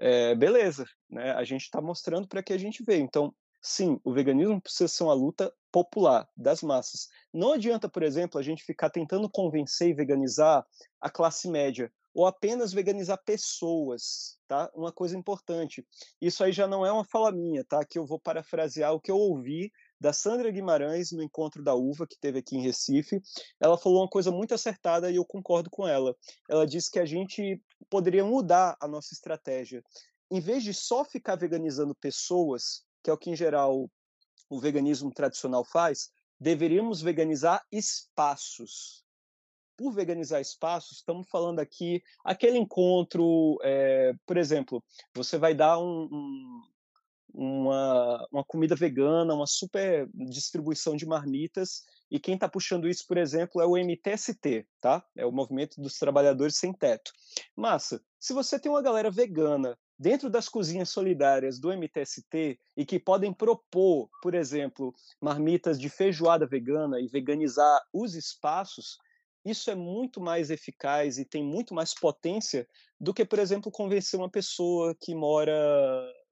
é, 0.00 0.34
beleza, 0.34 0.86
né? 1.10 1.32
A 1.32 1.44
gente 1.44 1.62
está 1.62 1.80
mostrando 1.80 2.26
para 2.26 2.42
que 2.42 2.54
a 2.54 2.58
gente 2.58 2.82
veio. 2.82 3.02
Então, 3.02 3.34
sim, 3.60 4.00
o 4.02 4.12
veganismo 4.12 4.60
precisa 4.60 4.88
ser 4.88 5.04
uma 5.04 5.12
luta 5.12 5.52
popular 5.70 6.26
das 6.34 6.62
massas. 6.62 7.06
Não 7.32 7.52
adianta, 7.52 7.88
por 7.88 8.02
exemplo, 8.02 8.40
a 8.40 8.42
gente 8.42 8.64
ficar 8.64 8.88
tentando 8.88 9.28
convencer 9.28 9.90
e 9.90 9.94
veganizar 9.94 10.64
a 11.00 11.10
classe 11.10 11.48
média 11.48 11.92
ou 12.14 12.26
apenas 12.26 12.72
veganizar 12.72 13.22
pessoas, 13.24 14.38
tá? 14.48 14.70
Uma 14.74 14.90
coisa 14.90 15.16
importante. 15.16 15.86
Isso 16.20 16.42
aí 16.42 16.50
já 16.50 16.66
não 16.66 16.84
é 16.84 16.90
uma 16.90 17.04
fala 17.04 17.30
minha, 17.30 17.64
tá? 17.64 17.84
Que 17.84 17.98
eu 17.98 18.06
vou 18.06 18.18
parafrasear 18.18 18.92
o 18.92 19.00
que 19.00 19.10
eu 19.10 19.16
ouvi 19.16 19.70
da 20.00 20.12
Sandra 20.12 20.50
Guimarães 20.50 21.12
no 21.12 21.22
encontro 21.22 21.62
da 21.62 21.74
uva 21.74 22.06
que 22.06 22.18
teve 22.18 22.38
aqui 22.38 22.56
em 22.56 22.62
Recife. 22.62 23.20
Ela 23.60 23.76
falou 23.76 24.00
uma 24.00 24.08
coisa 24.08 24.32
muito 24.32 24.54
acertada 24.54 25.10
e 25.10 25.16
eu 25.16 25.24
concordo 25.24 25.70
com 25.70 25.86
ela. 25.86 26.16
Ela 26.48 26.66
disse 26.66 26.90
que 26.90 26.98
a 26.98 27.04
gente 27.04 27.62
poderia 27.88 28.24
mudar 28.24 28.76
a 28.80 28.86
nossa 28.86 29.14
estratégia. 29.14 29.82
Em 30.30 30.40
vez 30.40 30.62
de 30.62 30.72
só 30.74 31.04
ficar 31.04 31.36
veganizando 31.36 31.94
pessoas, 31.94 32.84
que 33.02 33.10
é 33.10 33.12
o 33.12 33.18
que 33.18 33.30
em 33.30 33.36
geral 33.36 33.90
o 34.48 34.60
veganismo 34.60 35.12
tradicional 35.12 35.64
faz, 35.64 36.10
deveríamos 36.38 37.00
veganizar 37.00 37.64
espaços. 37.70 39.04
Por 39.76 39.92
veganizar 39.92 40.40
espaços, 40.40 40.98
estamos 40.98 41.28
falando 41.28 41.58
aqui 41.58 42.02
aquele 42.24 42.58
encontro, 42.58 43.58
é, 43.62 44.12
por 44.26 44.36
exemplo, 44.36 44.84
você 45.14 45.38
vai 45.38 45.54
dar 45.54 45.78
um, 45.78 46.08
um, 46.12 46.62
uma, 47.32 48.28
uma 48.30 48.44
comida 48.44 48.76
vegana, 48.76 49.34
uma 49.34 49.46
super 49.46 50.08
distribuição 50.12 50.96
de 50.96 51.06
marmitas, 51.06 51.84
e 52.10 52.18
quem 52.18 52.34
está 52.34 52.48
puxando 52.48 52.88
isso, 52.88 53.06
por 53.06 53.16
exemplo, 53.16 53.60
é 53.60 53.66
o 53.66 53.76
MTST, 53.76 54.66
tá? 54.80 55.04
É 55.16 55.24
o 55.24 55.32
Movimento 55.32 55.80
dos 55.80 55.98
Trabalhadores 55.98 56.56
Sem 56.56 56.72
Teto. 56.72 57.12
Massa, 57.56 58.02
se 58.18 58.32
você 58.32 58.58
tem 58.58 58.70
uma 58.70 58.82
galera 58.82 59.10
vegana 59.10 59.78
dentro 59.98 60.28
das 60.28 60.48
cozinhas 60.48 60.88
solidárias 60.88 61.60
do 61.60 61.70
MTST 61.70 62.58
e 62.76 62.86
que 62.86 62.98
podem 62.98 63.32
propor, 63.32 64.08
por 64.22 64.34
exemplo, 64.34 64.94
marmitas 65.20 65.78
de 65.78 65.88
feijoada 65.88 66.46
vegana 66.46 66.98
e 67.00 67.06
veganizar 67.06 67.80
os 67.92 68.14
espaços, 68.14 68.98
isso 69.44 69.70
é 69.70 69.74
muito 69.74 70.20
mais 70.20 70.50
eficaz 70.50 71.18
e 71.18 71.24
tem 71.24 71.42
muito 71.42 71.74
mais 71.74 71.94
potência 71.94 72.66
do 73.00 73.14
que, 73.14 73.24
por 73.24 73.38
exemplo, 73.38 73.70
convencer 73.70 74.18
uma 74.18 74.30
pessoa 74.30 74.94
que 74.98 75.14
mora 75.14 75.54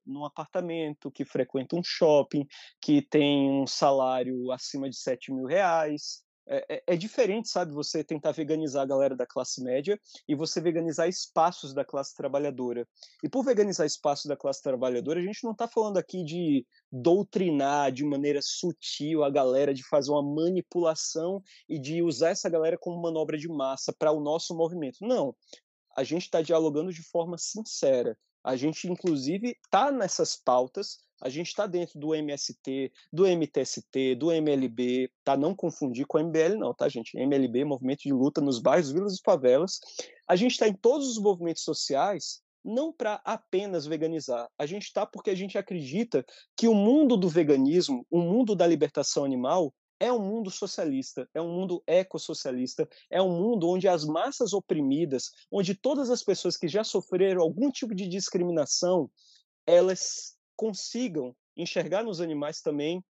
num 0.09 0.25
apartamento, 0.25 1.11
que 1.11 1.23
frequenta 1.23 1.75
um 1.75 1.83
shopping, 1.83 2.45
que 2.81 3.01
tem 3.01 3.49
um 3.49 3.67
salário 3.67 4.51
acima 4.51 4.89
de 4.89 4.97
7 4.97 5.31
mil 5.33 5.45
reais. 5.45 6.23
É, 6.51 6.65
é, 6.67 6.83
é, 6.87 6.97
diferente, 6.97 7.47
sabe, 7.47 7.71
você 7.71 8.03
tentar 8.03 8.31
veganizar 8.31 8.81
a 8.81 8.87
galera 8.87 9.15
da 9.15 9.25
classe 9.25 9.63
média 9.63 9.99
e 10.27 10.33
você 10.33 10.59
veganizar 10.59 11.07
espaços 11.07 11.75
da 11.75 11.85
classe 11.85 12.15
trabalhadora. 12.15 12.87
E 13.23 13.29
por 13.29 13.43
veganizar 13.43 13.85
espaços 13.85 14.25
da 14.25 14.35
classe 14.35 14.63
trabalhadora, 14.63 15.19
a 15.19 15.23
gente 15.23 15.43
não 15.43 15.51
está 15.51 15.67
falando 15.67 15.97
aqui 15.97 16.23
de 16.23 16.65
doutrinar 16.91 17.91
de 17.91 18.03
maneira 18.03 18.39
sutil 18.41 19.23
a 19.23 19.29
galera, 19.29 19.75
de 19.75 19.87
fazer 19.87 20.09
uma 20.09 20.23
manipulação 20.23 21.39
e 21.69 21.79
de 21.79 22.01
usar 22.01 22.29
essa 22.29 22.49
galera 22.49 22.79
como 22.79 22.99
manobra 22.99 23.37
de 23.37 23.47
massa 23.47 23.93
para 23.93 24.11
o 24.11 24.19
nosso 24.19 24.55
movimento. 24.55 24.97
Não. 25.01 25.35
A 25.95 26.03
gente 26.03 26.23
está 26.23 26.41
dialogando 26.41 26.91
de 26.91 27.03
forma 27.03 27.37
sincera. 27.37 28.17
A 28.43 28.55
gente, 28.55 28.87
inclusive, 28.87 29.55
está 29.65 29.91
nessas 29.91 30.35
pautas, 30.35 30.99
a 31.21 31.27
gente 31.27 31.47
está 31.47 31.67
dentro 31.67 31.99
do 31.99 32.15
MST, 32.15 32.91
do 33.11 33.25
MTST, 33.27 34.15
do 34.15 34.31
MLB, 34.31 35.11
tá? 35.23 35.35
Não 35.35 35.53
confundir 35.53 36.05
com 36.05 36.17
MBL, 36.17 36.55
não, 36.57 36.73
tá, 36.73 36.87
gente? 36.87 37.17
MLB, 37.17 37.65
Movimento 37.65 38.03
de 38.03 38.13
Luta 38.13 38.39
nos 38.39 38.59
Bairros, 38.59 38.91
Vilas 38.91 39.15
e 39.15 39.21
Favelas. 39.23 39.79
A 40.27 40.35
gente 40.35 40.51
está 40.51 40.67
em 40.67 40.73
todos 40.73 41.09
os 41.09 41.17
movimentos 41.21 41.63
sociais, 41.63 42.41
não 42.63 42.93
para 42.93 43.21
apenas 43.25 43.85
veganizar. 43.85 44.47
A 44.57 44.65
gente 44.65 44.83
está 44.83 45.05
porque 45.05 45.29
a 45.29 45.35
gente 45.35 45.57
acredita 45.57 46.25
que 46.55 46.67
o 46.67 46.73
mundo 46.73 47.17
do 47.17 47.27
veganismo, 47.27 48.05
o 48.09 48.21
mundo 48.21 48.55
da 48.55 48.65
libertação 48.65 49.25
animal, 49.25 49.73
é 49.99 50.11
um 50.11 50.19
mundo 50.19 50.49
socialista, 50.49 51.29
é 51.33 51.41
um 51.41 51.51
mundo 51.51 51.83
ecossocialista, 51.85 52.87
é 53.09 53.21
um 53.21 53.29
mundo 53.29 53.67
onde 53.69 53.87
as 53.87 54.05
massas 54.05 54.53
oprimidas, 54.53 55.31
onde 55.51 55.75
todas 55.75 56.09
as 56.09 56.23
pessoas 56.23 56.55
que 56.55 56.67
já 56.67 56.83
sofreram 56.83 57.41
algum 57.41 57.69
tipo 57.69 57.93
de 57.93 58.07
discriminação, 58.07 59.11
elas 59.67 60.37
consigam 60.55 61.35
enxergar 61.55 62.03
nos 62.03 62.21
animais 62.21 62.61
também 62.61 63.03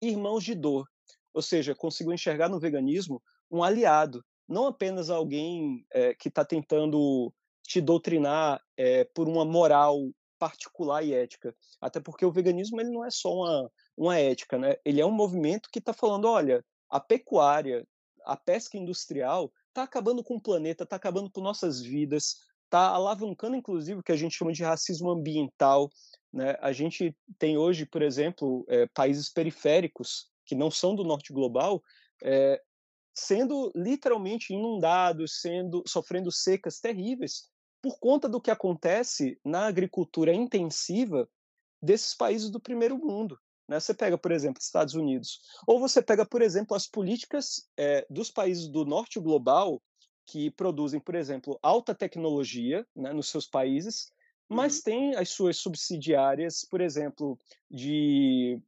irmãos 0.00 0.44
de 0.44 0.54
dor, 0.54 0.86
ou 1.32 1.42
seja, 1.42 1.74
consigam 1.74 2.12
enxergar 2.12 2.48
no 2.48 2.60
veganismo 2.60 3.22
um 3.50 3.62
aliado, 3.62 4.24
não 4.46 4.66
apenas 4.66 5.10
alguém 5.10 5.84
é, 5.92 6.14
que 6.14 6.28
está 6.28 6.44
tentando 6.44 7.32
te 7.62 7.80
doutrinar 7.80 8.62
é, 8.76 9.04
por 9.04 9.28
uma 9.28 9.44
moral 9.44 9.98
particular 10.38 11.02
e 11.02 11.12
ética, 11.12 11.54
até 11.80 12.00
porque 12.00 12.24
o 12.24 12.32
veganismo 12.32 12.80
ele 12.80 12.90
não 12.90 13.04
é 13.04 13.10
só 13.10 13.34
uma 13.34 13.70
uma 13.98 14.16
ética, 14.16 14.56
né? 14.56 14.76
Ele 14.84 15.00
é 15.00 15.06
um 15.06 15.10
movimento 15.10 15.68
que 15.70 15.80
está 15.80 15.92
falando, 15.92 16.26
olha, 16.26 16.64
a 16.88 17.00
pecuária, 17.00 17.86
a 18.24 18.36
pesca 18.36 18.78
industrial 18.78 19.52
está 19.68 19.82
acabando 19.82 20.22
com 20.22 20.36
o 20.36 20.40
planeta, 20.40 20.84
está 20.84 20.96
acabando 20.96 21.30
com 21.30 21.40
nossas 21.40 21.80
vidas, 21.80 22.36
está 22.64 22.88
alavancando, 22.88 23.56
inclusive, 23.56 23.98
o 23.98 24.02
que 24.02 24.12
a 24.12 24.16
gente 24.16 24.36
chama 24.36 24.52
de 24.52 24.62
racismo 24.62 25.10
ambiental. 25.10 25.90
Né? 26.32 26.56
A 26.60 26.72
gente 26.72 27.16
tem 27.38 27.58
hoje, 27.58 27.84
por 27.84 28.00
exemplo, 28.00 28.64
é, 28.68 28.86
países 28.86 29.28
periféricos 29.28 30.30
que 30.46 30.54
não 30.54 30.70
são 30.70 30.94
do 30.94 31.04
norte 31.04 31.32
global, 31.32 31.82
é, 32.22 32.62
sendo 33.12 33.72
literalmente 33.74 34.54
inundados, 34.54 35.40
sendo 35.40 35.82
sofrendo 35.86 36.30
secas 36.30 36.78
terríveis 36.78 37.50
por 37.82 37.98
conta 37.98 38.28
do 38.28 38.40
que 38.40 38.50
acontece 38.50 39.38
na 39.44 39.66
agricultura 39.66 40.32
intensiva 40.32 41.28
desses 41.82 42.14
países 42.14 42.50
do 42.50 42.60
primeiro 42.60 42.96
mundo. 42.96 43.38
Né? 43.68 43.78
Você 43.78 43.92
pega, 43.92 44.16
por 44.16 44.32
exemplo, 44.32 44.60
Estados 44.60 44.94
Unidos, 44.94 45.40
ou 45.66 45.78
você 45.78 46.00
pega, 46.00 46.24
por 46.24 46.40
exemplo, 46.40 46.74
as 46.76 46.86
políticas 46.86 47.68
é, 47.76 48.06
dos 48.08 48.30
países 48.30 48.68
do 48.68 48.84
norte 48.84 49.20
global 49.20 49.82
que 50.26 50.50
produzem, 50.50 51.00
por 51.00 51.14
exemplo, 51.14 51.58
alta 51.62 51.94
tecnologia 51.94 52.86
né, 52.94 53.12
nos 53.12 53.28
seus 53.28 53.46
países, 53.46 54.10
mas 54.48 54.76
uhum. 54.76 54.82
tem 54.82 55.14
as 55.16 55.28
suas 55.28 55.58
subsidiárias, 55.58 56.66
por 56.70 56.80
exemplo, 56.80 57.38
de 57.70 58.60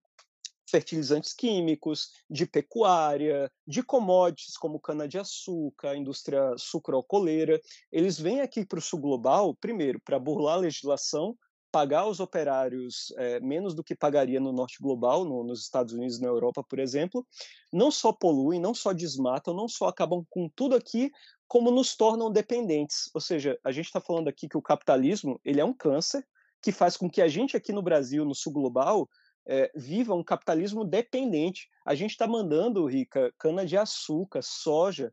fertilizantes 0.70 1.32
químicos, 1.32 2.10
de 2.28 2.46
pecuária, 2.46 3.50
de 3.66 3.82
commodities 3.82 4.56
como 4.56 4.78
cana-de-açúcar, 4.78 5.96
indústria 5.96 6.54
sucroalcooleira. 6.56 7.60
Eles 7.90 8.18
vêm 8.18 8.40
aqui 8.40 8.64
para 8.64 8.78
o 8.78 8.82
sul 8.82 9.00
global, 9.00 9.54
primeiro, 9.54 10.00
para 10.00 10.18
burlar 10.18 10.54
a 10.54 10.60
legislação 10.60 11.36
pagar 11.70 12.06
os 12.06 12.20
operários 12.20 13.12
é, 13.16 13.40
menos 13.40 13.74
do 13.74 13.85
que 13.85 13.94
pagaria 13.94 14.40
no 14.40 14.52
norte 14.52 14.78
global, 14.80 15.24
no, 15.24 15.44
nos 15.44 15.62
Estados 15.62 15.92
Unidos 15.92 16.20
na 16.20 16.28
Europa, 16.28 16.62
por 16.62 16.78
exemplo, 16.78 17.26
não 17.72 17.90
só 17.90 18.12
poluem, 18.12 18.61
não 18.61 18.74
só 18.74 18.92
desmatam, 18.92 19.54
não 19.54 19.68
só 19.68 19.88
acabam 19.88 20.24
com 20.28 20.48
tudo 20.48 20.74
aqui, 20.74 21.11
como 21.46 21.70
nos 21.70 21.96
tornam 21.96 22.30
dependentes. 22.30 23.11
Ou 23.14 23.20
seja, 23.20 23.59
a 23.64 23.72
gente 23.72 23.87
está 23.87 24.00
falando 24.00 24.28
aqui 24.28 24.48
que 24.48 24.56
o 24.56 24.62
capitalismo 24.62 25.40
ele 25.44 25.61
é 25.61 25.64
um 25.64 25.72
câncer 25.72 26.24
que 26.62 26.72
faz 26.72 26.96
com 26.96 27.09
que 27.09 27.22
a 27.22 27.28
gente 27.28 27.56
aqui 27.56 27.72
no 27.72 27.83
Brasil, 27.83 28.24
no 28.24 28.35
sul 28.35 28.52
global, 28.52 29.09
é, 29.46 29.70
viva 29.74 30.14
um 30.14 30.22
capitalismo 30.22 30.85
dependente. 30.85 31.68
A 31.85 31.94
gente 31.94 32.11
está 32.11 32.26
mandando, 32.26 32.87
Rica, 32.87 33.33
cana 33.38 33.64
de 33.64 33.76
açúcar, 33.76 34.42
soja, 34.42 35.12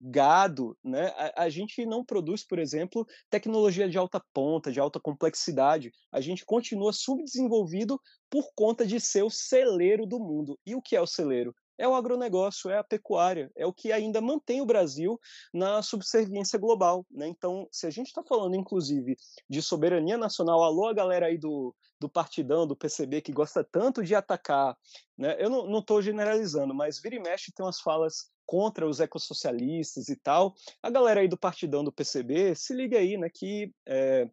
gado, 0.00 0.76
né? 0.84 1.06
A, 1.16 1.44
a, 1.44 1.48
gente 1.48 1.84
não 1.86 2.04
produz, 2.04 2.44
por 2.44 2.58
exemplo, 2.58 3.06
tecnologia 3.30 3.88
de 3.88 3.98
alta 3.98 4.22
ponta, 4.32 4.70
de 4.70 4.80
alta 4.80 5.00
complexidade. 5.00 5.92
A 6.12 6.20
gente 6.20 6.44
continua 6.44 6.92
subdesenvolvido 6.92 8.00
por 8.30 8.50
conta 8.54 8.86
de 8.86 9.00
ser 9.00 9.22
o 9.22 9.30
celeiro 9.30 10.06
do 10.06 10.18
mundo. 10.18 10.58
E 10.66 10.74
o 10.74 10.82
que 10.82 10.96
é 10.96 11.00
o 11.00 11.06
celeiro? 11.06 11.54
É 11.78 11.86
o 11.86 11.94
agronegócio, 11.94 12.70
é 12.70 12.78
a 12.78 12.84
pecuária, 12.84 13.50
é 13.54 13.66
o 13.66 13.72
que 13.72 13.92
ainda 13.92 14.18
mantém 14.18 14.62
o 14.62 14.66
Brasil 14.66 15.20
na 15.52 15.82
subserviência 15.82 16.58
global. 16.58 17.04
Né? 17.10 17.28
Então, 17.28 17.68
se 17.70 17.86
a 17.86 17.90
gente 17.90 18.06
está 18.06 18.22
falando, 18.22 18.56
inclusive, 18.56 19.14
de 19.48 19.60
soberania 19.60 20.16
nacional, 20.16 20.62
alô, 20.62 20.86
a 20.86 20.94
galera 20.94 21.26
aí 21.26 21.36
do, 21.36 21.74
do 22.00 22.08
partidão, 22.08 22.66
do 22.66 22.74
PCB, 22.74 23.20
que 23.20 23.32
gosta 23.32 23.62
tanto 23.62 24.02
de 24.02 24.14
atacar, 24.14 24.74
né? 25.18 25.36
eu 25.38 25.50
não 25.50 25.78
estou 25.80 26.00
generalizando, 26.00 26.74
mas 26.74 26.98
vira 26.98 27.16
e 27.16 27.20
mexe 27.20 27.52
tem 27.52 27.64
umas 27.64 27.80
falas 27.80 28.30
contra 28.46 28.88
os 28.88 29.00
ecossocialistas 29.00 30.08
e 30.08 30.16
tal. 30.16 30.54
A 30.82 30.88
galera 30.88 31.20
aí 31.20 31.28
do 31.28 31.36
partidão 31.36 31.82
do 31.82 31.92
PCB, 31.92 32.54
se 32.54 32.72
liga 32.72 32.98
aí, 32.98 33.16
né, 33.16 33.28
que 33.28 33.72
é, 33.86 34.28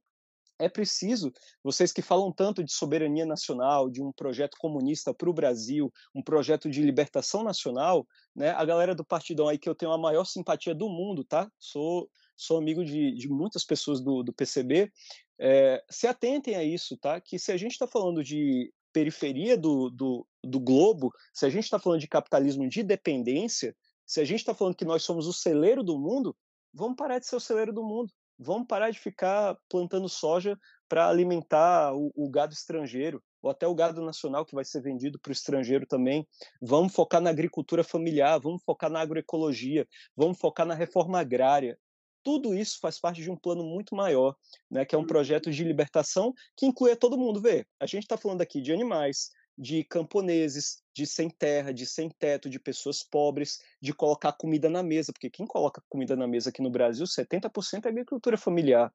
é 0.60 0.70
preciso, 0.70 1.32
vocês 1.64 1.92
que 1.92 2.02
falam 2.02 2.32
tanto 2.32 2.64
de 2.64 2.72
soberania 2.72 3.26
nacional, 3.26 3.90
de 3.90 4.02
um 4.02 4.12
projeto 4.12 4.56
comunista 4.58 5.14
para 5.14 5.30
o 5.30 5.34
Brasil, 5.34 5.92
um 6.14 6.22
projeto 6.22 6.70
de 6.70 6.82
libertação 6.82 7.44
nacional, 7.44 8.08
né? 8.36 8.52
A 8.52 8.64
galera 8.64 8.96
do 8.96 9.04
partidão 9.04 9.48
aí 9.48 9.58
que 9.58 9.68
eu 9.68 9.76
tenho 9.76 9.92
a 9.92 9.98
maior 9.98 10.26
simpatia 10.26 10.74
do 10.74 10.88
mundo, 10.88 11.24
tá? 11.24 11.52
Sou, 11.60 12.10
sou 12.38 12.58
amigo 12.58 12.86
de, 12.86 13.14
de 13.14 13.28
muitas 13.28 13.66
pessoas 13.66 14.00
do, 14.00 14.24
do 14.24 14.34
PCB. 14.34 14.92
É, 15.40 15.84
se 15.90 16.08
atentem 16.08 16.56
a 16.56 16.64
isso, 16.64 16.98
tá? 16.98 17.20
Que 17.20 17.40
se 17.40 17.52
a 17.52 17.58
gente 17.58 17.72
está 17.72 17.88
falando 17.88 18.24
de 18.24 18.72
periferia 18.94 19.58
do, 19.58 19.90
do, 19.90 20.26
do 20.44 20.60
globo, 20.60 21.12
se 21.34 21.46
a 21.46 21.50
gente 21.50 21.64
está 21.64 21.80
falando 21.80 22.00
de 22.00 22.08
capitalismo 22.08 22.70
de 22.70 22.84
dependência, 22.84 23.76
se 24.14 24.22
a 24.22 24.26
gente 24.26 24.42
está 24.42 24.54
falando 24.54 24.76
que 24.76 24.86
nós 24.86 25.02
somos 25.02 25.26
o 25.26 25.34
celeiro 25.34 25.84
do 25.84 25.98
mundo, 25.98 26.38
vamos 26.72 26.96
parar 26.96 27.18
de 27.18 27.26
ser 27.26 27.36
o 27.36 27.40
celeiro 27.40 27.74
do 27.74 27.84
mundo. 27.84 28.14
Vamos 28.38 28.68
parar 28.68 28.92
de 28.92 29.00
ficar 29.00 29.58
plantando 29.68 30.08
soja 30.08 30.56
para 30.88 31.10
alimentar 31.10 31.96
o, 31.96 32.12
o, 32.16 32.30
gado 32.30 32.54
estrangeiro, 32.54 33.24
ou 33.42 33.50
até 33.50 33.66
o 33.66 33.74
gado 33.74 34.06
nacional 34.06 34.46
que 34.46 34.54
vai 34.54 34.64
ser 34.64 34.84
vendido 34.84 35.20
para 35.20 35.32
o 35.32 35.34
estrangeiro 35.34 35.88
também. 35.88 36.28
Vamos 36.62 36.94
focar 36.94 37.22
na 37.22 37.32
agricultura 37.32 37.84
familiar, 37.84 38.40
vamos 38.40 38.62
focar 38.64 38.92
na 38.92 39.02
agroecologia, 39.02 39.88
vamos 40.16 40.38
focar 40.38 40.68
na 40.68 40.76
reforma 40.76 41.20
agrária. 41.20 41.76
tudo 42.22 42.54
isso 42.54 42.78
faz 42.80 43.00
parte 43.00 43.20
de 43.20 43.32
um 43.32 43.36
plano 43.36 43.64
muito 43.64 43.96
maior, 43.96 44.36
né, 44.70 44.86
que 44.86 44.94
é 44.94 44.98
um 44.98 45.08
projeto 45.08 45.52
de 45.52 45.64
libertação 45.64 46.32
que 46.56 46.68
inclui 46.68 46.96
todo 46.96 47.18
mundo. 47.18 47.42
Vê, 47.42 47.66
a 47.80 47.88
gente 47.88 48.04
está 48.04 48.16
falando 48.16 48.42
aqui 48.42 48.62
de 48.62 48.72
animais, 48.72 49.32
de 49.58 49.84
camponeses, 49.84 50.82
de 50.94 51.06
sem 51.06 51.30
terra, 51.30 51.74
de 51.74 51.86
sem 51.86 52.10
teto, 52.10 52.50
de 52.50 52.60
pessoas 52.60 53.04
pobres, 53.04 53.60
de 53.82 53.94
colocar 53.94 54.34
comida 54.34 54.70
na 54.70 54.82
mesa, 54.82 55.12
porque 55.14 55.30
quem 55.30 55.46
coloca 55.46 55.84
comida 55.90 56.16
na 56.16 56.28
mesa 56.28 56.50
aqui 56.50 56.62
no 56.62 56.70
Brasil, 56.72 57.06
70% 57.06 57.86
é 57.86 57.90
agricultura 57.90 58.38
familiar. 58.38 58.94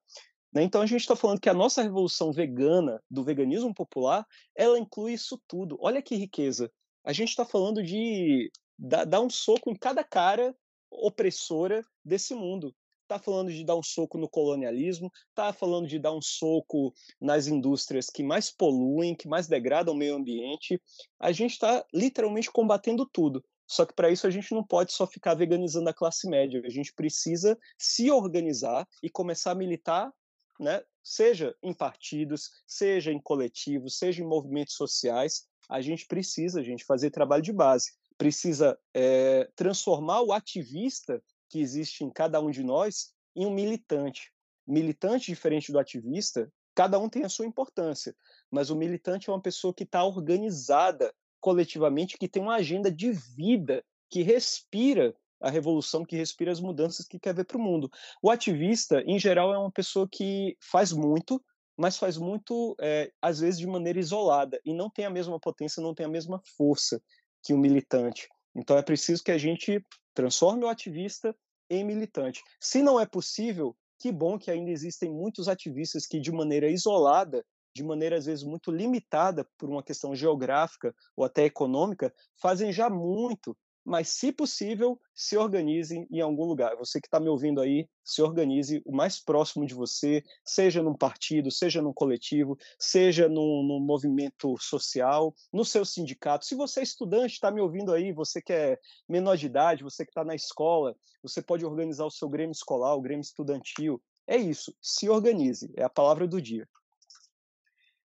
Né? 0.53 0.63
Então 0.63 0.81
a 0.81 0.87
gente 0.87 1.01
está 1.01 1.15
falando 1.15 1.41
que 1.41 1.49
a 1.49 1.55
nossa 1.55 1.83
revolução 1.83 2.33
vegana, 2.33 3.03
do 3.11 3.23
veganismo 3.23 3.73
popular, 3.75 4.27
ela 4.57 4.79
inclui 4.79 5.13
isso 5.13 5.41
tudo. 5.47 5.79
Olha 5.81 6.03
que 6.03 6.17
riqueza. 6.17 6.71
A 7.05 7.13
gente 7.13 7.29
está 7.31 7.45
falando 7.45 7.83
de 7.83 8.51
dar, 8.79 9.05
dar 9.05 9.21
um 9.21 9.31
soco 9.31 9.71
em 9.71 9.77
cada 9.77 10.03
cara 10.03 10.55
opressora 10.91 11.85
desse 12.05 12.35
mundo 12.35 12.75
está 13.09 13.19
falando 13.19 13.51
de 13.51 13.65
dar 13.65 13.77
um 13.77 13.83
soco 13.83 14.19
no 14.19 14.29
colonialismo, 14.29 15.11
está 15.31 15.53
falando 15.53 15.89
de 15.89 15.99
dar 15.99 16.13
um 16.13 16.21
soco 16.21 16.95
nas 17.21 17.47
indústrias 17.47 18.11
que 18.11 18.23
mais 18.23 18.51
poluem, 18.51 19.15
que 19.15 19.27
mais 19.27 19.49
degradam 19.49 19.95
o 19.95 19.97
meio 19.97 20.15
ambiente. 20.15 20.81
A 21.19 21.33
gente 21.33 21.53
está 21.53 21.85
literalmente 21.93 22.51
combatendo 22.51 23.09
tudo. 23.11 23.43
Só 23.67 23.85
que 23.85 23.95
para 23.95 24.11
isso 24.11 24.27
a 24.27 24.31
gente 24.31 24.55
não 24.55 24.65
pode 24.65 24.93
só 24.93 25.07
ficar 25.07 25.35
veganizando 25.35 25.89
a 25.91 25.95
classe 25.95 26.29
média. 26.29 26.63
A 26.65 26.71
gente 26.71 26.93
precisa 26.95 27.59
se 27.77 28.11
organizar 28.11 28.87
e 29.03 29.11
começar 29.11 29.53
a 29.53 29.55
militar, 29.55 30.11
né? 30.59 30.83
seja 31.03 31.55
em 31.63 31.73
partidos, 31.73 32.51
seja 32.67 33.11
em 33.11 33.21
coletivos, 33.21 33.99
seja 33.99 34.23
em 34.23 34.27
movimentos 34.27 34.75
sociais. 34.75 35.47
A 35.69 35.81
gente 35.81 36.07
precisa, 36.07 36.61
a 36.61 36.63
gente, 36.63 36.85
fazer 36.85 37.11
trabalho 37.11 37.43
de 37.43 37.53
base. 37.53 37.93
Precisa 38.17 38.79
é, 38.95 39.49
transformar 39.55 40.23
o 40.23 40.33
ativista 40.33 41.23
que 41.49 41.61
existe 41.61 42.05
em 42.05 42.11
cada 42.11 42.41
um 42.41 42.51
de 42.51 42.63
nós 42.63 43.13
em 43.35 43.47
um 43.47 43.51
militante. 43.51 44.33
Militante, 44.67 45.27
diferente 45.27 45.73
do 45.73 45.79
ativista, 45.79 46.53
cada 46.75 46.99
um 46.99 47.09
tem 47.09 47.25
a 47.25 47.29
sua 47.29 47.47
importância, 47.47 48.15
mas 48.51 48.71
o 48.71 48.77
militante 48.77 49.29
é 49.29 49.33
uma 49.33 49.41
pessoa 49.41 49.75
que 49.75 49.85
está 49.85 50.05
organizada 50.05 51.13
coletivamente, 51.41 52.19
que 52.19 52.29
tem 52.29 52.43
uma 52.43 52.57
agenda 52.57 52.91
de 52.91 53.13
vida, 53.13 53.85
que 54.11 54.23
respira 54.23 55.15
a 55.41 55.51
revolução, 55.51 56.05
que 56.05 56.17
respira 56.17 56.51
as 56.51 56.61
mudanças 56.61 57.07
que 57.07 57.19
quer 57.19 57.35
ver 57.35 57.45
para 57.45 57.57
o 57.57 57.61
mundo. 57.61 57.91
O 58.23 58.31
ativista, 58.31 59.03
em 59.07 59.19
geral, 59.19 59.53
é 59.53 59.59
uma 59.59 59.71
pessoa 59.71 60.09
que 60.11 60.57
faz 60.61 60.93
muito, 60.93 61.43
mas 61.77 61.97
faz 61.97 62.17
muito, 62.17 62.77
é, 62.81 63.13
às 63.23 63.39
vezes, 63.39 63.59
de 63.59 63.67
maneira 63.67 64.01
isolada, 64.01 64.61
e 64.65 64.75
não 64.75 64.91
tem 64.91 65.05
a 65.05 65.11
mesma 65.11 65.39
potência, 65.39 65.83
não 65.83 65.95
tem 65.95 66.07
a 66.07 66.09
mesma 66.09 66.41
força 66.57 67.01
que 67.43 67.55
o 67.55 67.59
militante. 67.59 68.29
Então 68.55 68.77
é 68.77 68.83
preciso 68.83 69.23
que 69.23 69.31
a 69.31 69.39
gente 69.39 69.85
transforme 70.15 70.65
o 70.65 70.69
ativista 70.69 71.35
em 71.71 71.85
militante. 71.85 72.43
Se 72.61 72.83
não 72.83 72.99
é 72.99 73.07
possível, 73.07 73.77
que 73.99 74.11
bom 74.11 74.39
que 74.39 74.51
ainda 74.51 74.71
existem 74.71 75.11
muitos 75.11 75.49
ativistas 75.49 76.07
que, 76.07 76.21
de 76.21 76.33
maneira 76.33 76.71
isolada, 76.71 77.45
de 77.75 77.85
maneira 77.85 78.17
às 78.17 78.27
vezes 78.27 78.45
muito 78.45 78.71
limitada 78.71 79.47
por 79.57 79.69
uma 79.69 79.83
questão 79.83 80.15
geográfica 80.15 80.95
ou 81.17 81.25
até 81.25 81.45
econômica, 81.45 82.13
fazem 82.41 82.73
já 82.73 82.89
muito 82.89 83.57
mas 83.89 84.11
se 84.11 84.31
possível, 84.31 85.01
se 85.15 85.35
organizem 85.35 86.07
em 86.11 86.21
algum 86.21 86.45
lugar. 86.45 86.77
Você 86.77 87.01
que 87.01 87.07
está 87.07 87.19
me 87.19 87.29
ouvindo 87.29 87.59
aí, 87.59 87.89
se 88.05 88.21
organize 88.21 88.83
o 88.85 88.95
mais 88.95 89.19
próximo 89.19 89.65
de 89.65 89.75
você, 89.75 90.23
seja 90.45 90.83
num 90.83 90.95
partido, 90.95 91.51
seja 91.51 91.81
num 91.81 91.93
coletivo, 91.93 92.59
seja 92.79 93.31
num, 93.31 93.63
num 93.63 93.81
movimento 93.81 94.57
social, 94.59 95.35
no 95.51 95.65
seu 95.65 95.87
sindicato. 95.87 96.45
Se 96.45 96.55
você 96.55 96.81
é 96.81 96.83
estudante, 96.83 97.33
está 97.33 97.51
me 97.51 97.63
ouvindo 97.63 97.91
aí, 97.91 98.13
você 98.13 98.43
que 98.43 98.53
é 98.53 98.79
menor 99.09 99.37
de 99.37 99.47
idade, 99.47 99.83
você 99.83 100.05
que 100.05 100.11
está 100.11 100.23
na 100.23 100.35
escola, 100.35 100.95
você 101.23 101.41
pode 101.41 101.65
organizar 101.65 102.05
o 102.05 102.11
seu 102.11 102.29
grêmio 102.29 102.53
escolar, 102.53 102.95
o 102.95 103.01
grêmio 103.01 103.23
estudantil. 103.23 104.03
É 104.27 104.37
isso, 104.37 104.75
se 104.83 105.09
organize, 105.09 105.73
é 105.77 105.83
a 105.83 105.89
palavra 105.89 106.29
do 106.29 106.43
dia. 106.43 106.69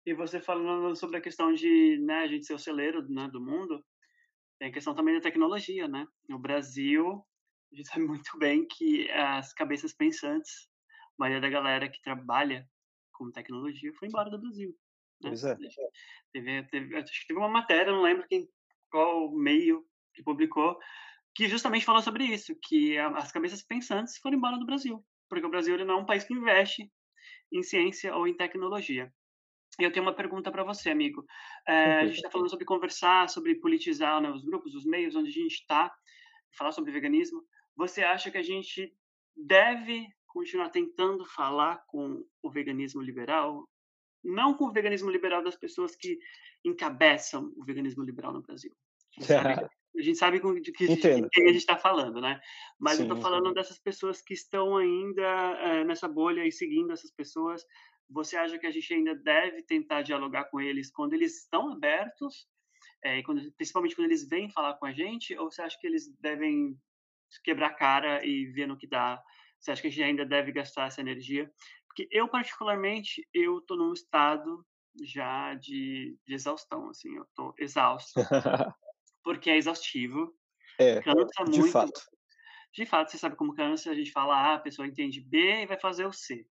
E 0.05 0.13
você 0.13 0.41
falando 0.41 0.95
sobre 0.95 1.17
a 1.17 1.21
questão 1.21 1.55
de 1.55 1.99
né, 1.99 2.19
a 2.21 2.27
gente 2.27 2.45
ser 2.45 2.55
o 2.55 2.59
celeiro 2.59 3.03
né, 3.09 3.29
do 3.33 3.41
mundo, 3.41 3.83
tem 4.61 4.69
a 4.69 4.73
questão 4.73 4.95
também 4.95 5.15
da 5.15 5.23
tecnologia, 5.23 5.89
né? 5.89 6.07
No 6.29 6.39
Brasil, 6.39 7.25
a 7.73 7.77
gente 7.77 7.89
sabe 7.89 8.05
muito 8.07 8.39
bem 8.39 8.69
que 8.69 9.11
as 9.11 9.53
cabeças 9.55 9.93
pensantes, 9.95 10.69
a 11.19 11.25
maioria 11.25 11.41
da 11.41 11.49
galera 11.49 11.89
que 11.89 12.01
trabalha 12.03 12.69
com 13.13 13.33
tecnologia 13.33 13.93
foi 13.95 14.09
embora 14.09 14.31
do 14.31 14.39
Brasil. 14.39 14.69
Né? 15.23 15.31
Pois 15.31 15.45
é. 15.45 15.57
Teve, 16.33 16.63
teve, 16.65 16.97
acho 16.97 17.21
que 17.21 17.27
teve 17.27 17.41
uma 17.41 17.49
matéria, 17.49 17.93
não 17.93 18.03
lembro 18.03 18.27
quem, 18.29 18.49
qual 18.91 19.33
meio 19.33 19.85
que 20.15 20.23
publicou, 20.23 20.79
que 21.35 21.49
justamente 21.49 21.85
falou 21.85 22.03
sobre 22.03 22.25
isso, 22.25 22.55
que 22.63 22.99
as 22.99 23.33
cabeças 23.33 23.63
pensantes 23.63 24.19
foram 24.19 24.37
embora 24.37 24.59
do 24.59 24.67
Brasil, 24.67 25.05
porque 25.29 25.47
o 25.47 25.51
Brasil 25.51 25.75
ele 25.75 25.85
não 25.85 25.95
é 25.95 26.03
um 26.03 26.07
país 26.07 26.25
que 26.25 26.35
investe 26.35 26.91
em 27.53 27.63
ciência 27.63 28.15
ou 28.15 28.29
em 28.29 28.37
tecnologia. 28.37 29.13
E 29.81 29.85
eu 29.85 29.91
tenho 29.91 30.05
uma 30.05 30.15
pergunta 30.15 30.53
para 30.53 30.63
você, 30.63 30.91
amigo. 30.91 31.25
É, 31.67 32.01
a 32.01 32.07
gente 32.07 32.17
está 32.17 32.31
falando 32.31 32.51
sobre 32.51 32.67
conversar, 32.67 33.31
sobre 33.31 33.55
politizar 33.55 34.21
né, 34.21 34.31
os 34.31 34.45
grupos, 34.45 34.75
os 34.75 34.85
meios 34.85 35.17
onde 35.17 35.31
a 35.31 35.33
gente 35.33 35.55
está, 35.55 35.91
falar 36.57 36.73
sobre 36.73 36.93
veganismo. 36.93 37.43
Você 37.77 38.03
acha 38.03 38.31
que 38.31 38.37
a 38.37 38.43
gente 38.43 38.95
deve 39.35 40.07
continuar 40.27 40.69
tentando 40.69 41.25
falar 41.25 41.83
com 41.87 42.23
o 42.43 42.51
veganismo 42.51 43.01
liberal? 43.01 43.67
Não 44.23 44.53
com 44.53 44.67
o 44.67 44.73
veganismo 44.73 45.11
liberal 45.11 45.43
das 45.43 45.57
pessoas 45.57 45.97
que 45.97 46.19
encabeçam 46.63 47.51
o 47.57 47.65
veganismo 47.65 48.05
liberal 48.05 48.35
no 48.35 48.43
Brasil. 48.43 48.73
A 49.17 49.21
gente 49.21 49.27
sabe, 49.29 49.71
a 49.97 50.03
gente 50.03 50.19
sabe 50.19 50.61
de, 50.61 50.73
que, 50.73 50.89
de 50.89 50.97
quem 51.31 51.45
a 51.45 51.53
gente 51.53 51.57
está 51.57 51.79
falando, 51.79 52.21
né? 52.21 52.39
Mas 52.79 52.99
Sim, 52.99 53.05
eu 53.05 53.09
estou 53.09 53.23
falando 53.23 53.55
dessas 53.55 53.79
pessoas 53.79 54.21
que 54.21 54.35
estão 54.35 54.77
ainda 54.77 55.23
é, 55.23 55.85
nessa 55.85 56.07
bolha 56.07 56.47
e 56.47 56.53
seguindo 56.53 56.93
essas 56.93 57.11
pessoas 57.11 57.65
você 58.11 58.37
acha 58.37 58.59
que 58.59 58.67
a 58.67 58.71
gente 58.71 58.93
ainda 58.93 59.15
deve 59.15 59.63
tentar 59.63 60.03
dialogar 60.03 60.45
com 60.45 60.61
eles 60.61 60.91
quando 60.91 61.15
eles 61.15 61.43
estão 61.43 61.73
abertos, 61.73 62.49
é, 63.03 63.19
e 63.19 63.23
quando, 63.23 63.51
principalmente 63.53 63.95
quando 63.95 64.07
eles 64.07 64.29
vêm 64.29 64.51
falar 64.51 64.75
com 64.75 64.87
a 64.87 64.93
gente, 64.93 65.37
ou 65.39 65.51
você 65.51 65.63
acha 65.63 65.79
que 65.81 65.87
eles 65.87 66.13
devem 66.19 66.77
quebrar 67.45 67.69
a 67.69 67.75
cara 67.75 68.25
e 68.27 68.47
ver 68.47 68.67
no 68.67 68.77
que 68.77 68.87
dá? 68.87 69.23
Você 69.59 69.71
acha 69.71 69.81
que 69.81 69.89
a 69.89 69.91
gente 69.91 70.03
ainda 70.03 70.27
deve 70.27 70.53
gastar 70.53 70.89
essa 70.89 71.01
energia? 71.01 71.51
Porque 71.87 72.09
eu, 72.11 72.29
particularmente, 72.29 73.27
eu 73.33 73.59
estou 73.59 73.77
num 73.77 73.93
estado 73.93 74.65
já 75.03 75.55
de, 75.55 76.19
de, 76.27 76.35
exaustão, 76.35 76.89
assim, 76.89 77.17
eu 77.17 77.23
estou 77.23 77.55
exausto, 77.59 78.13
porque 79.23 79.51
é 79.51 79.57
exaustivo, 79.57 80.35
é, 80.79 81.01
cansa 81.01 81.45
de 81.45 81.59
muito. 81.61 81.73
fato. 81.73 82.03
De 82.73 82.87
fato, 82.87 83.11
você 83.11 83.19
sabe 83.19 83.37
como 83.37 83.55
cansa, 83.55 83.91
a 83.91 83.95
gente 83.95 84.13
fala 84.13 84.37
A, 84.37 84.55
a 84.55 84.61
pessoa 84.61 84.87
entende 84.87 85.21
B 85.21 85.63
e 85.63 85.67
vai 85.67 85.79
fazer 85.79 86.07
o 86.07 86.13
C. 86.13 86.47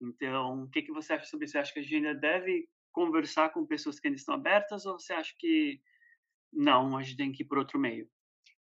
Então, 0.00 0.64
o 0.64 0.70
que, 0.70 0.82
que 0.82 0.92
você 0.92 1.12
acha 1.12 1.26
sobre 1.26 1.44
isso? 1.44 1.52
Você 1.52 1.58
acha 1.58 1.72
que 1.72 1.80
a 1.80 1.82
gente 1.82 1.96
ainda 1.96 2.14
deve 2.14 2.68
conversar 2.92 3.50
com 3.50 3.66
pessoas 3.66 4.00
que 4.00 4.08
ainda 4.08 4.18
estão 4.18 4.34
abertas 4.34 4.86
ou 4.86 4.98
você 4.98 5.12
acha 5.12 5.34
que 5.38 5.80
não, 6.52 6.96
a 6.96 7.02
gente 7.02 7.16
tem 7.16 7.32
que 7.32 7.42
ir 7.42 7.46
por 7.46 7.58
outro 7.58 7.78
meio? 7.78 8.08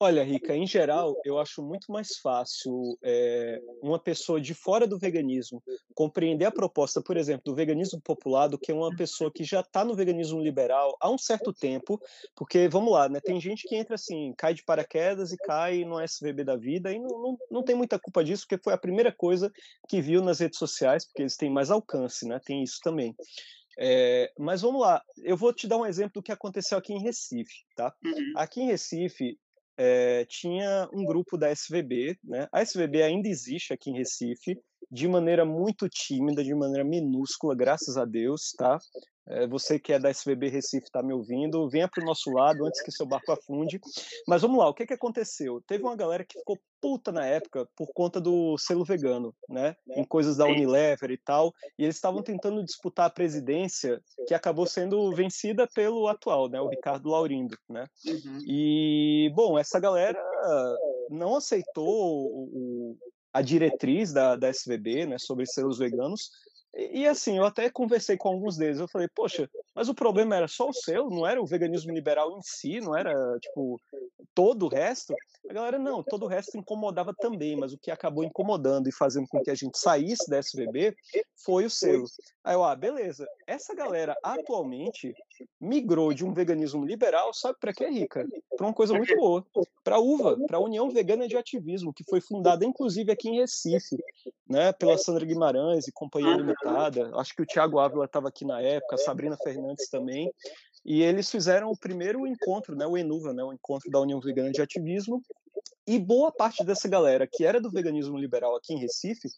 Olha, 0.01 0.23
Rica, 0.23 0.55
em 0.55 0.65
geral, 0.65 1.21
eu 1.25 1.41
acho 1.41 1.61
muito 1.61 1.91
mais 1.91 2.19
fácil 2.23 2.97
é, 3.03 3.61
uma 3.83 3.99
pessoa 3.99 4.41
de 4.41 4.55
fora 4.55 4.87
do 4.87 4.97
veganismo 4.97 5.61
compreender 5.93 6.45
a 6.45 6.53
proposta, 6.53 7.03
por 7.03 7.17
exemplo, 7.17 7.43
do 7.45 7.55
veganismo 7.55 8.01
popular 8.01 8.47
do 8.47 8.57
que 8.57 8.73
uma 8.73 8.95
pessoa 8.95 9.29
que 9.33 9.43
já 9.43 9.59
está 9.59 9.85
no 9.85 9.97
veganismo 9.97 10.41
liberal 10.41 10.97
há 11.01 11.11
um 11.11 11.19
certo 11.19 11.53
tempo, 11.53 12.01
porque, 12.37 12.69
vamos 12.69 12.93
lá, 12.93 13.09
né, 13.09 13.19
tem 13.21 13.41
gente 13.41 13.67
que 13.67 13.75
entra 13.75 13.97
assim, 13.97 14.33
cai 14.39 14.55
de 14.55 14.65
paraquedas 14.65 15.33
e 15.33 15.37
cai 15.37 15.85
no 15.85 16.01
SVB 16.01 16.45
da 16.45 16.57
vida 16.57 16.93
e 16.93 17.01
não, 17.01 17.21
não, 17.21 17.39
não 17.51 17.63
tem 17.65 17.75
muita 17.75 17.99
culpa 17.99 18.23
disso, 18.23 18.47
porque 18.49 18.63
foi 18.63 18.75
a 18.75 18.79
primeira 18.79 19.11
coisa 19.11 19.51
que 19.89 20.01
viu 20.01 20.23
nas 20.23 20.39
redes 20.39 20.61
sociais, 20.61 21.05
porque 21.05 21.23
eles 21.23 21.37
têm 21.37 21.51
mais 21.51 21.73
alcance, 21.73 22.25
né, 22.25 22.39
tem 22.45 22.63
isso 22.63 22.79
também. 22.85 23.17
É, 23.81 24.33
mas 24.39 24.63
vamos 24.63 24.81
lá, 24.81 25.03
eu 25.23 25.37
vou 25.37 25.53
te 25.53 25.67
dar 25.67 25.77
um 25.77 25.87
exemplo 25.87 26.15
do 26.15 26.23
que 26.23 26.33
aconteceu 26.33 26.79
aqui 26.79 26.93
em 26.93 27.01
Recife, 27.01 27.65
tá? 27.77 27.95
Uhum. 28.05 28.33
Aqui 28.37 28.61
em 28.61 28.67
Recife, 28.67 29.39
é, 29.79 30.27
tinha 30.29 30.89
um 30.93 31.05
grupo 31.05 31.39
da 31.39 31.51
SVB, 31.51 32.19
né? 32.25 32.49
A 32.53 32.61
SVB 32.63 33.03
ainda 33.03 33.29
existe 33.29 33.73
aqui 33.73 33.91
em 33.91 33.97
Recife, 33.97 34.59
de 34.91 35.07
maneira 35.07 35.45
muito 35.45 35.89
tímida, 35.89 36.43
de 36.43 36.55
maneira 36.55 36.85
minúscula, 36.85 37.55
graças 37.55 37.97
a 37.97 38.05
Deus, 38.05 38.53
tá? 38.57 38.79
É, 39.31 39.47
você 39.47 39.79
que 39.79 39.93
é 39.93 39.99
da 39.99 40.11
SVB 40.11 40.49
Recife 40.49 40.87
está 40.87 41.03
me 41.03 41.13
ouvindo, 41.13 41.69
venha 41.69 41.89
para 41.89 42.03
o 42.03 42.07
nosso 42.07 42.31
lado 42.31 42.65
antes 42.65 42.83
que 42.83 42.91
seu 42.91 43.07
barco 43.07 43.31
afunde. 43.33 43.81
Mas 44.27 44.43
vamos 44.43 44.59
lá, 44.59 44.69
o 44.69 44.75
que, 44.75 44.87
que 44.87 44.95
aconteceu? 44.95 45.63
Teve 45.67 45.83
uma 45.85 45.97
galera 45.97 46.25
que 46.25 46.39
ficou 46.39 46.59
puta 46.81 47.13
na 47.13 47.27
época 47.27 47.69
por 47.77 47.89
conta 47.93 48.21
do 48.21 48.57
selo 48.57 48.85
vegano, 48.85 49.35
né? 49.49 49.77
Em 49.97 50.05
coisas 50.05 50.37
da 50.37 50.47
Unilever 50.47 51.11
e 51.11 51.19
tal, 51.19 51.53
e 51.79 51.85
eles 51.85 51.97
estavam 51.97 52.23
tentando 52.23 52.65
disputar 52.65 53.07
a 53.07 53.11
presidência, 53.11 54.01
que 54.27 54.35
acabou 54.35 54.67
sendo 54.67 55.15
vencida 55.15 55.67
pelo 55.75 56.09
atual, 56.09 56.49
né? 56.49 56.61
O 56.61 56.69
Ricardo 56.69 57.11
Laurindo, 57.11 57.57
né? 57.69 57.87
Uhum. 58.07 58.39
E 58.47 59.31
bom, 59.35 59.59
essa 59.59 59.79
galera 59.79 60.23
não 61.11 61.37
aceitou 61.37 61.87
o, 61.87 62.97
a 63.33 63.43
diretriz 63.43 64.13
da, 64.13 64.37
da 64.37 64.49
SVB, 64.49 65.07
né? 65.07 65.17
Sobre 65.19 65.45
selos 65.47 65.79
veganos 65.79 66.31
e, 66.75 67.07
assim, 67.07 67.39
eu 67.39 67.45
até 67.45 67.71
conversei 67.71 68.17
com 68.17 68.29
alguns 68.29 68.57
deles. 68.57 68.79
Eu 68.79 68.89
falei, 68.89 69.09
poxa, 69.15 69.49
Mas 69.79 69.89
o 69.89 69.95
problema 69.95 70.35
era 70.35 70.49
só 70.49 70.69
o 70.69 70.73
seu, 70.73 71.09
não 71.09 71.25
era 71.25 71.41
o 71.41 71.47
veganismo 71.47 71.93
liberal 71.93 72.37
em 72.37 72.43
si, 72.43 72.81
não 72.81 72.97
era, 72.97 73.39
tipo, 73.39 73.81
todo 74.35 74.67
o 74.67 74.69
resto. 74.69 75.15
A 75.49 75.53
galera, 75.53 75.79
não, 75.79 76.03
todo 76.03 76.25
o 76.25 76.29
resto 76.29 76.59
incomodava 76.59 77.15
também, 77.15 77.55
mas 77.55 77.73
o 77.73 77.79
que 77.79 77.89
acabou 77.89 78.25
incomodando 78.25 78.89
e 78.89 78.93
fazendo 78.93 79.29
com 79.29 79.41
que 79.41 79.53
a 79.53 79.55
gente 79.55 79.79
saísse 79.79 80.29
da 80.29 80.41
SVB 80.41 80.97
foi 81.45 81.65
o 81.65 81.71
selo. 81.71 82.07
Aí 82.43 82.57
eu, 82.57 82.65
ah, 82.65 82.75
beleza. 82.75 83.25
Essa 83.47 83.73
galera 83.73 84.17
atualmente 84.21 85.15
migrou 85.61 86.13
de 86.13 86.25
um 86.25 86.33
veganismo 86.33 86.85
liberal, 86.85 87.33
sabe 87.33 87.57
para 87.61 87.73
quê, 87.73 87.89
Rica? 87.89 88.27
Para 88.57 88.67
uma 88.67 88.75
coisa 88.75 88.95
muito 88.95 89.15
boa. 89.15 89.47
Para 89.85 90.01
UVA, 90.01 90.37
para 90.47 90.57
a 90.57 90.61
União 90.61 90.91
Vegana 90.91 91.29
de 91.29 91.37
Ativismo, 91.37 91.95
que 91.95 92.03
foi 92.03 92.21
fundada 92.21 92.65
inclusive 92.65 93.13
aqui 93.13 93.29
em 93.29 93.39
Recife, 93.39 93.97
né, 94.47 94.73
pela 94.73 94.99
Sandra 94.99 95.25
Guimarães 95.25 95.87
e 95.87 95.93
Companhia 95.93 96.35
Limitada. 96.35 97.11
Acho 97.15 97.35
que 97.35 97.43
o 97.43 97.47
Tiago 97.47 97.79
Ávila 97.79 98.07
estava 98.07 98.29
aqui 98.29 98.45
na 98.45 98.61
época, 98.61 98.97
a 98.97 98.99
Sabrina 98.99 99.37
Fernandes 99.37 99.68
também. 99.91 100.33
E 100.85 101.03
eles 101.03 101.31
fizeram 101.31 101.71
o 101.71 101.77
primeiro 101.77 102.27
encontro, 102.27 102.75
né, 102.77 102.87
o 102.87 102.97
Enuva, 102.97 103.33
né, 103.33 103.43
o 103.43 103.53
encontro 103.53 103.91
da 103.91 104.01
União 104.01 104.21
Vegana 104.21 104.51
de 104.51 104.63
Ativismo, 104.63 105.23
e 105.89 105.99
boa 105.99 106.31
parte 106.31 106.63
dessa 106.63 106.87
galera 106.87 107.27
que 107.27 107.47
era 107.47 107.59
do 107.59 107.71
veganismo 107.71 108.19
liberal 108.19 108.55
aqui 108.55 108.75
em 108.75 108.79
Recife 108.79 109.31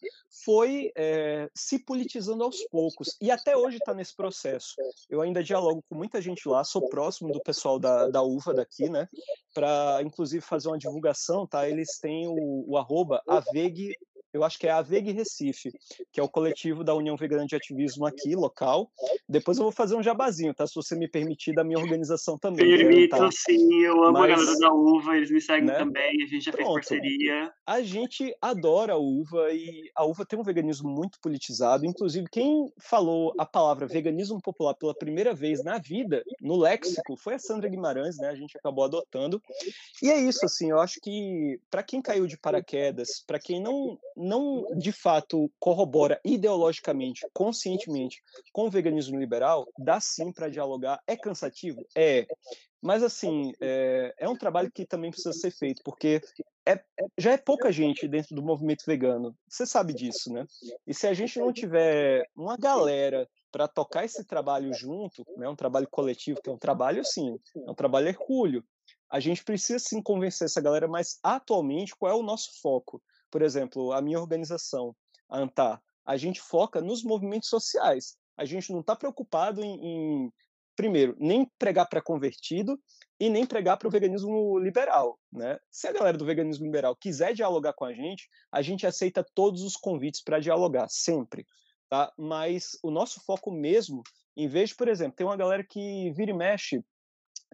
foi 0.43 0.91
é, 0.97 1.49
se 1.55 1.79
politizando 1.79 2.43
aos 2.43 2.61
poucos 2.65 3.15
e 3.21 3.31
até 3.31 3.55
hoje 3.55 3.77
está 3.77 3.93
nesse 3.93 4.13
processo. 4.13 4.75
Eu 5.09 5.21
ainda 5.21 5.41
dialogo 5.41 5.81
com 5.87 5.95
muita 5.95 6.21
gente 6.21 6.49
lá, 6.49 6.61
sou 6.65 6.89
próximo 6.89 7.31
do 7.31 7.39
pessoal 7.39 7.79
da, 7.79 8.09
da 8.09 8.21
UVA 8.21 8.53
daqui, 8.53 8.89
né? 8.89 9.07
Para 9.53 10.01
inclusive 10.03 10.43
fazer 10.43 10.67
uma 10.67 10.77
divulgação, 10.77 11.47
tá? 11.47 11.69
Eles 11.69 11.97
têm 11.99 12.27
o, 12.27 12.65
o 12.67 12.77
arroba 12.77 13.23
Aveg 13.25 13.95
eu 14.33 14.43
acho 14.43 14.57
que 14.57 14.67
é 14.67 14.71
a 14.71 14.81
VEG 14.81 15.11
Recife, 15.11 15.71
que 16.11 16.19
é 16.19 16.23
o 16.23 16.29
coletivo 16.29 16.83
da 16.83 16.95
União 16.95 17.15
Vegana 17.15 17.45
de 17.45 17.55
Ativismo 17.55 18.05
aqui, 18.05 18.35
local. 18.35 18.91
Depois 19.27 19.57
eu 19.57 19.63
vou 19.63 19.71
fazer 19.71 19.95
um 19.95 20.03
jabazinho, 20.03 20.53
tá? 20.53 20.65
Se 20.65 20.75
você 20.75 20.95
me 20.95 21.07
permitir, 21.07 21.53
da 21.53 21.63
minha 21.63 21.79
organização 21.79 22.37
também. 22.37 22.65
Permito, 22.65 23.17
tá? 23.17 23.29
sim. 23.31 23.81
Eu 23.83 24.03
amo 24.03 24.19
Mas, 24.19 24.31
a 24.31 24.35
galera 24.35 24.59
da 24.59 24.73
UVA, 24.73 25.17
eles 25.17 25.31
me 25.31 25.41
seguem 25.41 25.65
né? 25.65 25.75
também. 25.75 26.23
A 26.23 26.27
gente 26.27 26.45
já 26.45 26.51
Pronto. 26.51 26.73
fez 26.73 27.01
parceria. 27.01 27.51
A 27.65 27.81
gente 27.81 28.35
adora 28.41 28.93
a 28.93 28.97
UVA 28.97 29.51
e 29.51 29.91
a 29.95 30.05
UVA 30.05 30.25
tem 30.25 30.39
um 30.39 30.43
veganismo 30.43 30.89
muito 30.89 31.19
politizado. 31.19 31.85
Inclusive, 31.85 32.27
quem 32.31 32.71
falou 32.79 33.33
a 33.37 33.45
palavra 33.45 33.87
veganismo 33.87 34.41
popular 34.41 34.73
pela 34.75 34.95
primeira 34.95 35.33
vez 35.33 35.63
na 35.63 35.77
vida, 35.77 36.23
no 36.41 36.57
léxico, 36.57 37.17
foi 37.17 37.35
a 37.35 37.39
Sandra 37.39 37.69
Guimarães, 37.69 38.17
né? 38.17 38.29
A 38.29 38.35
gente 38.35 38.57
acabou 38.57 38.85
adotando. 38.85 39.41
E 40.01 40.09
é 40.09 40.17
isso, 40.19 40.45
assim, 40.45 40.69
eu 40.71 40.79
acho 40.79 40.99
que 41.01 41.59
para 41.69 41.83
quem 41.83 42.01
caiu 42.01 42.27
de 42.27 42.37
paraquedas, 42.37 43.23
para 43.25 43.39
quem 43.39 43.61
não 43.61 43.97
não 44.21 44.65
de 44.77 44.91
fato 44.91 45.51
corrobora 45.59 46.19
ideologicamente, 46.23 47.27
conscientemente 47.33 48.21
com 48.53 48.67
o 48.67 48.69
veganismo 48.69 49.19
liberal, 49.19 49.67
dá 49.77 49.99
sim 49.99 50.31
para 50.31 50.49
dialogar. 50.49 51.01
É 51.07 51.15
cansativo? 51.17 51.85
É. 51.95 52.25
Mas, 52.81 53.03
assim, 53.03 53.51
é, 53.61 54.13
é, 54.17 54.27
um 54.27 54.35
trabalho 54.35 54.71
que 54.71 54.85
também 54.85 55.11
precisa 55.11 55.33
ser 55.33 55.51
feito, 55.51 55.83
porque 55.83 56.19
é, 56.67 56.83
já 57.17 57.33
é 57.33 57.37
pouca 57.37 57.71
gente 57.71 58.07
dentro 58.07 58.35
do 58.35 58.41
movimento 58.41 58.83
vegano. 58.87 59.35
Você 59.47 59.67
sabe 59.67 59.93
disso, 59.93 60.33
né? 60.33 60.45
E 60.87 60.93
se 60.93 61.05
a 61.05 61.13
gente 61.13 61.39
não 61.39 61.53
tiver 61.53 62.27
uma 62.35 62.57
galera 62.57 63.29
para 63.51 63.67
tocar 63.67 64.03
esse 64.05 64.23
trabalho 64.25 64.73
junto, 64.73 65.23
né, 65.37 65.47
um 65.47 65.55
trabalho 65.55 65.87
coletivo, 65.91 66.41
que 66.41 66.49
é 66.49 66.53
um 66.53 66.57
trabalho, 66.57 67.03
sim, 67.05 67.37
é 67.55 67.69
um 67.69 67.75
trabalho 67.75 68.07
hercúleo, 68.07 68.63
a 69.11 69.19
gente 69.19 69.43
precisa 69.43 69.77
sim 69.77 70.01
convencer 70.01 70.45
essa 70.45 70.61
galera, 70.61 70.87
mas 70.87 71.19
atualmente 71.21 71.95
qual 71.95 72.11
é 72.11 72.15
o 72.15 72.23
nosso 72.23 72.61
foco? 72.61 73.03
Por 73.31 73.41
exemplo, 73.41 73.93
a 73.93 74.01
minha 74.01 74.19
organização, 74.19 74.95
a 75.29 75.39
ANTAR, 75.39 75.81
a 76.05 76.17
gente 76.17 76.41
foca 76.41 76.81
nos 76.81 77.03
movimentos 77.03 77.49
sociais. 77.49 78.17
A 78.37 78.45
gente 78.45 78.71
não 78.71 78.81
está 78.81 78.95
preocupado 78.95 79.63
em, 79.63 79.79
em, 79.81 80.33
primeiro, 80.75 81.15
nem 81.19 81.49
pregar 81.57 81.87
para 81.87 82.01
convertido 82.01 82.79
e 83.19 83.29
nem 83.29 83.45
pregar 83.45 83.77
para 83.77 83.87
o 83.87 83.91
veganismo 83.91 84.57
liberal. 84.59 85.19
Né? 85.31 85.57
Se 85.69 85.87
a 85.87 85.91
galera 85.91 86.17
do 86.17 86.25
veganismo 86.25 86.65
liberal 86.65 86.95
quiser 86.95 87.33
dialogar 87.33 87.73
com 87.73 87.85
a 87.85 87.93
gente, 87.93 88.27
a 88.51 88.61
gente 88.61 88.85
aceita 88.85 89.25
todos 89.33 89.61
os 89.63 89.75
convites 89.75 90.23
para 90.23 90.39
dialogar, 90.39 90.87
sempre. 90.89 91.45
Tá? 91.89 92.11
Mas 92.17 92.77
o 92.81 92.89
nosso 92.89 93.23
foco 93.25 93.51
mesmo, 93.51 94.01
em 94.35 94.47
vez 94.47 94.69
de, 94.69 94.75
por 94.75 94.87
exemplo, 94.87 95.15
tem 95.15 95.25
uma 95.25 95.37
galera 95.37 95.63
que 95.63 96.11
vira 96.13 96.31
e 96.31 96.33
mexe, 96.33 96.83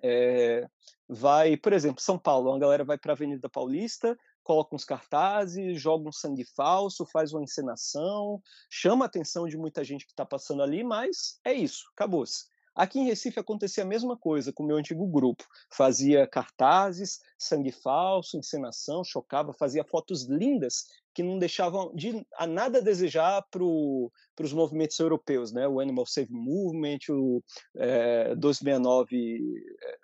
é, 0.03 0.65
vai, 1.07 1.57
por 1.57 1.73
exemplo, 1.73 2.01
São 2.01 2.17
Paulo, 2.17 2.51
uma 2.51 2.59
galera 2.59 2.86
vai 2.86 2.97
para 2.97 3.13
a 3.13 3.15
Avenida 3.15 3.49
Paulista, 3.49 4.17
coloca 4.47 4.73
uns 4.73 4.85
cartazes, 4.85 5.81
joga 5.81 6.07
um 6.07 6.11
sangue 6.11 6.45
falso, 6.45 7.05
faz 7.05 7.33
uma 7.33 7.43
encenação, 7.43 8.41
chama 8.69 9.03
a 9.03 9.07
atenção 9.07 9.45
de 9.45 9.57
muita 9.57 9.83
gente 9.83 10.05
que 10.05 10.13
está 10.13 10.25
passando 10.25 10.63
ali, 10.63 10.85
mas 10.85 11.37
é 11.43 11.51
isso, 11.53 11.83
acabou-se. 11.93 12.45
Aqui 12.73 12.99
em 12.99 13.05
Recife 13.05 13.39
acontecia 13.39 13.83
a 13.83 13.87
mesma 13.87 14.15
coisa 14.15 14.53
com 14.53 14.63
o 14.63 14.65
meu 14.65 14.77
antigo 14.77 15.05
grupo. 15.05 15.43
Fazia 15.69 16.27
cartazes, 16.27 17.19
sangue 17.37 17.71
falso, 17.71 18.37
encenação, 18.37 19.03
chocava, 19.03 19.51
fazia 19.51 19.83
fotos 19.83 20.27
lindas 20.27 20.85
que 21.13 21.23
não 21.23 21.39
deixavam 21.39 21.91
de, 21.93 22.25
a 22.37 22.47
nada 22.47 22.77
a 22.77 22.81
desejar 22.81 23.43
para 23.49 23.63
os 23.63 24.53
movimentos 24.53 24.97
europeus, 24.99 25.51
né? 25.51 25.67
O 25.67 25.79
Animal 25.79 26.05
Save 26.05 26.31
Movement, 26.31 26.99
o 27.09 27.43
é, 27.75 28.35
269, 28.35 29.65
é, 29.83 29.97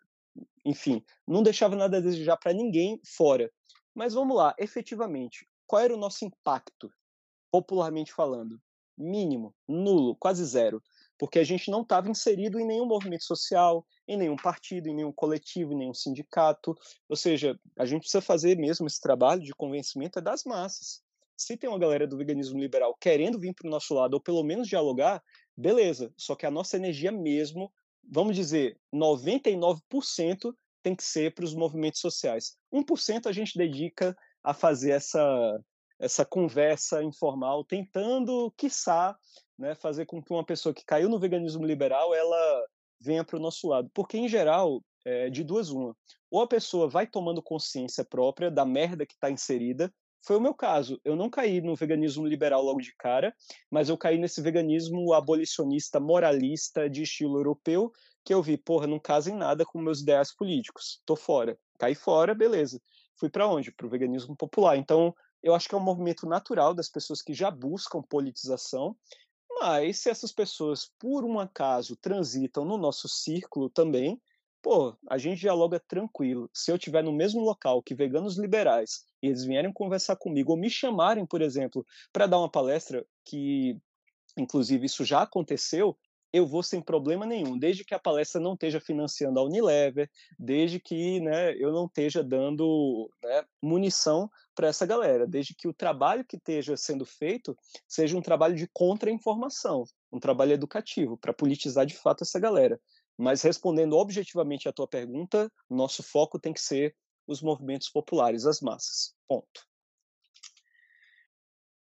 enfim, 0.65 1.03
não 1.27 1.43
deixava 1.43 1.75
nada 1.75 1.97
a 1.97 2.01
desejar 2.01 2.37
para 2.37 2.53
ninguém 2.53 2.99
fora. 3.05 3.51
Mas 3.93 4.13
vamos 4.13 4.35
lá, 4.35 4.55
efetivamente, 4.57 5.47
qual 5.67 5.81
era 5.81 5.93
o 5.93 5.97
nosso 5.97 6.25
impacto, 6.25 6.91
popularmente 7.51 8.11
falando? 8.11 8.59
Mínimo, 8.97 9.55
nulo, 9.67 10.15
quase 10.15 10.43
zero. 10.45 10.81
Porque 11.17 11.39
a 11.39 11.43
gente 11.43 11.69
não 11.69 11.81
estava 11.81 12.09
inserido 12.09 12.59
em 12.59 12.65
nenhum 12.65 12.85
movimento 12.85 13.23
social, 13.23 13.85
em 14.07 14.17
nenhum 14.17 14.35
partido, 14.35 14.87
em 14.87 14.95
nenhum 14.95 15.11
coletivo, 15.11 15.73
em 15.73 15.77
nenhum 15.77 15.93
sindicato. 15.93 16.75
Ou 17.07 17.15
seja, 17.15 17.59
a 17.77 17.85
gente 17.85 18.01
precisa 18.01 18.21
fazer 18.21 18.57
mesmo 18.57 18.87
esse 18.87 18.99
trabalho 18.99 19.41
de 19.41 19.53
convencimento 19.53 20.19
das 20.19 20.43
massas. 20.43 21.01
Se 21.37 21.57
tem 21.57 21.69
uma 21.69 21.79
galera 21.79 22.07
do 22.07 22.17
veganismo 22.17 22.59
liberal 22.59 22.95
querendo 22.99 23.39
vir 23.39 23.53
para 23.53 23.67
o 23.67 23.71
nosso 23.71 23.93
lado, 23.93 24.15
ou 24.15 24.21
pelo 24.21 24.43
menos 24.43 24.67
dialogar, 24.67 25.23
beleza. 25.55 26.13
Só 26.17 26.35
que 26.35 26.45
a 26.45 26.51
nossa 26.51 26.77
energia 26.77 27.11
mesmo, 27.11 27.71
vamos 28.03 28.35
dizer, 28.35 28.79
99% 28.93 30.55
tem 30.84 30.95
que 30.95 31.03
ser 31.03 31.34
para 31.34 31.45
os 31.45 31.55
movimentos 31.55 32.01
sociais. 32.01 32.57
1% 32.71 33.25
a 33.25 33.31
gente 33.31 33.57
dedica 33.57 34.15
a 34.43 34.53
fazer 34.53 34.91
essa, 34.91 35.59
essa 35.99 36.25
conversa 36.25 37.01
informal, 37.01 37.63
tentando, 37.63 38.53
quiçá, 38.57 39.17
né, 39.57 39.73
fazer 39.73 40.05
com 40.05 40.21
que 40.21 40.34
uma 40.34 40.45
pessoa 40.45 40.73
que 40.73 40.86
caiu 40.86 41.07
no 41.07 41.19
veganismo 41.19 41.65
liberal 41.65 42.13
ela 42.13 42.65
venha 42.99 43.23
para 43.23 43.38
o 43.38 43.41
nosso 43.41 43.67
lado. 43.67 43.89
Porque, 43.93 44.17
em 44.17 44.27
geral, 44.27 44.84
é 45.05 45.29
de 45.29 45.43
duas 45.43 45.69
uma. 45.69 45.95
Ou 46.29 46.41
a 46.41 46.47
pessoa 46.47 46.89
vai 46.89 47.07
tomando 47.07 47.41
consciência 47.41 48.03
própria 48.03 48.51
da 48.51 48.65
merda 48.65 49.05
que 49.05 49.13
está 49.13 49.29
inserida, 49.29 49.93
foi 50.25 50.38
o 50.38 50.41
meu 50.41 50.53
caso. 50.53 50.99
Eu 51.03 51.15
não 51.15 51.29
caí 51.29 51.61
no 51.61 51.75
veganismo 51.75 52.25
liberal 52.25 52.63
logo 52.63 52.79
de 52.79 52.95
cara, 52.97 53.36
mas 53.69 53.89
eu 53.89 53.97
caí 53.97 54.17
nesse 54.17 54.41
veganismo 54.41 55.13
abolicionista, 55.13 55.99
moralista, 55.99 56.89
de 56.89 57.03
estilo 57.03 57.38
europeu, 57.38 57.91
que 58.24 58.34
eu 58.34 58.41
vi, 58.41 58.57
porra, 58.57 58.88
não 58.88 58.99
casa 58.99 59.30
em 59.30 59.36
nada 59.36 59.65
com 59.65 59.80
meus 59.80 60.01
ideais 60.01 60.34
políticos. 60.34 61.01
Tô 61.05 61.15
fora. 61.15 61.57
Caí 61.78 61.95
fora, 61.95 62.34
beleza. 62.34 62.82
Fui 63.15 63.30
para 63.30 63.47
onde? 63.47 63.71
Para 63.71 63.86
o 63.86 63.89
veganismo 63.89 64.36
popular. 64.36 64.78
Então, 64.78 65.13
eu 65.41 65.53
acho 65.53 65.67
que 65.67 65.76
é 65.76 65.78
um 65.78 65.82
movimento 65.82 66.26
natural 66.26 66.74
das 66.74 66.89
pessoas 66.89 67.21
que 67.21 67.34
já 67.34 67.51
buscam 67.51 68.01
politização, 68.01 68.95
mas 69.59 69.99
se 69.99 70.09
essas 70.09 70.32
pessoas, 70.32 70.89
por 70.97 71.24
um 71.24 71.39
acaso, 71.39 71.95
transitam 71.97 72.65
no 72.65 72.78
nosso 72.78 73.07
círculo 73.07 73.69
também, 73.69 74.19
pô, 74.61 74.95
a 75.09 75.17
gente 75.17 75.41
dialoga 75.41 75.80
tranquilo. 75.80 76.49
Se 76.53 76.71
eu 76.71 76.78
estiver 76.78 77.03
no 77.03 77.11
mesmo 77.11 77.41
local 77.41 77.84
que 77.84 77.93
veganos 77.93 78.38
liberais 78.38 79.05
e 79.21 79.28
eles 79.28 79.43
vierem 79.43 79.71
conversar 79.71 80.15
comigo 80.15 80.51
ou 80.51 80.57
me 80.57 80.69
chamarem, 80.69 81.26
por 81.26 81.41
exemplo, 81.41 81.86
para 82.11 82.26
dar 82.26 82.39
uma 82.39 82.49
palestra, 82.49 83.05
que 83.26 83.78
inclusive 84.38 84.86
isso 84.86 85.03
já 85.03 85.21
aconteceu, 85.21 85.97
eu 86.34 86.47
vou 86.47 86.63
sem 86.63 86.81
problema 86.81 87.27
nenhum, 87.27 87.57
desde 87.57 87.86
que 87.86 87.93
a 87.93 87.99
palestra 87.99 88.41
não 88.41 88.55
esteja 88.55 88.79
financiando 88.79 89.39
a 89.39 89.43
Unilever, 89.43 90.09
desde 90.38 90.79
que 90.79 91.19
né, 91.19 91.53
eu 91.55 91.71
não 91.71 91.86
esteja 91.86 92.23
dando 92.23 93.07
né, 93.23 93.45
munição 93.61 94.27
para 94.55 94.67
essa 94.67 94.84
galera, 94.84 95.27
desde 95.27 95.53
que 95.53 95.67
o 95.67 95.73
trabalho 95.73 96.25
que 96.25 96.36
esteja 96.36 96.75
sendo 96.75 97.05
feito 97.05 97.55
seja 97.88 98.17
um 98.17 98.21
trabalho 98.21 98.55
de 98.55 98.67
contra-informação, 98.73 99.84
um 100.11 100.19
trabalho 100.19 100.53
educativo, 100.53 101.15
para 101.15 101.34
politizar 101.34 101.86
de 101.86 101.95
fato 101.95 102.23
essa 102.23 102.39
galera. 102.39 102.81
Mas 103.15 103.43
respondendo 103.43 103.95
objetivamente 103.95 104.67
à 104.67 104.73
tua 104.73 104.88
pergunta, 104.88 105.51
nosso 105.69 106.01
foco 106.01 106.39
tem 106.39 106.51
que 106.51 106.61
ser 106.61 106.95
os 107.27 107.43
movimentos 107.43 107.89
populares, 107.89 108.45
as 108.45 108.59
massas. 108.59 109.13
Ponto. 109.27 109.72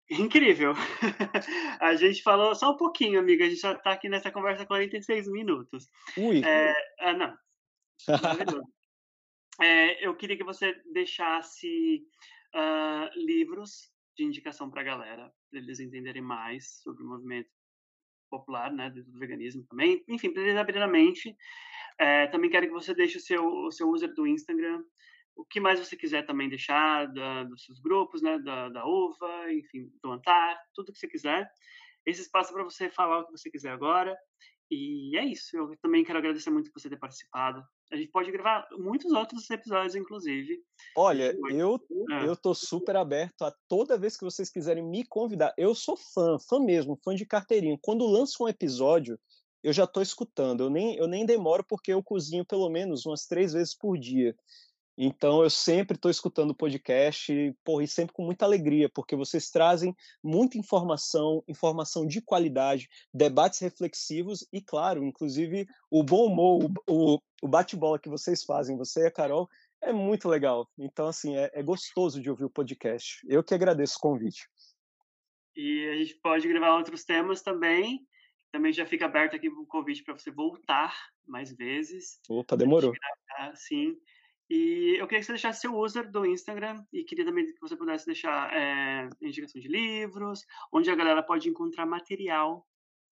Incrível. 0.09 0.73
a 1.79 1.95
gente 1.95 2.21
falou 2.21 2.53
só 2.55 2.71
um 2.71 2.77
pouquinho, 2.77 3.19
amiga. 3.19 3.45
A 3.45 3.49
gente 3.49 3.61
já 3.61 3.73
está 3.73 3.91
aqui 3.91 4.09
nessa 4.09 4.31
conversa 4.31 4.65
46 4.65 5.27
minutos. 5.29 5.87
Ui. 6.17 6.43
É, 6.43 6.73
ah, 6.99 7.13
não. 7.13 7.37
é, 9.61 10.05
eu 10.05 10.15
queria 10.15 10.37
que 10.37 10.43
você 10.43 10.73
deixasse 10.91 12.03
uh, 12.53 13.25
livros 13.25 13.91
de 14.15 14.23
indicação 14.23 14.69
para 14.69 14.81
a 14.81 14.85
galera, 14.85 15.31
para 15.49 15.59
eles 15.59 15.79
entenderem 15.79 16.21
mais 16.21 16.81
sobre 16.83 17.03
o 17.03 17.07
movimento 17.07 17.49
popular, 18.29 18.71
né, 18.71 18.89
do 18.89 19.19
veganismo 19.19 19.63
também. 19.69 20.03
Enfim, 20.07 20.31
para 20.31 20.43
eles 20.43 20.57
abrir 20.57 20.81
a 20.81 20.87
mente. 20.87 21.35
É, 21.99 22.27
também 22.27 22.49
quero 22.49 22.67
que 22.67 22.73
você 22.73 22.93
deixe 22.93 23.17
o 23.17 23.21
seu, 23.21 23.45
o 23.45 23.71
seu 23.71 23.87
user 23.89 24.11
do 24.13 24.25
Instagram, 24.25 24.83
o 25.35 25.45
que 25.45 25.59
mais 25.59 25.79
você 25.79 25.95
quiser 25.95 26.25
também 26.25 26.49
deixar 26.49 27.07
da, 27.07 27.43
dos 27.43 27.63
seus 27.65 27.79
grupos, 27.79 28.21
né, 28.21 28.39
da, 28.39 28.69
da 28.69 28.85
UVA, 28.85 29.53
enfim, 29.53 29.91
do 30.01 30.11
Antar, 30.11 30.57
tudo 30.73 30.91
que 30.91 30.99
você 30.99 31.07
quiser. 31.07 31.49
Esse 32.05 32.21
espaço 32.21 32.51
é 32.51 32.53
para 32.53 32.63
você 32.63 32.89
falar 32.89 33.19
o 33.19 33.25
que 33.25 33.31
você 33.31 33.49
quiser 33.49 33.71
agora. 33.71 34.15
E 34.69 35.15
é 35.17 35.25
isso. 35.25 35.55
Eu 35.55 35.75
também 35.81 36.03
quero 36.03 36.17
agradecer 36.17 36.49
muito 36.49 36.71
por 36.71 36.81
você 36.81 36.89
ter 36.89 36.97
participado. 36.97 37.63
A 37.91 37.95
gente 37.95 38.09
pode 38.09 38.31
gravar 38.31 38.67
muitos 38.71 39.11
outros 39.11 39.49
episódios, 39.49 39.95
inclusive. 39.95 40.59
Olha, 40.97 41.35
eu 41.51 41.79
é. 42.11 42.27
eu 42.27 42.35
tô 42.35 42.53
super 42.55 42.95
aberto 42.95 43.43
a 43.43 43.53
toda 43.67 43.97
vez 43.97 44.17
que 44.17 44.23
vocês 44.23 44.49
quiserem 44.49 44.83
me 44.83 45.05
convidar. 45.05 45.53
Eu 45.57 45.75
sou 45.75 45.95
fã, 45.95 46.37
fã 46.39 46.59
mesmo, 46.59 46.99
fã 47.03 47.13
de 47.13 47.25
carteirinha. 47.25 47.77
Quando 47.81 48.07
lança 48.07 48.41
um 48.41 48.47
episódio, 48.47 49.19
eu 49.63 49.71
já 49.71 49.83
estou 49.83 50.01
escutando. 50.01 50.63
Eu 50.63 50.69
nem, 50.69 50.95
eu 50.95 51.07
nem 51.07 51.25
demoro 51.25 51.63
porque 51.63 51.93
eu 51.93 52.03
cozinho 52.03 52.45
pelo 52.45 52.69
menos 52.69 53.05
umas 53.05 53.25
três 53.25 53.53
vezes 53.53 53.75
por 53.77 53.97
dia. 53.97 54.35
Então 54.97 55.43
eu 55.43 55.49
sempre 55.49 55.95
estou 55.95 56.11
escutando 56.11 56.51
o 56.51 56.55
podcast, 56.55 57.55
porra, 57.63 57.83
e 57.83 57.87
sempre 57.87 58.13
com 58.13 58.23
muita 58.23 58.45
alegria, 58.45 58.87
porque 58.89 59.15
vocês 59.15 59.49
trazem 59.49 59.95
muita 60.23 60.57
informação, 60.57 61.43
informação 61.47 62.05
de 62.05 62.21
qualidade, 62.21 62.89
debates 63.13 63.59
reflexivos 63.59 64.47
e, 64.53 64.61
claro, 64.61 65.03
inclusive 65.03 65.67
o 65.89 66.03
bom 66.03 66.27
humor, 66.27 66.71
o, 66.87 67.19
o 67.41 67.47
bate-bola 67.47 67.97
que 67.97 68.09
vocês 68.09 68.43
fazem, 68.43 68.77
você 68.77 69.03
e 69.03 69.07
a 69.07 69.11
Carol, 69.11 69.49
é 69.81 69.91
muito 69.91 70.29
legal. 70.29 70.69
Então, 70.77 71.07
assim, 71.07 71.35
é, 71.35 71.51
é 71.53 71.61
gostoso 71.61 72.21
de 72.21 72.29
ouvir 72.29 72.45
o 72.45 72.49
podcast. 72.49 73.19
Eu 73.27 73.43
que 73.43 73.53
agradeço 73.53 73.97
o 73.97 74.01
convite. 74.01 74.47
E 75.55 75.89
a 75.89 75.97
gente 75.97 76.15
pode 76.15 76.47
gravar 76.47 76.77
outros 76.77 77.03
temas 77.03 77.41
também. 77.41 78.07
Também 78.51 78.71
já 78.71 78.85
fica 78.85 79.05
aberto 79.05 79.35
aqui 79.35 79.49
o 79.49 79.65
convite 79.65 80.03
para 80.03 80.17
você 80.17 80.31
voltar 80.31 80.95
mais 81.27 81.51
vezes. 81.51 82.19
Opa, 82.29 82.55
demorou. 82.55 82.93
Sim. 83.55 83.97
E 84.55 84.97
eu 84.99 85.07
queria 85.07 85.19
que 85.19 85.25
você 85.25 85.31
deixasse 85.31 85.61
seu 85.61 85.75
user 85.75 86.11
do 86.11 86.27
Instagram 86.27 86.85
e 86.93 87.03
queria 87.03 87.25
também 87.25 87.43
que 87.43 87.59
você 87.59 87.75
pudesse 87.75 88.05
deixar 88.05 88.53
é, 88.53 89.09
indicação 89.19 89.59
de 89.59 89.67
livros, 89.67 90.45
onde 90.71 90.91
a 90.91 90.95
galera 90.95 91.23
pode 91.23 91.49
encontrar 91.49 91.87
material 91.87 92.63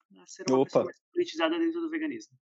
para 0.07 0.27
ser 0.27 0.45
uma 0.47 0.59
Opa. 0.59 0.65
pessoa 0.65 0.85
mais 0.85 0.97
politizada 1.11 1.57
dentro 1.57 1.81
do 1.81 1.89
veganismo. 1.89 2.37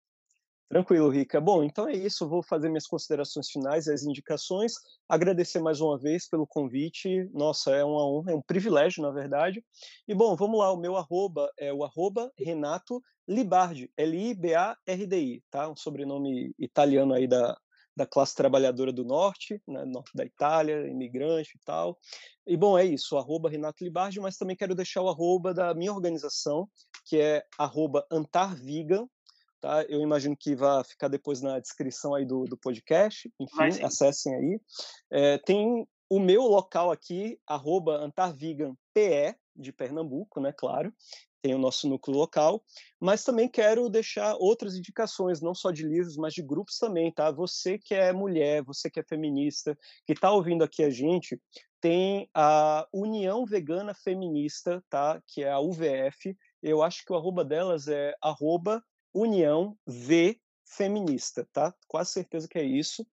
Tranquilo, 0.69 1.09
Rica. 1.09 1.41
Bom, 1.41 1.65
então 1.65 1.89
é 1.89 1.93
isso. 1.93 2.29
Vou 2.29 2.41
fazer 2.41 2.69
minhas 2.69 2.87
considerações 2.87 3.51
finais, 3.51 3.89
as 3.89 4.05
indicações. 4.05 4.75
Agradecer 5.09 5.59
mais 5.59 5.81
uma 5.81 5.99
vez 5.99 6.29
pelo 6.29 6.47
convite. 6.47 7.29
Nossa, 7.33 7.73
é 7.73 7.83
uma 7.83 8.07
honra, 8.07 8.31
é 8.31 8.37
um 8.37 8.43
privilégio, 8.43 9.03
na 9.03 9.11
verdade. 9.11 9.61
E 10.07 10.15
bom, 10.15 10.37
vamos 10.37 10.57
lá. 10.57 10.73
O 10.73 10.79
meu 10.79 10.97
arroba 10.97 11.51
é 11.59 11.73
o 11.73 11.83
arroba 11.83 12.31
Renato 12.39 13.03
Libardi, 13.27 13.91
L-I-B-A-R-D-I, 13.97 15.43
tá? 15.51 15.69
Um 15.69 15.77
sobrenome 15.77 16.55
italiano 16.59 17.13
aí 17.13 17.27
da, 17.27 17.59
da 17.97 18.07
classe 18.07 18.35
trabalhadora 18.35 18.93
do 18.93 19.05
norte, 19.05 19.61
né, 19.67 19.85
norte 19.85 20.11
da 20.15 20.25
Itália, 20.25 20.87
imigrante 20.89 21.53
e 21.57 21.61
tal. 21.65 21.99
E 22.47 22.57
bom, 22.57 22.77
é 22.79 22.85
isso, 22.85 23.17
arroba 23.17 23.49
Renato 23.49 23.85
Libardi, 23.85 24.21
mas 24.21 24.37
também 24.37 24.57
quero 24.57 24.75
deixar 24.75 25.03
o 25.03 25.09
arroba 25.09 25.55
da 25.55 25.75
minha 25.75 25.93
organização, 25.93 26.69
que 27.05 27.21
é 27.21 27.45
arroba 27.59 28.07
Antarvigan, 28.11 29.09
tá? 29.61 29.83
Eu 29.85 30.01
imagino 30.01 30.37
que 30.37 30.55
vai 30.55 30.83
ficar 30.85 31.09
depois 31.09 31.41
na 31.41 31.59
descrição 31.59 32.15
aí 32.15 32.25
do, 32.25 32.45
do 32.45 32.57
podcast, 32.57 33.33
enfim, 33.41 33.83
acessem 33.83 34.35
aí. 34.35 34.61
É, 35.11 35.39
tem 35.39 35.87
o 36.11 36.21
meu 36.21 36.43
local 36.43 36.91
aqui, 36.91 37.39
arroba 37.47 38.05
AntarviganPE, 38.05 39.37
de 39.57 39.73
Pernambuco, 39.73 40.41
né, 40.41 40.53
claro, 40.53 40.93
tem 41.45 41.55
o 41.55 41.59
nosso 41.59 41.87
núcleo 41.87 42.17
local, 42.17 42.65
mas 42.99 43.23
também 43.23 43.47
quero 43.47 43.91
deixar 43.91 44.35
outras 44.37 44.77
indicações, 44.77 45.43
não 45.43 45.55
só 45.55 45.71
de 45.71 45.87
livros, 45.87 46.17
mas 46.17 46.33
de 46.33 46.43
grupos 46.43 46.79
também, 46.79 47.13
tá? 47.13 47.31
Você 47.31 47.77
que 47.77 47.95
é 47.95 48.15
mulher, 48.15 48.63
você 48.63 48.89
que 48.89 48.99
é 48.99 49.03
feminista, 49.03 49.77
que 50.07 50.15
está 50.15 50.33
ouvindo 50.33 50.65
aqui 50.65 50.83
a 50.83 50.89
gente, 50.89 51.39
tem 51.83 52.31
a 52.33 52.89
União 52.91 53.45
Vegana 53.45 53.93
Feminista, 53.93 54.83
tá? 54.89 55.23
Que 55.27 55.45
é 55.45 55.51
a 55.51 55.61
UVF. 55.61 56.35
Eu 56.63 56.83
acho 56.83 57.05
que 57.05 57.13
o 57.13 57.17
arroba 57.17 57.45
delas 57.45 57.89
é 57.89 58.15
arroba 58.23 58.83
União 59.13 59.77
V 59.87 60.41
Feminista, 60.65 61.47
tá? 61.53 61.75
Quase 61.87 62.13
certeza 62.13 62.49
que 62.49 62.59
é 62.59 62.65
isso. 62.65 63.07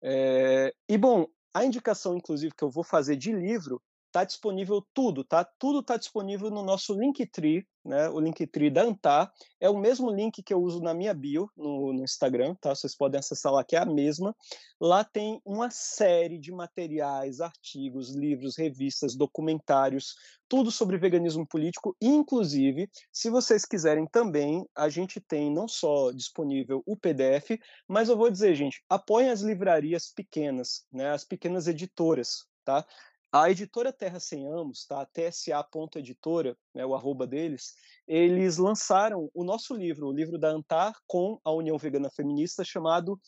É... 0.00 0.72
E 0.88 0.96
bom, 0.96 1.26
a 1.52 1.64
indicação, 1.64 2.16
inclusive, 2.16 2.54
que 2.56 2.62
eu 2.62 2.70
vou 2.70 2.84
fazer 2.84 3.16
de 3.16 3.32
livro 3.32 3.82
Está 4.12 4.24
disponível 4.24 4.86
tudo, 4.92 5.24
tá? 5.24 5.42
Tudo 5.42 5.80
está 5.80 5.96
disponível 5.96 6.50
no 6.50 6.62
nosso 6.62 6.92
Linktree, 6.92 7.66
né? 7.82 8.10
O 8.10 8.20
Linktree 8.20 8.68
da 8.68 8.82
Antar 8.82 9.32
é 9.58 9.70
o 9.70 9.78
mesmo 9.78 10.10
link 10.10 10.42
que 10.42 10.52
eu 10.52 10.60
uso 10.60 10.80
na 10.82 10.92
minha 10.92 11.14
bio 11.14 11.50
no, 11.56 11.94
no, 11.94 12.04
Instagram, 12.04 12.54
tá? 12.56 12.74
Vocês 12.74 12.94
podem 12.94 13.18
acessar 13.18 13.50
lá, 13.50 13.64
que 13.64 13.74
é 13.74 13.78
a 13.78 13.86
mesma. 13.86 14.36
Lá 14.78 15.02
tem 15.02 15.40
uma 15.46 15.70
série 15.70 16.38
de 16.38 16.52
materiais, 16.52 17.40
artigos, 17.40 18.14
livros, 18.14 18.54
revistas, 18.58 19.16
documentários, 19.16 20.14
tudo 20.46 20.70
sobre 20.70 20.98
veganismo 20.98 21.46
político. 21.46 21.96
Inclusive, 21.98 22.90
se 23.10 23.30
vocês 23.30 23.64
quiserem 23.64 24.06
também, 24.06 24.62
a 24.76 24.90
gente 24.90 25.22
tem 25.22 25.50
não 25.50 25.66
só 25.66 26.12
disponível 26.12 26.82
o 26.84 26.98
PDF, 26.98 27.58
mas 27.88 28.10
eu 28.10 28.16
vou 28.18 28.30
dizer, 28.30 28.54
gente, 28.54 28.84
apoiem 28.90 29.30
as 29.30 29.40
livrarias 29.40 30.12
pequenas, 30.14 30.84
né? 30.92 31.12
As 31.12 31.24
pequenas 31.24 31.66
editoras, 31.66 32.44
tá? 32.62 32.86
A 33.34 33.50
editora 33.50 33.90
Terra 33.90 34.20
Sem 34.20 34.46
Amos, 34.46 34.84
tá? 34.84 35.06
tsa.editora, 35.06 36.54
né, 36.74 36.84
o 36.84 36.94
arroba 36.94 37.26
deles, 37.26 37.72
eles 38.06 38.58
lançaram 38.58 39.30
o 39.32 39.42
nosso 39.42 39.74
livro, 39.74 40.06
o 40.06 40.12
livro 40.12 40.38
da 40.38 40.50
Antar 40.50 40.94
com 41.06 41.40
a 41.42 41.50
União 41.50 41.78
Vegana 41.78 42.10
Feminista, 42.10 42.62
chamado 42.62 43.18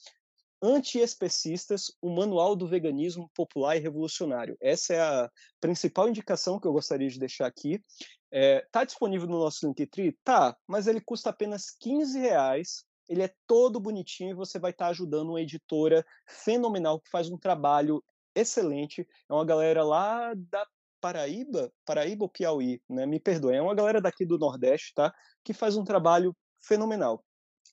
Antiespecistas, 0.62 1.90
o 2.02 2.14
Manual 2.14 2.55
do 2.55 2.66
Veganismo 2.66 3.30
Popular 3.34 3.76
e 3.76 3.80
Revolucionário. 3.80 4.59
Essa 4.61 4.92
é 4.92 5.00
a 5.00 5.30
principal 5.59 6.07
indicação 6.07 6.61
que 6.61 6.68
eu 6.68 6.72
gostaria 6.72 7.09
de 7.09 7.18
deixar 7.18 7.46
aqui. 7.46 7.82
É, 8.30 8.62
tá 8.70 8.84
disponível 8.84 9.26
no 9.26 9.38
nosso 9.38 9.66
Linktree? 9.66 10.18
Tá, 10.22 10.55
mas 10.66 10.86
ele 10.86 11.00
custa 11.00 11.30
apenas 11.30 11.70
15 11.80 12.18
reais. 12.18 12.84
Ele 13.09 13.22
é 13.22 13.34
todo 13.46 13.80
bonitinho 13.80 14.32
e 14.32 14.34
você 14.34 14.59
vai 14.59 14.70
estar 14.70 14.86
tá 14.86 14.90
ajudando 14.90 15.30
uma 15.30 15.40
editora 15.40 16.05
fenomenal 16.26 17.00
que 17.00 17.09
faz 17.09 17.30
um 17.30 17.38
trabalho 17.38 18.05
excelente. 18.35 19.07
É 19.28 19.32
uma 19.32 19.45
galera 19.45 19.85
lá 19.85 20.32
da 20.35 20.66
Paraíba, 21.01 21.72
Paraíba 21.85 22.24
ou 22.24 22.28
Piauí, 22.30 22.80
né? 22.89 23.05
Me 23.07 23.20
perdoem, 23.20 23.59
é 23.59 23.62
uma 23.62 23.74
galera 23.74 24.01
daqui 24.01 24.24
do 24.24 24.39
Nordeste, 24.39 24.95
tá? 24.95 25.12
Que 25.45 25.53
faz 25.53 25.76
um 25.76 25.85
trabalho 25.85 26.35
fenomenal. 26.61 27.22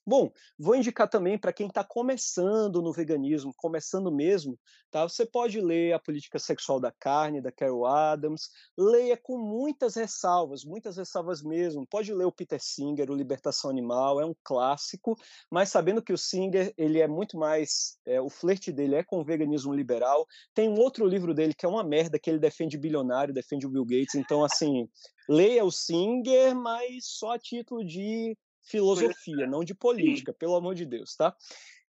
Bom, 0.04 0.32
vou 0.58 0.74
indicar 0.74 1.08
também 1.08 1.38
para 1.38 1.52
quem 1.52 1.68
está 1.68 1.84
começando 1.84 2.82
no 2.82 2.92
veganismo, 2.92 3.54
começando 3.56 4.10
mesmo, 4.10 4.58
tá? 4.90 5.04
Você 5.04 5.24
pode 5.24 5.60
ler 5.60 5.92
A 5.92 5.98
Política 6.00 6.40
Sexual 6.40 6.80
da 6.80 6.90
Carne, 6.90 7.40
da 7.40 7.52
Carol 7.52 7.86
Adams, 7.86 8.48
leia 8.76 9.16
com 9.16 9.38
muitas 9.38 9.94
ressalvas, 9.94 10.64
muitas 10.64 10.96
ressalvas 10.96 11.40
mesmo. 11.40 11.86
Pode 11.86 12.12
ler 12.12 12.24
o 12.24 12.32
Peter 12.32 12.58
Singer, 12.60 13.12
o 13.12 13.14
Libertação 13.14 13.70
Animal, 13.70 14.20
é 14.20 14.26
um 14.26 14.34
clássico, 14.42 15.16
mas 15.48 15.68
sabendo 15.68 16.02
que 16.02 16.12
o 16.12 16.18
Singer, 16.18 16.74
ele 16.76 17.00
é 17.00 17.06
muito 17.06 17.38
mais, 17.38 17.96
é, 18.04 18.20
o 18.20 18.28
flerte 18.28 18.72
dele 18.72 18.96
é 18.96 19.04
com 19.04 19.20
o 19.20 19.24
veganismo 19.24 19.72
liberal. 19.72 20.26
Tem 20.52 20.68
um 20.68 20.80
outro 20.80 21.06
livro 21.06 21.32
dele 21.32 21.54
que 21.54 21.64
é 21.64 21.68
uma 21.68 21.84
merda, 21.84 22.18
que 22.18 22.28
ele 22.28 22.40
defende 22.40 22.76
bilionário, 22.76 23.32
defende 23.32 23.68
o 23.68 23.70
Bill 23.70 23.84
Gates, 23.84 24.16
então 24.16 24.44
assim, 24.44 24.88
leia 25.28 25.64
o 25.64 25.70
Singer, 25.70 26.56
mas 26.56 27.06
só 27.06 27.34
a 27.34 27.38
título 27.38 27.84
de 27.84 28.36
filosofia, 28.64 29.46
não 29.46 29.64
de 29.64 29.74
política, 29.74 30.32
pelo 30.32 30.56
amor 30.56 30.74
de 30.74 30.84
Deus, 30.84 31.14
tá? 31.16 31.34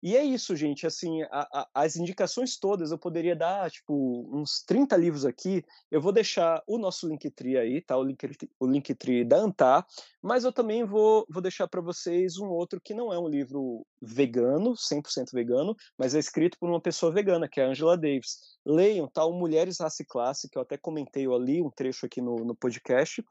E 0.02 0.16
é 0.16 0.24
isso, 0.24 0.56
gente. 0.56 0.84
Assim, 0.84 1.22
a, 1.30 1.46
a, 1.52 1.68
as 1.72 1.94
indicações 1.94 2.56
todas 2.56 2.90
eu 2.90 2.98
poderia 2.98 3.36
dar, 3.36 3.70
tipo, 3.70 4.28
uns 4.32 4.60
30 4.66 4.96
livros 4.96 5.24
aqui. 5.24 5.64
Eu 5.92 6.00
vou 6.00 6.10
deixar 6.10 6.60
o 6.66 6.76
nosso 6.76 7.08
Linktree 7.08 7.56
aí, 7.56 7.80
tá? 7.80 7.96
O 7.96 8.02
Linktree, 8.02 8.50
o 8.58 8.66
Linktree 8.66 9.24
da 9.24 9.36
Antar. 9.36 9.86
Mas 10.20 10.42
eu 10.42 10.52
também 10.52 10.84
vou, 10.84 11.24
vou 11.30 11.40
deixar 11.40 11.68
para 11.68 11.80
vocês 11.80 12.36
um 12.36 12.48
outro 12.48 12.80
que 12.82 12.92
não 12.92 13.12
é 13.12 13.18
um 13.18 13.28
livro 13.28 13.86
vegano, 14.00 14.74
100% 14.74 15.26
vegano, 15.32 15.76
mas 15.96 16.16
é 16.16 16.18
escrito 16.18 16.58
por 16.58 16.68
uma 16.68 16.80
pessoa 16.80 17.12
vegana, 17.12 17.48
que 17.48 17.60
é 17.60 17.64
a 17.64 17.68
Angela 17.68 17.96
Davis. 17.96 18.38
Leiam, 18.66 19.06
tá? 19.06 19.24
O 19.24 19.32
Mulheres, 19.32 19.78
Raça 19.78 20.02
e 20.02 20.06
Classe, 20.06 20.48
que 20.48 20.58
eu 20.58 20.62
até 20.62 20.76
comentei 20.76 21.26
ali 21.32 21.62
um 21.62 21.70
trecho 21.70 22.06
aqui 22.06 22.20
no, 22.20 22.34
no 22.44 22.56
podcast 22.56 23.24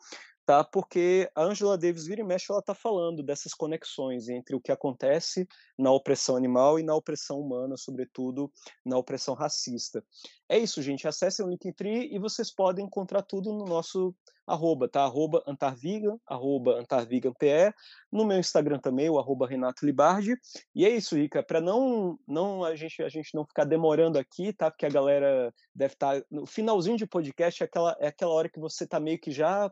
tá? 0.51 0.65
Porque 0.65 1.31
a 1.33 1.43
Angela 1.43 1.77
Davis 1.77 2.05
vira 2.05 2.19
e 2.19 2.25
mexe, 2.25 2.51
ela 2.51 2.61
tá 2.61 2.73
falando 2.73 3.23
dessas 3.23 3.53
conexões 3.53 4.27
entre 4.27 4.53
o 4.53 4.59
que 4.59 4.69
acontece 4.69 5.47
na 5.79 5.89
opressão 5.93 6.35
animal 6.35 6.77
e 6.77 6.83
na 6.83 6.93
opressão 6.93 7.39
humana, 7.39 7.77
sobretudo 7.77 8.51
na 8.85 8.97
opressão 8.97 9.33
racista. 9.33 10.03
É 10.49 10.57
isso, 10.57 10.81
gente. 10.81 11.07
Acessem 11.07 11.45
o 11.45 11.47
Linktree 11.47 12.13
e 12.13 12.19
vocês 12.19 12.53
podem 12.53 12.85
encontrar 12.85 13.21
tudo 13.21 13.53
no 13.53 13.63
nosso 13.63 14.13
arroba, 14.45 14.89
tá? 14.89 15.03
Arroba 15.03 15.41
Antarvigan, 15.47 16.17
arroba 16.27 16.81
AntarviganPE, 16.81 17.73
no 18.11 18.25
meu 18.25 18.37
Instagram 18.37 18.79
também, 18.79 19.09
o 19.09 19.17
arroba 19.17 19.47
Renato 19.47 19.85
Libardi. 19.85 20.35
E 20.75 20.85
é 20.85 20.89
isso, 20.89 21.15
Rica, 21.15 21.41
para 21.41 21.61
não, 21.61 22.19
não 22.27 22.65
a, 22.65 22.75
gente, 22.75 23.01
a 23.01 23.07
gente 23.07 23.33
não 23.33 23.45
ficar 23.45 23.63
demorando 23.63 24.19
aqui, 24.19 24.51
tá? 24.51 24.69
Porque 24.69 24.85
a 24.85 24.89
galera 24.89 25.53
deve 25.73 25.93
estar. 25.93 26.19
Tá, 26.19 26.27
no 26.29 26.45
finalzinho 26.45 26.97
de 26.97 27.07
podcast 27.07 27.63
é 27.63 27.65
aquela, 27.65 27.95
é 28.01 28.07
aquela 28.07 28.33
hora 28.33 28.49
que 28.49 28.59
você 28.59 28.85
tá 28.85 28.99
meio 28.99 29.17
que 29.17 29.31
já 29.31 29.71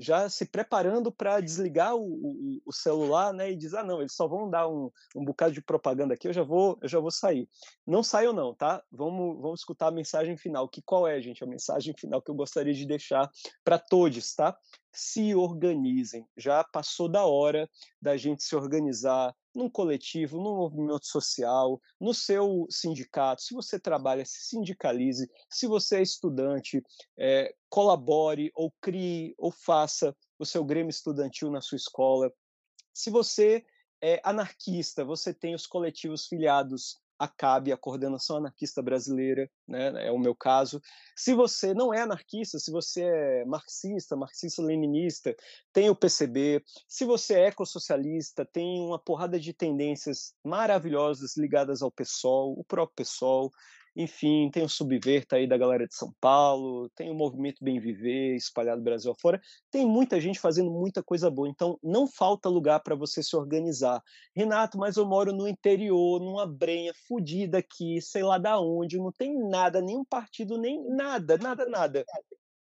já 0.00 0.28
se 0.28 0.46
preparando 0.46 1.12
para 1.12 1.40
desligar 1.40 1.94
o, 1.94 2.02
o, 2.02 2.62
o, 2.64 2.72
celular, 2.72 3.32
né, 3.32 3.50
e 3.50 3.56
diz, 3.56 3.74
ah, 3.74 3.84
não, 3.84 4.00
eles 4.00 4.14
só 4.14 4.26
vão 4.26 4.48
dar 4.48 4.66
um, 4.66 4.90
um 5.14 5.24
bocado 5.24 5.52
de 5.52 5.60
propaganda 5.60 6.14
aqui, 6.14 6.26
eu 6.26 6.32
já 6.32 6.42
vou, 6.42 6.78
eu 6.82 6.88
já 6.88 6.98
vou 6.98 7.10
sair. 7.10 7.48
Não 7.86 8.02
saiam 8.02 8.32
não, 8.32 8.54
tá? 8.54 8.82
Vamos, 8.90 9.40
vamos 9.40 9.60
escutar 9.60 9.88
a 9.88 9.92
mensagem 9.92 10.36
final, 10.36 10.68
que 10.68 10.80
qual 10.82 11.06
é, 11.06 11.20
gente? 11.20 11.44
A 11.44 11.46
mensagem 11.46 11.94
final 11.96 12.22
que 12.22 12.30
eu 12.30 12.34
gostaria 12.34 12.72
de 12.72 12.86
deixar 12.86 13.30
para 13.62 13.78
todos, 13.78 14.34
tá? 14.34 14.56
Se 14.92 15.34
organizem. 15.34 16.26
Já 16.36 16.64
passou 16.64 17.08
da 17.08 17.24
hora 17.26 17.68
da 18.00 18.16
gente 18.16 18.42
se 18.42 18.56
organizar 18.56 19.34
num 19.54 19.68
coletivo, 19.68 20.36
num 20.36 20.56
movimento 20.56 21.06
social, 21.06 21.80
no 22.00 22.14
seu 22.14 22.66
sindicato. 22.70 23.42
Se 23.42 23.54
você 23.54 23.78
trabalha, 23.78 24.24
se 24.24 24.48
sindicalize. 24.48 25.28
Se 25.48 25.66
você 25.66 25.98
é 25.98 26.02
estudante, 26.02 26.82
é, 27.18 27.54
colabore 27.68 28.50
ou 28.54 28.72
crie 28.80 29.34
ou 29.38 29.50
faça 29.50 30.16
o 30.38 30.46
seu 30.46 30.64
grêmio 30.64 30.90
estudantil 30.90 31.50
na 31.50 31.60
sua 31.60 31.76
escola. 31.76 32.32
Se 32.92 33.10
você 33.10 33.64
é 34.02 34.20
anarquista, 34.24 35.04
você 35.04 35.34
tem 35.34 35.54
os 35.54 35.66
coletivos 35.66 36.26
filiados 36.26 36.98
a 37.20 37.28
CAB, 37.28 37.70
a 37.70 37.76
Coordenação 37.76 38.38
Anarquista 38.38 38.80
Brasileira, 38.80 39.46
né, 39.68 40.06
é 40.06 40.10
o 40.10 40.18
meu 40.18 40.34
caso. 40.34 40.80
Se 41.14 41.34
você 41.34 41.74
não 41.74 41.92
é 41.92 42.00
anarquista, 42.00 42.58
se 42.58 42.70
você 42.70 43.02
é 43.02 43.44
marxista, 43.44 44.16
marxista-leninista, 44.16 45.36
tem 45.70 45.90
o 45.90 45.94
PCB. 45.94 46.64
Se 46.88 47.04
você 47.04 47.34
é 47.34 47.46
ecossocialista, 47.48 48.46
tem 48.46 48.80
uma 48.80 48.98
porrada 48.98 49.38
de 49.38 49.52
tendências 49.52 50.32
maravilhosas 50.42 51.36
ligadas 51.36 51.82
ao 51.82 51.92
PSOL, 51.92 52.58
o 52.58 52.64
próprio 52.64 53.04
PSOL. 53.04 53.50
Enfim, 53.96 54.50
tem 54.52 54.62
o 54.62 54.68
Subverta 54.68 55.36
aí 55.36 55.46
da 55.48 55.58
galera 55.58 55.86
de 55.86 55.94
São 55.94 56.12
Paulo, 56.20 56.88
tem 56.90 57.10
o 57.10 57.14
Movimento 57.14 57.62
Bem 57.62 57.80
Viver 57.80 58.36
espalhado 58.36 58.80
Brasil 58.82 59.10
afora. 59.10 59.40
Tem 59.70 59.84
muita 59.84 60.20
gente 60.20 60.38
fazendo 60.38 60.70
muita 60.70 61.02
coisa 61.02 61.30
boa, 61.30 61.48
então 61.48 61.78
não 61.82 62.06
falta 62.06 62.48
lugar 62.48 62.80
para 62.80 62.94
você 62.94 63.22
se 63.22 63.34
organizar. 63.36 64.00
Renato, 64.34 64.78
mas 64.78 64.96
eu 64.96 65.04
moro 65.06 65.32
no 65.32 65.48
interior, 65.48 66.20
numa 66.20 66.46
brenha 66.46 66.92
fodida 67.08 67.58
aqui, 67.58 68.00
sei 68.00 68.22
lá 68.22 68.38
da 68.38 68.60
onde, 68.60 68.96
não 68.98 69.12
tem 69.12 69.36
nada, 69.48 69.80
nenhum 69.80 70.04
partido, 70.04 70.56
nem 70.56 70.82
nada, 70.88 71.36
nada, 71.36 71.66
nada. 71.66 72.04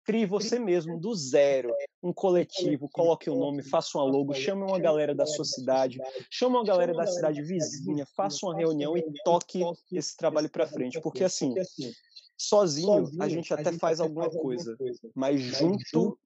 Crie 0.04 0.26
você 0.26 0.58
mesmo, 0.58 0.98
do 0.98 1.14
zero, 1.14 1.72
um 2.02 2.12
coletivo, 2.12 2.88
coloque 2.88 3.30
o 3.30 3.34
um 3.34 3.38
nome, 3.38 3.62
faça 3.62 3.96
uma 3.96 4.04
logo, 4.04 4.34
chame 4.34 4.62
uma 4.62 4.78
galera 4.78 5.14
da 5.14 5.26
sua 5.26 5.44
cidade, 5.44 6.00
chame 6.30 6.56
uma 6.56 6.64
galera 6.64 6.92
da 6.92 7.06
cidade 7.06 7.40
vizinha, 7.42 8.04
faça 8.16 8.44
uma 8.44 8.56
reunião 8.56 8.96
e 8.96 9.04
toque 9.24 9.62
esse 9.92 10.16
trabalho 10.16 10.50
para 10.50 10.66
frente. 10.66 11.00
Porque, 11.00 11.22
assim, 11.22 11.54
sozinho 12.36 13.10
a 13.20 13.28
gente 13.28 13.54
até 13.54 13.72
faz 13.72 14.00
alguma 14.00 14.28
coisa, 14.28 14.76
mas 15.14 15.40
junto 15.40 16.18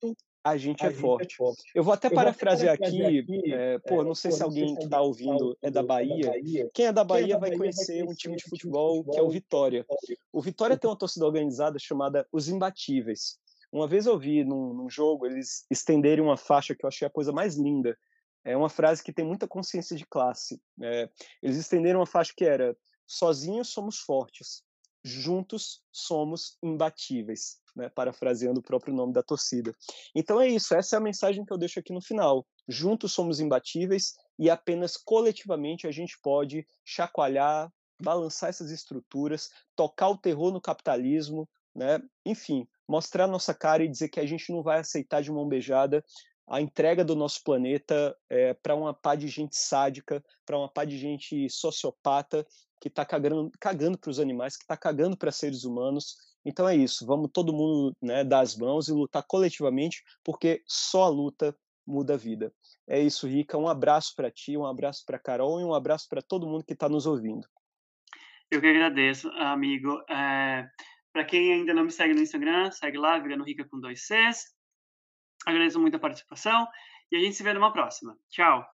a 0.47 0.57
gente 0.57 0.87
é 0.87 0.93
forte. 0.93 1.37
Eu 1.75 1.83
vou 1.83 1.93
até 1.93 2.09
parafrasear 2.09 2.75
aqui, 2.75 3.25
é, 3.53 3.79
pô, 3.81 4.05
não 4.05 4.15
sei 4.15 4.31
se 4.31 4.43
alguém 4.43 4.77
que 4.77 4.85
está 4.85 5.01
ouvindo 5.01 5.59
é 5.61 5.71
da 5.71 5.83
Bahia. 5.83 6.33
Quem 6.73 6.87
é 6.87 6.93
da 6.93 7.03
Bahia 7.03 7.37
vai 7.37 7.57
conhecer 7.57 8.05
um 8.05 8.15
time 8.15 8.37
de 8.37 8.45
futebol 8.45 9.03
que 9.05 9.19
é 9.19 9.23
o 9.23 9.29
Vitória. 9.29 9.85
O 10.33 10.41
Vitória 10.41 10.77
tem 10.77 10.89
uma 10.89 10.97
torcida 10.97 11.27
organizada 11.27 11.79
chamada 11.81 12.27
Os 12.33 12.49
Imbatíveis. 12.49 13.39
Uma 13.73 13.89
vez 13.89 14.07
eu 14.07 14.19
vi 14.19 14.45
num, 14.45 14.73
num 14.73 14.91
jogo 14.91 15.27
eles 15.27 15.67
estenderem 15.71 16.25
uma 16.25 16.37
faixa 16.37 16.75
que 16.75 16.85
eu 16.85 16.89
achei 16.89 17.07
a 17.07 17.11
coisa 17.11 17.33
mais 17.33 17.57
linda. 17.57 17.97
É 18.45 18.57
uma 18.57 18.69
frase 18.69 19.03
que 19.03 19.13
tem 19.13 19.25
muita 19.25 19.49
consciência 19.49 19.97
de 19.97 20.07
classe. 20.07 20.61
É, 20.81 21.11
eles 21.43 21.57
estenderam 21.57 22.01
uma 22.01 22.07
faixa 22.07 22.33
que 22.37 22.45
era: 22.45 22.77
sozinhos 23.07 23.69
somos 23.69 23.99
fortes, 23.99 24.63
juntos 25.05 25.83
somos 25.93 26.57
imbatíveis, 26.63 27.59
né? 27.75 27.89
parafraseando 27.89 28.61
o 28.61 28.63
próprio 28.63 28.95
nome 28.95 29.13
da 29.13 29.23
torcida. 29.23 29.75
Então 30.15 30.41
é 30.41 30.49
isso, 30.49 30.75
essa 30.75 30.97
é 30.97 30.99
a 30.99 31.03
mensagem 31.03 31.45
que 31.45 31.53
eu 31.53 31.59
deixo 31.59 31.79
aqui 31.79 31.93
no 31.93 32.01
final. 32.01 32.47
Juntos 32.69 33.13
somos 33.13 33.41
imbatíveis 33.41 34.15
e 34.39 34.51
apenas 34.51 34.97
coletivamente 34.97 35.87
a 35.87 35.93
gente 35.93 36.19
pode 36.23 36.67
chacoalhar, 36.85 37.71
balançar 38.01 38.51
essas 38.51 38.71
estruturas, 38.71 39.49
tocar 39.75 40.09
o 40.09 40.19
terror 40.19 40.53
no 40.53 40.61
capitalismo, 40.61 41.49
né? 41.75 42.01
enfim, 42.25 42.67
mostrar 42.89 43.27
nossa 43.27 43.55
cara 43.55 43.85
e 43.85 43.89
dizer 43.89 44.09
que 44.09 44.21
a 44.21 44.27
gente 44.27 44.53
não 44.53 44.63
vai 44.63 44.81
aceitar 44.81 45.23
de 45.23 45.31
mão 45.31 45.49
beijada 45.49 46.05
a 46.49 46.61
entrega 46.61 47.05
do 47.05 47.17
nosso 47.17 47.43
planeta 47.43 48.17
é, 48.31 48.55
para 48.55 48.75
uma 48.75 48.95
pá 48.95 49.15
de 49.15 49.27
gente 49.27 49.57
sádica, 49.57 50.25
para 50.45 50.57
uma 50.57 50.69
pá 50.69 50.85
de 50.85 50.97
gente 50.97 51.51
sociopata 51.51 52.47
que 52.81 52.89
está 52.89 53.05
cagando, 53.05 53.99
para 53.99 54.11
os 54.11 54.21
animais, 54.21 54.57
que 54.57 54.63
está 54.63 54.77
cagando 54.77 55.17
para 55.17 55.33
seres 55.33 55.65
humanos. 55.65 56.15
Então 56.45 56.69
é 56.69 56.77
isso, 56.77 57.05
vamos 57.05 57.31
todo 57.33 57.53
mundo 57.53 57.93
né, 58.01 58.23
dar 58.23 58.41
as 58.41 58.57
mãos 58.57 58.89
e 58.89 58.93
lutar 58.93 59.25
coletivamente, 59.27 60.05
porque 60.23 60.63
só 60.67 61.05
a 61.05 61.09
luta 61.09 61.57
muda 61.85 62.15
a 62.15 62.17
vida. 62.17 62.53
É 62.87 63.01
isso, 63.01 63.27
Rica. 63.27 63.59
Um 63.59 63.69
abraço 63.69 64.15
para 64.15 64.31
ti, 64.31 64.57
um 64.57 64.67
abraço 64.67 65.05
para 65.05 65.19
Carol 65.19 65.61
e 65.61 65.65
um 65.65 65.75
abraço 65.75 66.09
para 66.09 66.23
todo 66.23 66.47
mundo 66.47 66.65
que 66.65 66.75
está 66.75 66.89
nos 66.89 67.07
ouvindo. 67.07 67.49
Eu 68.49 68.61
que 68.61 68.69
agradeço, 68.69 69.29
amigo. 69.31 70.01
É... 70.09 70.69
Para 71.17 71.25
quem 71.25 71.51
ainda 71.51 71.73
não 71.73 71.85
me 71.85 71.91
segue 71.91 72.13
no 72.13 72.21
Instagram, 72.21 72.71
segue 72.71 72.99
lá, 72.99 73.19
Vegano 73.19 73.43
Rica 73.43 73.65
com 73.65 73.81
dois 73.81 74.07
Cs. 74.07 74.55
Agradeço 75.47 75.81
muito 75.81 75.97
a 75.97 75.99
participação 75.99 76.69
e 77.11 77.17
a 77.17 77.21
gente 77.21 77.35
se 77.35 77.43
vê 77.43 77.55
numa 77.55 77.73
próxima. 77.73 78.15
Tchau! 78.29 78.67